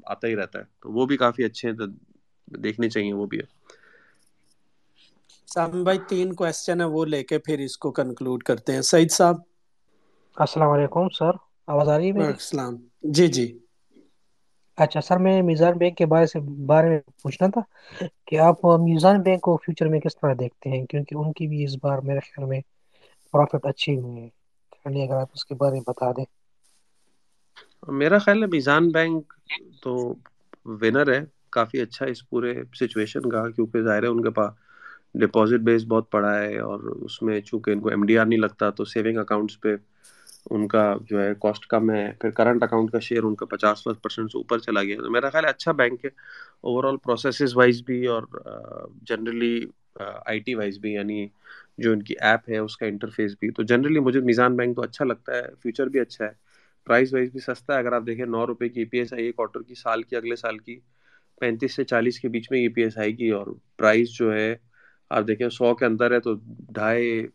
[0.04, 1.76] آتا ہی رہتا ہے۔ تو وہ بھی کافی اچھے ہیں
[2.58, 3.78] دیکھنے چاہیے وہ بھی ہے۔
[5.50, 9.10] سام بھائی تین کوشچن ہے وہ لے کے پھر اس کو کنکلوڈ کرتے ہیں۔ سعید
[9.10, 9.36] صاحب۔
[10.36, 11.34] السلام علیکم سر۔
[11.68, 12.74] آواز آ رہی ہے السلام۔
[13.12, 13.46] جی جی۔
[14.78, 17.60] اچھا سر میں میزان بینک کے بارے سے بارے میں پوچھنا تھا
[18.26, 21.64] کہ آپ میزان بینک کو فیوچر میں کس طرح دیکھتے ہیں؟ کیونکہ ان کی بھی
[21.64, 22.60] اس بار میرے خیال میں
[23.34, 24.28] پروفٹ اچھی ہوئی ہے۔
[25.02, 26.24] اگر آپ اس کے بارے میں بتا دیں۔
[27.92, 29.32] میرا خیال ہے میزان بینک
[29.82, 29.92] تو
[30.80, 31.20] ونر ہے۔
[31.50, 34.50] کافی اچھا اس پورے سچویشن کا کیونکہ ظاہر ہے ان کے پاس
[35.14, 38.38] ڈپازٹ بیس بہت پڑا ہے اور اس میں چونکہ ان کو ایم ڈی آر نہیں
[38.38, 39.76] لگتا تو سیونگ اکاؤنٹس پہ
[40.50, 43.84] ان کا جو ہے کاسٹ کم ہے، پھر کرنٹ اکاؤنٹ کا شیئر ان کا پچاس
[43.84, 46.10] پچاس پرسینٹ سے اوپر چلا گیا۔ تو میرا خیال ہے اچھا بینک ہے۔
[46.60, 48.22] اوور آل پروسیسز وائز بھی اور
[49.02, 49.64] جنرلی
[50.26, 51.26] آئی ٹی وائز بھی یعنی
[51.78, 54.82] جو ان کی ایپ ہے، اس کا انٹرفیس بھی۔ تو جنرلی مجھے میزان بینک تو
[54.82, 56.30] اچھا لگتا ہے فیوچر بھی اچھا ہے۔
[56.84, 59.26] پرائز وائز بھی سستا ہے۔ اگر آپ دیکھیں نو روپے کی ای پی ایس آئی
[59.26, 60.78] ہے کوارٹر کی، سال کی، اگلے سال کی،
[61.40, 63.46] پینتیس سے چالیس کے بیچ میں ای پی ایس آئے گی اور
[63.76, 64.56] پرائز جو ہے
[65.10, 66.34] آپ دیکھیں سو کے اندر ہے تو
[66.74, 67.26] ڈھائی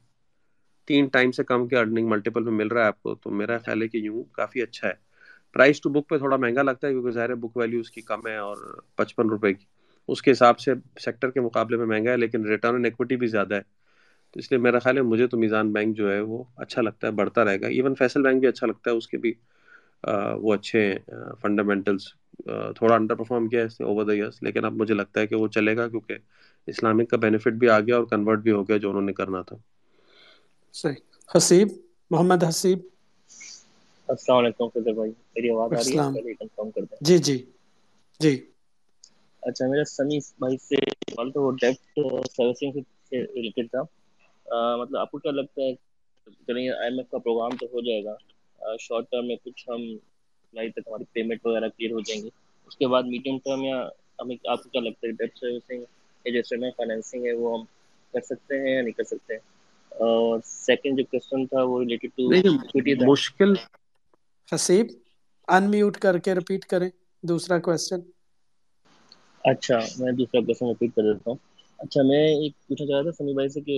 [0.88, 3.58] تین ٹائم سے کم کے ارننگ ملٹیپل میں مل رہا ہے آپ کو، تو میرا
[3.58, 4.94] خیال ہے کہ یوں کافی اچھا ہے۔
[5.56, 8.02] پرائز ٹو بک پہ تھوڑا مہنگا لگتا ہے کیونکہ ظاہر ہے بک ویلیو اس کی
[8.02, 8.58] کم ہے اور
[8.96, 9.66] پچپن روپے کی۔
[10.10, 13.28] اس کے حساب سے سیکٹر کے مقابلے میں مہنگا ہے لیکن ریٹرن آن ایکوٹی بھی
[13.28, 13.62] زیادہ ہے۔
[14.34, 17.08] تو اس لیے میرا خیال ہے مجھے تو میزان بینک جو ہے وہ اچھا لگتا
[17.08, 19.34] ہے، بڑھتا رہے گا۔ ایون فیصل بینک بھی اچھا لگتا ہے، اس کے بھی
[20.42, 20.82] وہ اچھے
[21.42, 22.08] فنڈامنٹلس
[22.76, 25.48] تھوڑا انڈر پرفارم کیا ہے اوور دا ایئرس لیکن اب مجھے لگتا ہے کہ وہ
[25.48, 26.18] چلے گا کیونکہ
[26.68, 29.42] اسلامک کا بینیفٹ بھی آ گیا اور کنورٹ بھی ہو گیا جو انہوں نے کرنا
[29.42, 29.56] تھا۔
[30.76, 31.00] صحیح۔
[31.30, 31.68] حسیب
[32.12, 32.80] محمد حسیب۔
[34.10, 37.38] السلام علیکم فضر بھائی میری آواز آ رہی ہے؟ پہلے کنفرم کر دیں جی جی۔
[38.20, 38.34] جی۔
[39.44, 42.00] اچھا میرا سمی بھائی سے سوال تو وہ ڈیپٹ
[42.32, 42.72] سروسنگ
[43.10, 43.82] سے ریلیٹڈ تھا۔
[44.78, 45.74] مطلب آپ کو کیا لگتا ہے
[46.38, 48.16] چلیے آئی ایم ایف کا پروگرام تو ہو جائے گا۔
[48.80, 52.30] شارٹ ٹرم میں کچھ ہم جولائی تک ہماری پیمنٹ وغیرہ کلیئر ہو جائیں گی۔
[52.68, 53.78] اس کے بعد میڈیم ٹرم یا
[54.20, 55.84] ہمیں آپ کو کیا لگتا ہے ڈیٹ سروسنگ
[56.26, 57.64] یا جو اسٹرمنٹ فائنینسنگ ہے وہ ہم
[58.14, 59.40] کر سکتے ہیں یا نہیں کر سکتے ہیں۔
[59.92, 62.34] اور سیکنڈ جو کوشچن تھا وہ ریلیٹڈ ٹو
[63.04, 63.52] مشکل۔
[64.50, 64.88] حسیب
[65.48, 66.90] ان میوٹ کر کے رپیٹ کریں۔
[67.24, 68.00] دوسرا کوشچن
[69.44, 71.38] اچھا میں دوسرا کوشچن رپیٹ کر دیتا ہوں۔
[71.80, 73.78] اچھا میں ایک پوچھنا چاہ رہا تھا سمی بھائی سے کہ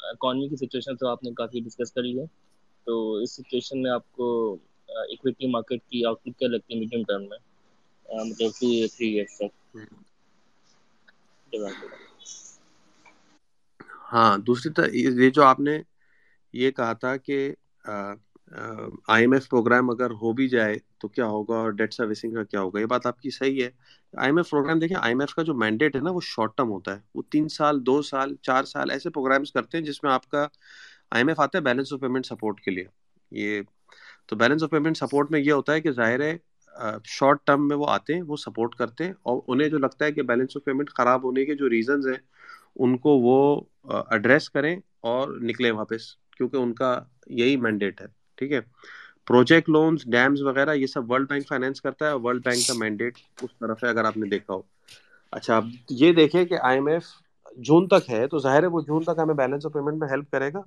[0.00, 2.24] اکانومی کی سچویشن تو آپ نے کافی ڈسکس کری ہے۔
[2.86, 4.26] تو اس سچویشن میں آپ کو
[4.88, 7.38] اکویٹی مارکیٹ کی آؤٹ لک کیا لگتی ہے میڈیم ٹرم میں؟
[8.22, 9.52] مطلب ٹو یا تھری ایئرس تک
[14.12, 15.80] ہاں دوسری طرح، یہ جو آپ نے
[16.54, 17.38] یہ کہا تھا کہ
[17.84, 22.42] آئی ایم ایف پروگرام اگر ہو بھی جائے تو کیا ہوگا اور ڈیٹ سروسنگ کا
[22.44, 23.70] کیا ہوگا؟ یہ بات آپ کی صحیح ہے۔
[24.14, 26.56] آئی ایم ایف پروگرام دیکھیں آئی ایم ایف کا جو مینڈیٹ ہے نا، وہ شارٹ
[26.56, 30.02] ٹرم ہوتا ہے۔ وہ تین سال، دو سال، چار سال ایسے پروگرامس کرتے ہیں جس
[30.02, 30.42] میں آپ کا
[31.10, 32.84] آئی ایم ایف آتا ہے بیلنس آف پیمنٹ سپورٹ کے لیے۔
[33.30, 33.60] یہ،
[34.26, 36.36] تو بیلنس آف پیمنٹ سپورٹ میں یہ ہوتا ہے کہ ظاہر ہے
[37.04, 40.12] شارٹ ٹرم میں وہ آتے ہیں، وہ سپورٹ کرتے ہیں اور انہیں جو لگتا ہے
[40.12, 42.18] کہ بیلنس آف پیمنٹ خراب ہونے کے جو ریزنز ہیں،
[42.76, 43.60] ان کو وہ
[44.10, 48.60] ایڈریس کریں اور نکلیں واپس، کیونکہ ان کا یہی مینڈیٹ ہے، ٹھیک ہے؟
[49.26, 53.18] پروجیکٹ لونز ڈیمز وغیرہ، یہ سب ورلڈ بینک فائنینس کرتا ہے ورلڈ بینک کا مینڈیٹ
[53.42, 54.60] اس طرف ہے، اگر آپ نے دیکھا ہو۔
[55.32, 57.04] اچھا اب یہ دیکھیں کہ آئی ایم ایف
[57.56, 60.30] جون تک ہے، تو ظاہر ہے وہ جون تک ہمیں بیلنس آف پیمنٹ میں ہیلپ
[60.30, 60.60] کرے گا۔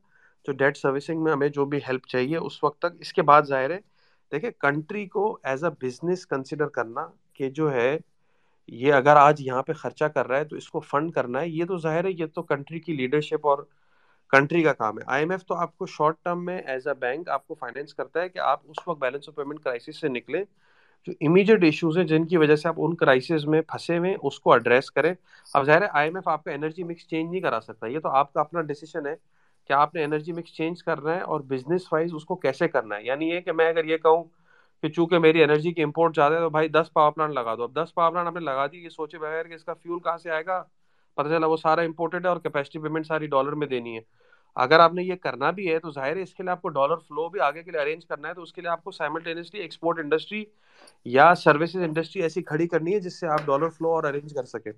[0.45, 3.41] جو ڈیٹ سروسنگ میں ہمیں جو بھی ہیلپ چاہیے، اس وقت تک، اس کے بعد
[3.41, 3.79] ظاہر ہے
[4.31, 7.97] دیکھیں کنٹری کو ایز اے بزنس کنسیڈر کرنا کہ جو ہے،
[8.67, 11.49] یہ اگر آج یہاں پہ خرچہ کر رہا ہے تو اس کو فنڈ کرنا ہے،
[11.49, 13.57] یہ تو ظاہر ہے، یہ تو کنٹری کی لیڈرشپ اور
[14.29, 16.93] کنٹری کا کام ہے۔ آئی ایم ایف تو آپ کو شارٹ ٹرم میں ایز اے
[16.93, 20.07] بینک آپ کو فائنینس کرتا ہے کہ آپ اس وقت بیلنس آف پیمنٹ کرائسس سے
[20.07, 20.43] نکلیں۔
[21.07, 24.39] جو امیڈیٹ ایشوز ہیں جن کی وجہ سے آپ ان کرائسس میں پھنسے ہوئے اس
[24.39, 25.13] کو ایڈریس کریں۔
[25.53, 27.99] اب ظاہر ہے آئی ایم ایف آپ کا انرجی مکس چینج نہیں کرا سکتا، یہ
[27.99, 29.15] تو آپ کا اپنا ڈیسیشن ہے۔
[29.69, 32.95] کہ آپ نے انرجی مکس چینج کرنا ہے اور بزنس وائز اس کو کیسے کرنا
[32.95, 34.23] ہے؟ یعنی یہ کہ میں اگر یہ کہوں
[34.81, 37.63] کہ چونکہ میری انرجی کی امپورٹ زیادہ ہے تو بھائی دس پاور پلانٹ لگا دو۔
[37.63, 39.99] اب دس پاور پلانٹ آپ نے لگا دی، یہ سوچے بغیر کہ اس کا فیول
[39.99, 40.63] کہاں سے آئے گا؟
[41.15, 44.79] پتہ چلا وہ سارا امپورٹڈ ہے اور کیپیسٹی پیمنٹ ساری ڈالر میں دینی ہے۔ اگر
[44.79, 46.95] آپ نے یہ کرنا بھی ہے تو ظاہر ہے اس کے لیے آپ کو ڈالر
[46.95, 49.61] فلو بھی آگے کے لیے ارینج کرنا ہے تو اس کے لیے آپ کو سائملٹینسلی
[49.61, 50.45] ایکسپورٹ انڈسٹری
[51.05, 54.43] یا سروسز انڈسٹری ایسی کھڑی کرنی ہے جس سے آپ ڈالر فلو اور ارینج کر
[54.43, 54.71] سکیں۔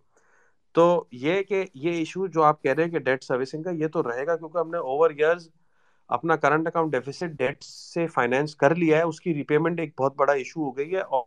[0.72, 3.88] تو یہ کہ یہ ایشو جو آپ کہہ رہے ہیں کہ ڈیٹ سروسنگ کا یہ
[3.88, 5.50] تو رہے گا کیونکہ ہم نے اوور ایئرز
[6.08, 10.16] اپنا کرنٹ اکاؤنٹ ڈیفیسٹ ڈیٹ سے فائنینس کر لیا ہے، اس کی ریپیمنٹ ایک بہت
[10.16, 11.24] بڑا ایشو ہو گئی ہے اور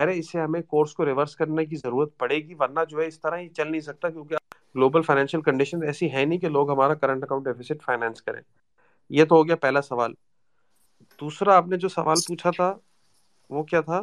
[0.00, 3.38] اسے ہمیں کورس کو ریورس کرنے کی ضرورت پڑے گی، ورنہ جو ہے اس طرح
[3.38, 4.36] ہی چل نہیں سکتا کیونکہ
[4.74, 8.42] گلوبل فائنینشیل کنڈیشن ایسی ہے نہیں کہ لوگ ہمارا کرنٹ اکاؤنٹ ڈیفیسٹ فائنینس کریں۔
[9.08, 10.14] یہ تو ہو گیا پہلا سوال۔
[11.20, 12.74] دوسرا، آپ نے جو سوال پوچھا تھا،
[13.50, 14.02] وہ کیا تھا؟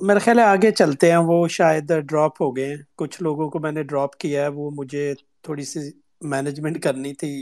[0.00, 3.58] میرا خیال ہے آگے چلتے ہیں وہ شاید ڈراپ ہو گئے۔ ہیں کچھ لوگوں کو
[3.58, 5.80] میں نے ڈراپ کیا ہے وہ مجھے تھوڑی سی
[6.26, 7.32] مینجمنٹ کرنی تھی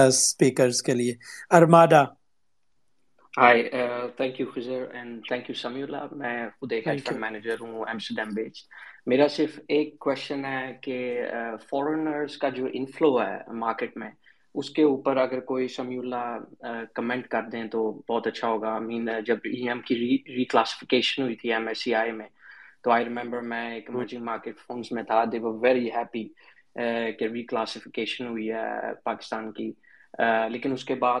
[0.00, 1.14] اسپیکرز کے لیے۔
[1.50, 2.02] ارماڈا
[3.34, 3.62] ہائی
[4.16, 8.34] تھینک یو فضر اینڈ تھینک یو سمی اللہ میں خود ایک فنڈ مینیجر ہوں ایمسٹرڈیم
[8.34, 8.56] بیچ
[9.06, 10.96] میرا صرف ایک کوشچن ہے کہ
[11.68, 14.10] فورنرز کا جو انفلو ہے مارکیٹ میں
[14.54, 19.08] اس کے اوپر اگر کوئی سمی اللہ کمنٹ کر دیں تو بہت اچھا ہوگا۔ مین
[19.26, 19.94] جب ای ایم کی
[20.36, 22.28] ری کلاسیفیکیشن ہوئی تھی ایم ایس سی آئی میں
[22.84, 26.24] تو آئی ریمبر میں ایک ایمرجنگ مارکیٹ فنڈس میں تھا۔ دے ور ویری ہیپی
[27.18, 28.64] کہ ری کلاسیفیکیشن ہوئی ہے
[29.04, 29.70] پاکستان کی۔
[30.50, 31.20] لیکن اس کے بعد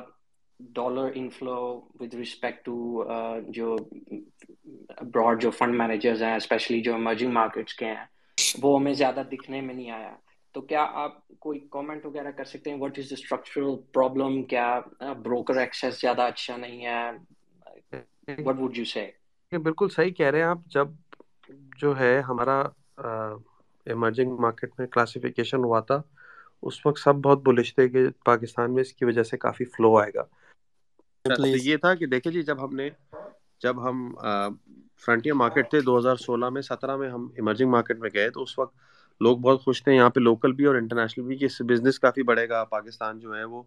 [0.60, 1.56] dollar inflow
[2.00, 3.04] with respect to
[3.48, 3.76] جو
[5.14, 8.04] براڈ جو فنڈ مینیجرز ہیں اسپیشلی جو ایمرجنگ مارکیٹس کے ہیں
[8.62, 10.14] وہ ہمیں زیادہ دکھنے میں نہیں آیا۔
[10.54, 14.66] تو کیا آپ کوئی کامنٹ وغیرہ کر سکتے ہیں؟ What is the structural problem کیا
[15.22, 17.00] بروکر ایکسیس زیادہ اچھا نہیں ہے؟
[18.38, 19.06] وٹ وڈ یو سے
[19.52, 20.88] بالکل صحیح کہہ رہے ہیں آپ۔ جب
[21.78, 22.60] جو ہے ہمارا
[23.86, 26.00] ایمرجنگ مارکیٹ میں کلاسیفیکیشن ہوا تھا
[26.62, 29.96] اس وقت سب بہت بلش تھے کہ پاکستان میں اس کی وجہ سے کافی فلو
[29.98, 30.22] آئے گا۔
[31.56, 32.88] یہ تھا کہ دیکھیں جی جب ہم نے
[33.60, 33.96] جب ہم
[35.02, 38.42] فرنٹیئر مارکیٹ تھے دو ہزار سولہ میں سترہ میں ہم ایمرجنگ مارکیٹ میں گئے تو
[38.42, 38.76] اس وقت
[39.20, 42.22] لوگ بہت خوش تھے، یہاں پہ لوکل بھی اور انٹرنیشنل بھی، کہ اس بزنس کافی
[42.22, 43.62] بڑھے گا، پاکستان جو ہے وہ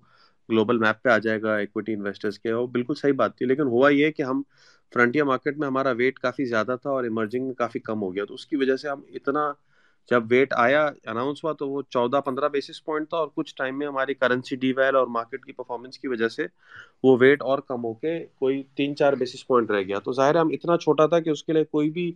[0.49, 3.67] گلوبل میپ پہ آ جائے گا ایکوٹی انویسٹرز کے، وہ بالکل صحیح بات تھی۔ لیکن
[3.67, 4.41] ہوا یہ کہ ہم
[4.93, 8.25] فرنٹیئر مارکیٹ میں ہمارا ویٹ کافی زیادہ تھا اور ایمرجنگ میں کافی کم ہو گیا۔
[8.25, 9.51] تو اس کی وجہ سے ہم اتنا
[10.11, 13.77] جب ویٹ آیا اناؤنس ہوا تو وہ چودہ پندرہ بیسس پوائنٹ تھا اور کچھ ٹائم
[13.79, 16.45] میں ہماری کرنسی ڈی ویل اور مارکیٹ کی پرفارمنس کی وجہ سے
[17.03, 20.35] وہ ویٹ اور کم ہو کے کوئی تین چار بیسس پوائنٹ رہ گیا۔ تو ظاہر
[20.35, 22.11] ہم اتنا چھوٹا تھا کہ اس کے لیے کوئی بھی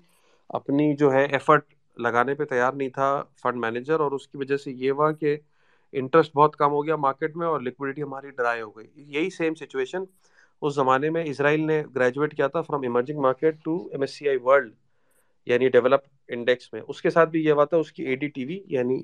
[0.50, 1.64] اپنی جو ہے ایفرٹ
[2.02, 3.08] لگانے پہ تیار نہیں تھا
[3.42, 5.38] فنڈ مینیجر اور اس کی وجہ سے یہ ہوا کہ
[5.94, 9.56] انٹرسٹ بہت کم ہو گیا مارکیٹ میں اور لکوڈیٹی ہماری ڈرائی ہو گئی۔ یہی سیم
[9.56, 10.04] سچویشن
[10.62, 14.30] اس زمانے میں اسرائیل نے گریجویٹ کیا تھا from emerging market to M S C
[14.30, 14.74] I world
[15.48, 18.28] یعنی ڈیولپ انڈیکس میں۔ اس کے ساتھ بھی یہ بات ہے اس کی اے ڈی
[18.28, 19.02] ٹی وی یعنی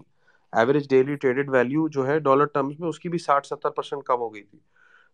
[0.53, 4.03] ایوریج ڈیلی ٹریڈڈ ویلیو جو ہے ڈالر ٹرمز میں اس کی بھی ساٹھ ستر پرسینٹ
[4.03, 4.59] کم ہو گئی تھی۔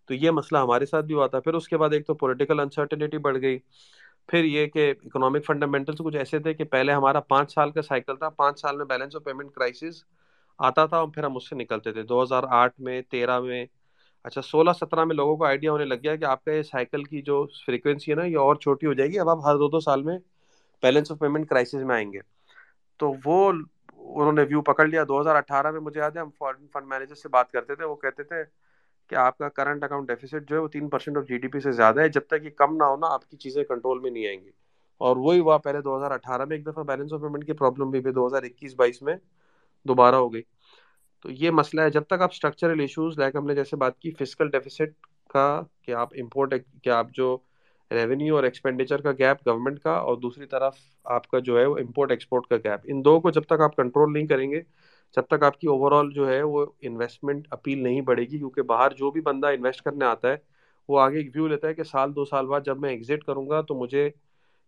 [0.09, 2.59] تو یہ مسئلہ ہمارے ساتھ بھی ہوا تھا۔ پھر اس کے بعد ایک تو پولیٹیکل
[2.59, 3.59] انسرٹنیٹی بڑھ گئی۔
[4.28, 8.15] پھر یہ کہ اکنامک فنڈامنٹلس کچھ ایسے تھے کہ پہلے ہمارا پانچ سال کا سائیکل
[8.15, 10.03] تھا، پانچ سال میں بیلنس آف پیمنٹ کرائسس
[10.57, 13.65] آتا تھا اور پھر ہم اس سے نکلتے تھے۔ دو ہزار آٹھ میں، تیرہ میں
[14.24, 17.03] اچھا سولہ، سترہ میں لوگوں کو آئیڈیا ہونے لگ گیا کہ آپ کا یہ سائیکل
[17.03, 19.69] کی جو فریکوینسی ہے نا، یہ اور چھوٹی ہو جائے گی۔ اب آپ ہر دو
[19.69, 20.17] دو سال میں
[20.82, 22.19] بیلنس آف پیمنٹ کرائسس میں آئیں گے۔
[22.97, 23.53] تو وہ
[23.97, 26.88] انہوں نے ویو پکڑ لیا۔ دو ہزار اٹھارہ میں مجھے یاد ہے، ہم فارن فنڈ
[26.88, 28.43] مینیجر سے بات کرتے تھے، وہ کہتے تھے
[29.10, 31.60] کہ آپ کا کرنٹ اکاؤنٹ ڈیفیسٹ جو ہے وہ تین percent of G D P
[31.60, 34.28] سے زیادہ ہے۔ جب تک یہ کم نہ ہونا آپ کی چیزیں کنٹرول میں نہیں
[34.28, 34.51] آئیں گی۔
[35.01, 37.89] اور وہی ہوا پہلے دو ہزار اٹھارہ میں، ایک دفعہ بیلنس آف پیمنٹ کی پرابلم
[37.89, 39.16] بھی دو ہزار اکیس بائیس میں
[39.86, 40.41] دوبارہ ہو گئی۔
[41.26, 44.12] تو یہ مسئلہ ہے۔ جب تک آپ اسٹرکچرل ایشوز لائک ہم نے جیسے بات کی
[44.12, 45.45] فزیکل ڈیفیسٹ کا
[45.82, 47.38] کہ آپ امپورٹ کہ آپ جو
[47.91, 50.76] ریونیو اور ایکسپینڈیچر کا گیپ گورنمنٹ کا اور دوسری طرف
[51.06, 53.76] آپ کا جو ہے وہ امپورٹ ایکسپورٹ کا گیپ ان دو کو جب تک آپ
[53.76, 54.62] کنٹرول نہیں کریں گے
[55.16, 58.61] جب تک آپ کی اوور آل جو ہے وہ انویسٹمنٹ اپیل نہیں بڑھے گی، کیونکہ
[58.61, 60.36] باہر جو بھی بندہ انویسٹ کرنے آتا ہے،
[60.89, 63.49] وہ آگے ایک ویو لیتا ہے کہ سال، دو سال بعد جب میں ایگزٹ کروں
[63.49, 64.09] گا تو مجھے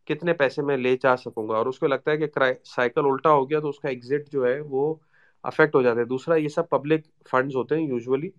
[0.05, 2.27] کتنے پیسے میں لے جا سکوں گا؟ اور اس کو لگتا ہے کہ
[2.65, 4.95] سائیکل الٹا ہو گیا تو اس کا ایگزٹ جو ہے وہ
[5.43, 8.29] افیکٹ ہو جاتا ہے۔ دوسرا، یہ سب پبلک فنڈز ہوتے ہیں یوزولی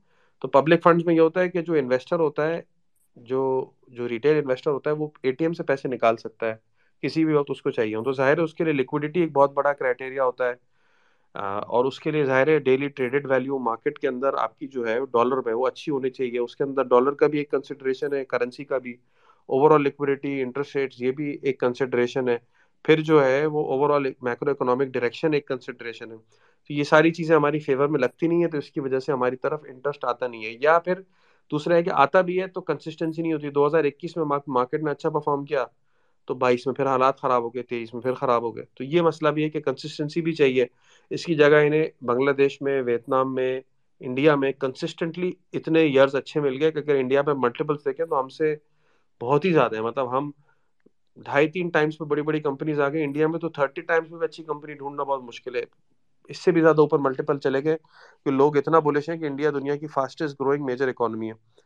[0.41, 2.61] تو پبلک فنڈز میں یہ ہوتا ہے کہ جو انویسٹر ہوتا ہے،
[3.17, 6.55] جو جو ریٹیل انویسٹر ہوتا ہے، وہ اے ٹی ایم سے پیسے نکال سکتا ہے۔
[7.03, 9.33] کسی بھی وقت اس کو چاہیے ہو تو ظاہر ہے اس کے لیے لکوڈیٹی ایک
[9.33, 10.55] بہت بڑا کرائٹیریا ہوتا ہے۔
[11.37, 14.87] اور اس کے لیے ظاہر ہے ڈیلی ٹریڈڈ ویلیو مارکیٹ کے اندر آپ کی جو
[14.89, 18.13] ہے ڈالر میں وہ اچھی ہونی چاہیے۔ اس کے اندر ڈالر کا بھی ایک کنسیڈریشن
[18.15, 18.95] ہے کرنسی کا بھی۔
[19.49, 22.39] Over all liquidity interest rates یہ بھی ایک کنسیڈریشن ہے۔
[22.85, 26.17] پھر جو ہے وہ over all macro economic direction ایک کنسیڈریشن ہے۔
[26.71, 29.13] تو یہ ساری چیزیں ہماری فیور میں لگتی نہیں ہے تو اس کی وجہ سے
[29.13, 31.01] ہماری طرف انٹرسٹ آتا نہیں ہے۔ یا پھر
[31.51, 34.83] دوسرا ہے کہ آتا بھی ہے تو کنسسٹنسی نہیں ہوتی۔ دو ہزار اکیس میں مارکیٹ
[34.83, 35.65] نے اچھا پرفارم کیا۔
[36.27, 38.85] تو بائیس میں پھر حالات خراب ہو گئے، تیئیس میں پھر خراب ہو گئے۔ تو
[38.85, 40.67] یہ مسئلہ بھی ہے کہ کنسسٹنسی بھی چاہیے۔
[41.11, 43.61] اس کی جگہ انہیں بنگلہ دیش میں، ویتنام میں،
[44.01, 48.21] انڈیا میں کنسسٹنٹلی اتنے ایئرز اچھے مل گئے کہ اگر انڈیا میں ملٹیپلس دیکھیں تو
[48.21, 48.55] ہم سے
[49.21, 50.31] بہت ہی زیادہ ہے مطلب ہم
[51.17, 54.21] ڈھائی تین ٹائمس میں بڑی بڑی کمپنیز آ گئی انڈیا میں تو تھرٹی ٹائمس میں
[54.21, 55.63] اچھی کمپنی ڈھونڈنا بہت مشکل ہے۔
[56.29, 57.77] اس سے بھی زیادہ اوپر ملٹیپل چلے گئے
[58.25, 61.66] کہ لوگ اتنا بولش ہیں کہ انڈیا دنیا کی فاسٹسٹ گروئنگ میجر اکانومی ہے۔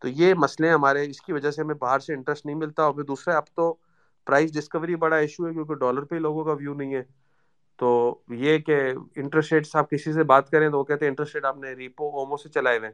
[0.00, 2.94] تو یہ مسئلے ہمارے، اس کی وجہ سے ہمیں باہر سے انٹرسٹ نہیں ملتا اور
[2.94, 3.74] پھر دوسرا، اب تو
[4.26, 7.02] پرائز ڈسکوری بڑا ایشو ہے کیونکہ ڈالر پہ لوگوں کا ویو نہیں ہے۔
[7.76, 8.80] تو یہ کہ
[9.16, 11.72] انٹرسٹ ریٹس آپ کسی سے بات کریں تو وہ کہتے ہیں انٹرسٹ ریٹ آپ نے
[11.72, 12.90] ریپو اومو سے چلائے ہوئے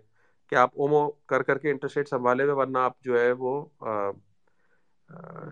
[0.49, 3.65] کہ آپ اومو کر کر کے انٹرسٹ ریٹ سنبھالے ہوئے ورنہ آپ جو ہے وہ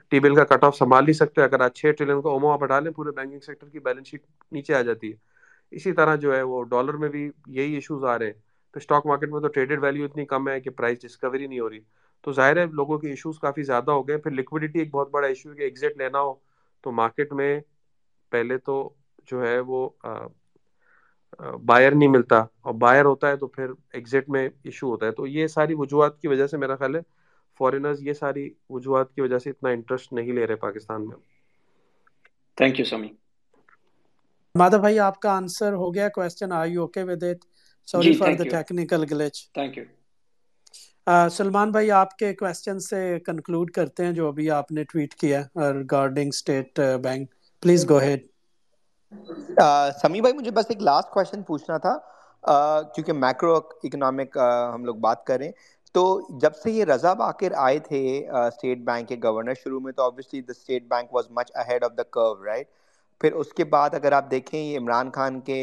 [0.08, 2.64] ٹی بل کا کٹ آف سنبھال نہیں سکتے۔ اگر آپ چھ ٹریلین کا اومو آپ
[2.64, 4.22] ہٹا لیں، پورے بینکنگ سیکٹر کی بیلنس شیٹ
[4.52, 5.16] نیچے آ جاتی ہے۔
[5.70, 9.06] اسی طرح جو ہے وہ ڈالر میں بھی یہی ایشوز آ رہے ہیں۔ تو اسٹاک
[9.06, 11.80] مارکیٹ میں تو ٹریڈڈ ویلیو اتنی کم ہے کہ پرائز ڈسکوری نہیں ہو رہی۔
[12.24, 15.26] تو ظاہر ہے لوگوں کے ایشوز کافی زیادہ ہو گئے۔ پھر لکوڈیٹی ایک بہت بڑا
[15.26, 16.32] ایشو ہے کہ ایگزٹ لینا ہو۔
[16.84, 17.58] تو مارکیٹ میں
[18.32, 18.76] پہلے تو
[19.26, 19.88] جو ہے وہ
[21.64, 25.26] بائر نہیں ملتا۔ اور بائر ہوتا ہے تو پھر ایگزٹ میں ایشو ہوتا ہے۔ تو
[25.26, 27.00] یہ ساری وجوہات کی وجہ سے میرا خیال ہے
[27.60, 31.16] فورینرز یہ ساری وجوہات کی وجہ سے اتنا انٹرسٹ نہیں لے رہے پاکستان میں۔
[32.58, 33.08] تھینک یو سمی
[34.54, 37.40] مادھو بھائی آپ کا آنسر ہو گیا question are you okay with it
[37.88, 39.84] sorry for the technical glitch thank you
[41.30, 45.42] Salman بھائی آپ کے کوشچن سے کنکلوڈ کرتے ہیں جو ابھی آپ نے ٹویٹ کیا
[45.72, 47.30] regarding state bank
[47.62, 48.26] please go ahead
[50.02, 51.96] Sami بھائی مجھے بس ایک لاسٹ کوشچن پوچھنا تھا
[52.94, 54.36] کیونکہ میکرو اکنامک
[54.74, 55.50] ہم لوگ بات کریں
[55.94, 56.04] تو
[56.38, 60.40] جب سے یہ رضا باقر آئے تھے اسٹیٹ بینک کے گورنر شروع میں تو obviously
[60.40, 62.68] the state bank was much ahead of the curve right
[63.20, 65.58] پھر اس کے بعد اگر آپ دیکھیں یہ عمران خان کے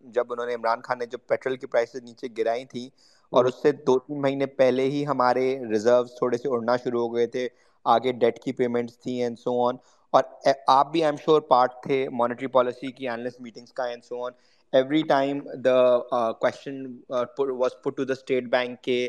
[0.00, 2.88] جب انہوں نے عمران خان نے جب پیٹرول کی پرائسز نیچے گرائی تھیں
[3.32, 7.14] اور اس سے دو تین مہینے پہلے ہی ہمارے ریزروز تھوڑے سے اڑنا شروع ہو
[7.14, 7.48] گئے تھے
[7.86, 9.76] آگے ڈیٹ کی پیمنٹس تھیں اینڈ سو آن
[10.12, 10.22] اور
[10.66, 14.24] آپ بھی آئی ایم شیور پارٹ تھے مانیٹری پالیسی کی اینالسٹ میٹنگس کا and so
[14.24, 14.32] on
[14.72, 15.98] every time the
[16.32, 16.84] question
[17.38, 19.08] was put to the state bank کے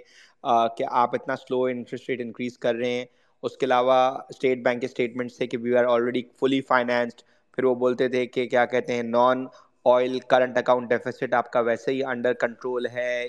[0.77, 3.05] کہ آپ اتنا سلو انٹرسٹ ریٹ انکریز کر رہے ہیں۔
[3.43, 3.93] اس کے علاوہ
[4.29, 7.21] اسٹیٹ بینک کے اسٹیٹمنٹس تھے کہ we are already fully financed
[7.53, 9.45] پھر وہ بولتے تھے کہ کیا کہتے ہیں non
[9.85, 13.23] oil current account deficit آپ کا ویسے ہی انڈر کنٹرول ہے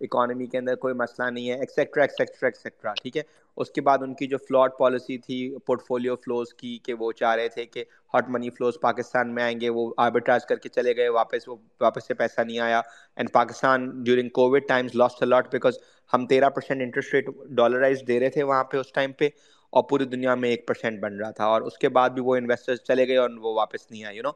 [0.00, 3.22] اکانومی کے اندر کوئی مسئلہ نہیں ہے ایکسیکٹرا ایکسیکٹرا ایکسیکٹرا ٹھیک ہے؟
[3.56, 7.10] اس کے بعد ان کی جو فلاٹ پالیسی تھی پورٹ فولیو فلوز کی، کہ وہ
[7.12, 7.84] چاہ رہے تھے کہ
[8.14, 11.56] ہاٹ منی فلوز پاکستان میں آئیں گے، وہ آربیٹراج کر کے چلے گئے، واپس وہ،
[11.80, 12.80] واپس سے پیسہ نہیں آیا۔
[13.16, 15.78] And Pakistan during covid times last a lot because
[16.12, 19.28] ہم تیرہ پرسینٹ انٹرسٹ ریٹ ڈالرائز دے رہے تھے وہاں پہ اس ٹائم پہ۔
[19.72, 22.36] اور پوری دنیا میں ایک پرسینٹ بن رہا تھا اور اس کے بعد بھی وہ
[22.36, 24.30] انویسٹرز چلے گئے اور وہ واپس نہیں آئے یو نو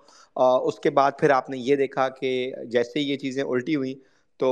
[0.68, 2.30] اس کے بعد پھر آپ نے یہ دیکھا کہ
[2.64, 3.94] جیسے یہ چیزیں الٹی ہوئیں
[4.40, 4.48] تو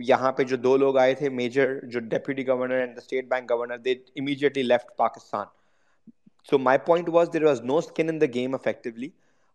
[0.00, 3.50] یہاں پہ جو دو لوگ آئے تھے میجر جو deputy governor and the state bank
[3.50, 5.46] governor they immediately left Pakistan
[6.48, 9.08] so my point was there was no skin in the game effectively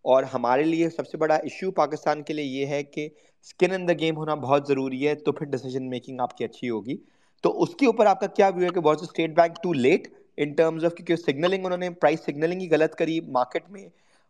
[0.05, 3.07] اور ہمارے لیے سب سے بڑا ایشو پاکستان کے لیے یہ ہے کہ
[3.41, 6.69] اسکن ان دا گیم ہونا بہت ضروری ہے، تو پھر ڈیسیجن میکنگ آپ کی اچھی
[6.69, 6.97] ہوگی۔
[7.43, 10.07] تو اس کے اوپر آپ کا کیا ویو ہے کہ was state bank too late
[10.37, 13.87] in terms of کیونکہ سگنلنگ انہوں نے پرائز سگنلنگ ہی غلط کری مارکیٹ میں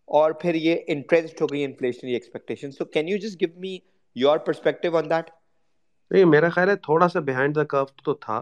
[0.07, 3.77] اور پھر یہ انٹرسٹ ہو گئی inflationary expectation so can you just give me
[4.15, 5.29] your perspective on that
[6.11, 8.41] نہیں میرا خیال ہے تھوڑا سا بہائنڈ دا کرو تو تھا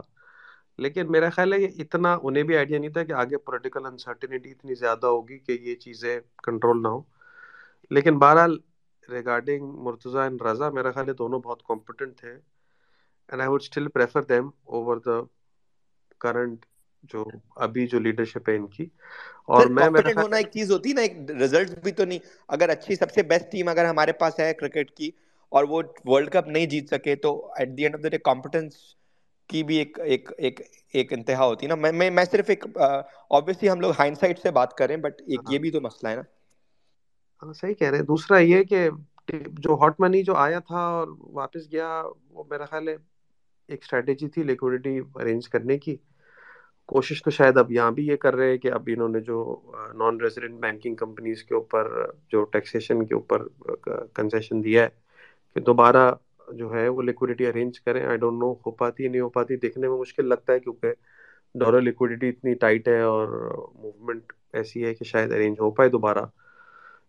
[0.79, 4.51] لیکن میرا خیال ہے کہ اتنا انہیں بھی آئیڈیا نہیں تھا کہ آگے پولیٹیکل انسرٹینٹی
[4.51, 7.01] اتنی زیادہ ہوگی کہ یہ چیزیں کنٹرول نہ ہو
[7.91, 8.57] لیکن بہرحال
[9.09, 13.87] ریگارڈنگ مرتضیٰ اینڈ رضا میرا خیال ہے دونوں بہت کمپٹنٹ تھے and I would still
[13.87, 15.19] prefer them over the
[16.21, 16.65] current
[17.03, 17.23] جو
[17.57, 18.85] ابھی جو لیڈرشپ ہے ان کی۔
[19.49, 19.85] اور میں
[20.15, 22.19] ہونا ایک چیز ہوتی ہے نا ایک ریزلٹ بھی تو نہیں۔
[22.49, 25.09] اگر اچھی سب سے بیسٹ ٹیم اگر ہمارے پاس ہے کرکٹ کی
[25.51, 28.75] اور وہ ورلڈ کپ نہیں جیت سکے تو at the end of the day competence
[29.49, 30.59] کی بھی ایک ایک ایک
[30.93, 34.51] ایک انتہا ہوتی ہے نا۔ میں میں صرف ایک آبویسلی ہم لوگ ہائنڈ سائڈ سے
[34.51, 36.21] بات کریں بٹ ایک ہاں۔ یہ بھی تو مسئلہ ہے نا۔
[37.41, 38.89] ہاں صحیح کہہ رہے ہیں۔ دوسرا یہ کہ
[39.59, 41.89] جو ہاٹ منی جو آیا تھا اور واپس گیا
[42.29, 42.95] وہ میرا خیال ہے
[43.69, 45.95] ایک اسٹریٹجی تھی لیکوڈیٹی ارینج کرنے کی۔
[46.89, 49.37] کوشش تو شاید اب یہاں بھی یہ کر رہے ہیں کہ اب انہوں نے جو
[49.93, 51.87] نان ریزیڈنٹ بینکنگ کمپنیز کے اوپر،
[52.31, 53.43] جو ٹیکسیشن کے اوپر
[54.13, 54.89] کنسیشن دیا ہے
[55.53, 56.11] کہ دوبارہ
[56.53, 59.87] جو ہے وہ لیکوڈیٹی ارینج کریں۔ آئی ڈونٹ نو ہو پاتی نہیں ہو پاتی، دیکھنے
[59.87, 60.93] میں مشکل لگتا ہے کیونکہ
[61.55, 63.27] ڈالر لیکوڈیٹی اتنی ٹائٹ ہے اور
[63.75, 66.25] موومنٹ ایسی ہے کہ شاید ارینج ہو پائے دوبارہ۔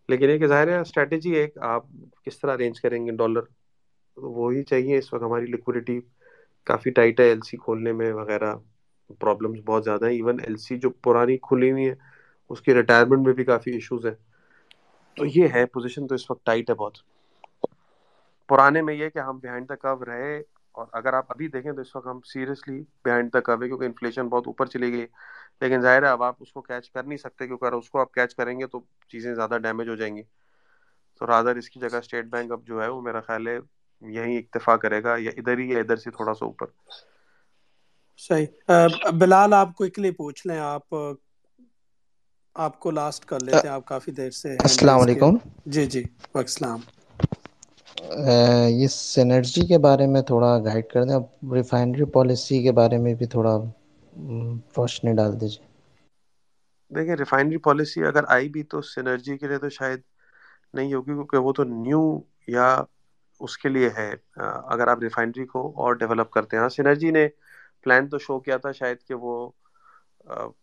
[0.09, 1.85] لیکن ایک ظاہر ہے اسٹریٹجی ایک، آپ
[2.25, 3.41] کس طرح ارینج کریں گے ڈالر
[4.17, 5.99] وہی چاہیے۔ اس وقت ہماری لیکوڈیٹی
[6.63, 8.55] کافی ٹائٹ ہے ایل سی کھولنے میں وغیرہ۔
[9.19, 10.13] پرابلمس بہت زیادہ ہیں.
[10.13, 11.95] ایون ایل سی جو پرانی کھلی ہوئی ہے
[12.49, 14.13] اس کی ریٹائرمنٹ میں بھی کافی ایشوز ہیں.
[15.17, 16.97] تو یہ ہے پوزیشن تو اس وقت ٹائٹ ہے بہت.
[18.49, 20.37] پرانے میں یہ کہ ہم بیہائنڈ دا کو رہے،
[20.71, 23.85] اور اگر آپ ابھی دیکھیں تو اس وقت ہم سیریسلی بیہائنڈ دا کو ہے کیونکہ
[23.85, 25.05] انفلیشن بہت اوپر چلی گئی.
[25.61, 27.99] لیکن ظاہر ہے، اب آپ اس کو کیچ کر نہیں سکتے، کیونکہ اگر اس کو
[27.99, 28.79] آپ کیچ کریں گے تو
[29.11, 30.23] چیزیں زیادہ ڈیمیج ہو جائیں گی.
[31.21, 33.57] تو رادر اس کی جگہ اسٹیٹ بینک اب جو ہے، وہ میرا خیال ہے
[34.01, 36.65] یہیں اکتفا کرے گا، یا ادھر ہی یا ادھر سے تھوڑا سا اوپر.
[38.21, 38.47] صحیح۔
[39.19, 40.93] بلال آپ کوئکلی پوچھ لیں آپ
[42.55, 45.35] آپ کو لاسٹ کر لیتے ہیں آپ کافی دیر سے السلام علیکم۔
[45.67, 46.03] جی جی
[46.35, 46.79] السلام۔
[48.71, 51.19] یہ سینرجی کے بارے میں تھوڑا گائیڈ کر دیں
[51.53, 53.55] ریفائنری پالیسی کے بارے میں بھی تھوڑا
[54.75, 55.65] روشنی ڈال دیجیے
[56.91, 59.99] دیکھیں ریفائنری پالیسی اگر آئی بھی تو سینرجی کے لیے تو شاید
[60.73, 62.01] نہیں ہوگی کیونکہ وہ تو نیو
[62.49, 62.67] یا
[63.41, 64.09] اس کے لیے ہے۔
[64.67, 67.27] اگر آپ ریفائنری کو اور ڈیولپ کرتے ہیں۔ ہاں سینرجی نے
[67.83, 69.49] پلان تو شو کیا تھا شاید کہ وہ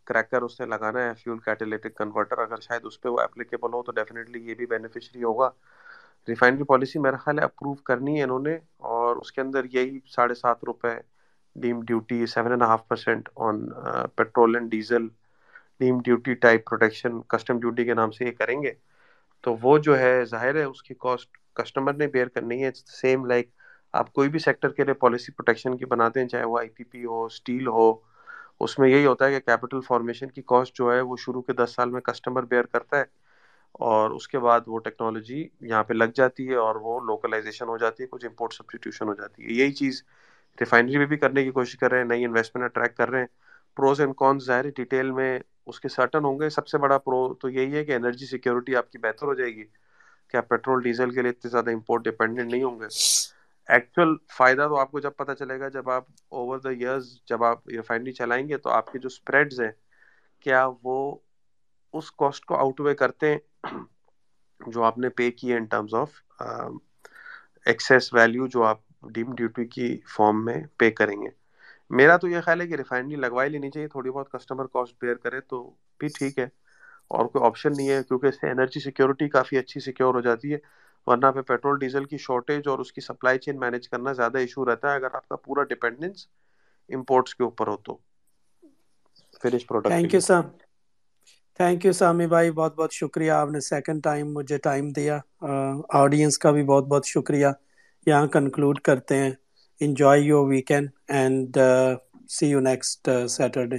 [0.07, 3.83] کریکر اس نے لگانا ہے فیول کیٹلیٹک کنورٹر اگر شاید اس پہ وہ اپلیکیبل ہو
[3.83, 5.51] تو ڈیفینیٹلی یہ بھی بینیفیشری ہوگا۔
[6.29, 8.57] ریفائنری پالیسی میرا خیال ہے اپروو کرنی ہے انہوں نے،
[8.95, 10.95] اور اس کے اندر یہی ساڑھے سات روپے
[11.57, 13.69] dam duty seven and half percent on
[14.17, 15.07] petrol and diesel
[15.81, 18.73] dam duty type protection custom duty کے نام سے یہ کریں گے۔
[19.45, 22.71] تو وہ جو ہے، ظاہر ہے اس کی کاسٹ کسٹمر نے بیئر کرنی ہے۔
[23.01, 23.51] سیم لائک
[23.95, 26.85] آپ کوئی بھی سیکٹر کے لیے پالیسی پروٹیکشن کی بناتے ہیں، چاہے وہ آئی پی
[26.85, 27.93] پی ہو اسٹیل ہو،
[28.61, 31.53] اس میں یہی ہوتا ہے کہ کیپٹل فارمیشن کی کاسٹ جو ہے وہ شروع کے
[31.53, 33.05] دس سال میں کسٹمر بیئر کرتا ہے
[33.81, 37.79] اور اس کے بعد وہ ٹیکنالوجی یہاں پہ لگ جاتی ہے اور وہ لوکلائزیشن ہو
[37.79, 40.03] جاتی ہے، کچھ امپورٹ سبسٹیٹیوشن ہو جاتی ہے۔ یہی چیز
[40.61, 43.27] ریفائنری میں بھی کرنے کی کوشش کر رہے ہیں، نئی انویسٹمنٹ اٹریکٹ کر رہے ہیں۔
[43.77, 47.35] پروز اینڈ کونس ظاہر ڈیٹیل میں اس کے سرٹن ہوں گے۔ سب سے بڑا پرو
[47.35, 49.65] تو یہی ہے کہ انرجی سیکیورٹی آپ کی بہتر ہو جائے گی۔
[50.29, 52.87] کہ آپ پیٹرول ڈیزل کے لیے اتنے زیادہ امپورٹ ڈپینڈنٹ نہیں ہوں گے؟
[53.69, 57.45] ایکچوئل فائدہ تو آپ کو جب پتہ چلے گا، جب آپ اوور دا ایئرز جب
[57.45, 59.71] آپ ریفائنری چلائیں گے تو آپ کے جو اسپریڈز ہیں،
[60.41, 61.17] کیا وہ
[61.95, 63.39] اس کاسٹ کو آؤٹ وے کرتے ہیں
[64.61, 66.11] جو آپ نے پے کی ہے in terms of
[67.67, 68.79] excess value جو آپ
[69.15, 71.29] ڈیم ڈیوٹی کی فارم میں پے کریں گے۔
[71.91, 74.95] میرا تو یہ خیال ہے کہ ریفائنری لگوا ہی لینی چاہیے، تھوڑی بہت کسٹمر کاسٹ
[75.01, 75.63] بیئر کرے تو
[76.01, 76.47] بھی ٹھیک ہے۔
[77.11, 80.53] اور کوئی آپشن نہیں ہے، کیونکہ اس سے انرجی سیکیورٹی کافی اچھی سیکیور ہو جاتی
[80.53, 80.59] ہے۔
[81.07, 84.65] ورنہ پہ پیٹرول ڈیزل کی شارٹیج اور اس کی سپلائی چین مینیج کرنا زیادہ ایشو
[84.65, 86.27] رہتا ہے اگر آپ کا پورا ڈپینڈنس
[86.91, 87.97] امپورٹس کے اوپر ہو تو۔
[89.43, 90.43] Finish product thank you sir
[91.61, 95.19] thank you Sami بھائی بہت بہت شکریہ۔ آپ نے سیکنڈ ٹائم مجھے ٹائم دیا۔
[95.95, 97.47] آڈینس کا بھی بہت بہت شکریہ۔
[98.07, 99.31] یہاں کنکلوڈ کرتے ہیں۔
[99.81, 101.59] Enjoy your weekend and
[102.31, 103.79] see you next Saturday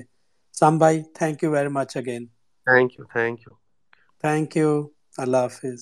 [0.55, 2.23] Sam بھائی thank you very much again
[2.67, 3.53] thank you thank you
[4.23, 4.71] thank you
[5.17, 5.81] اللہ حافظ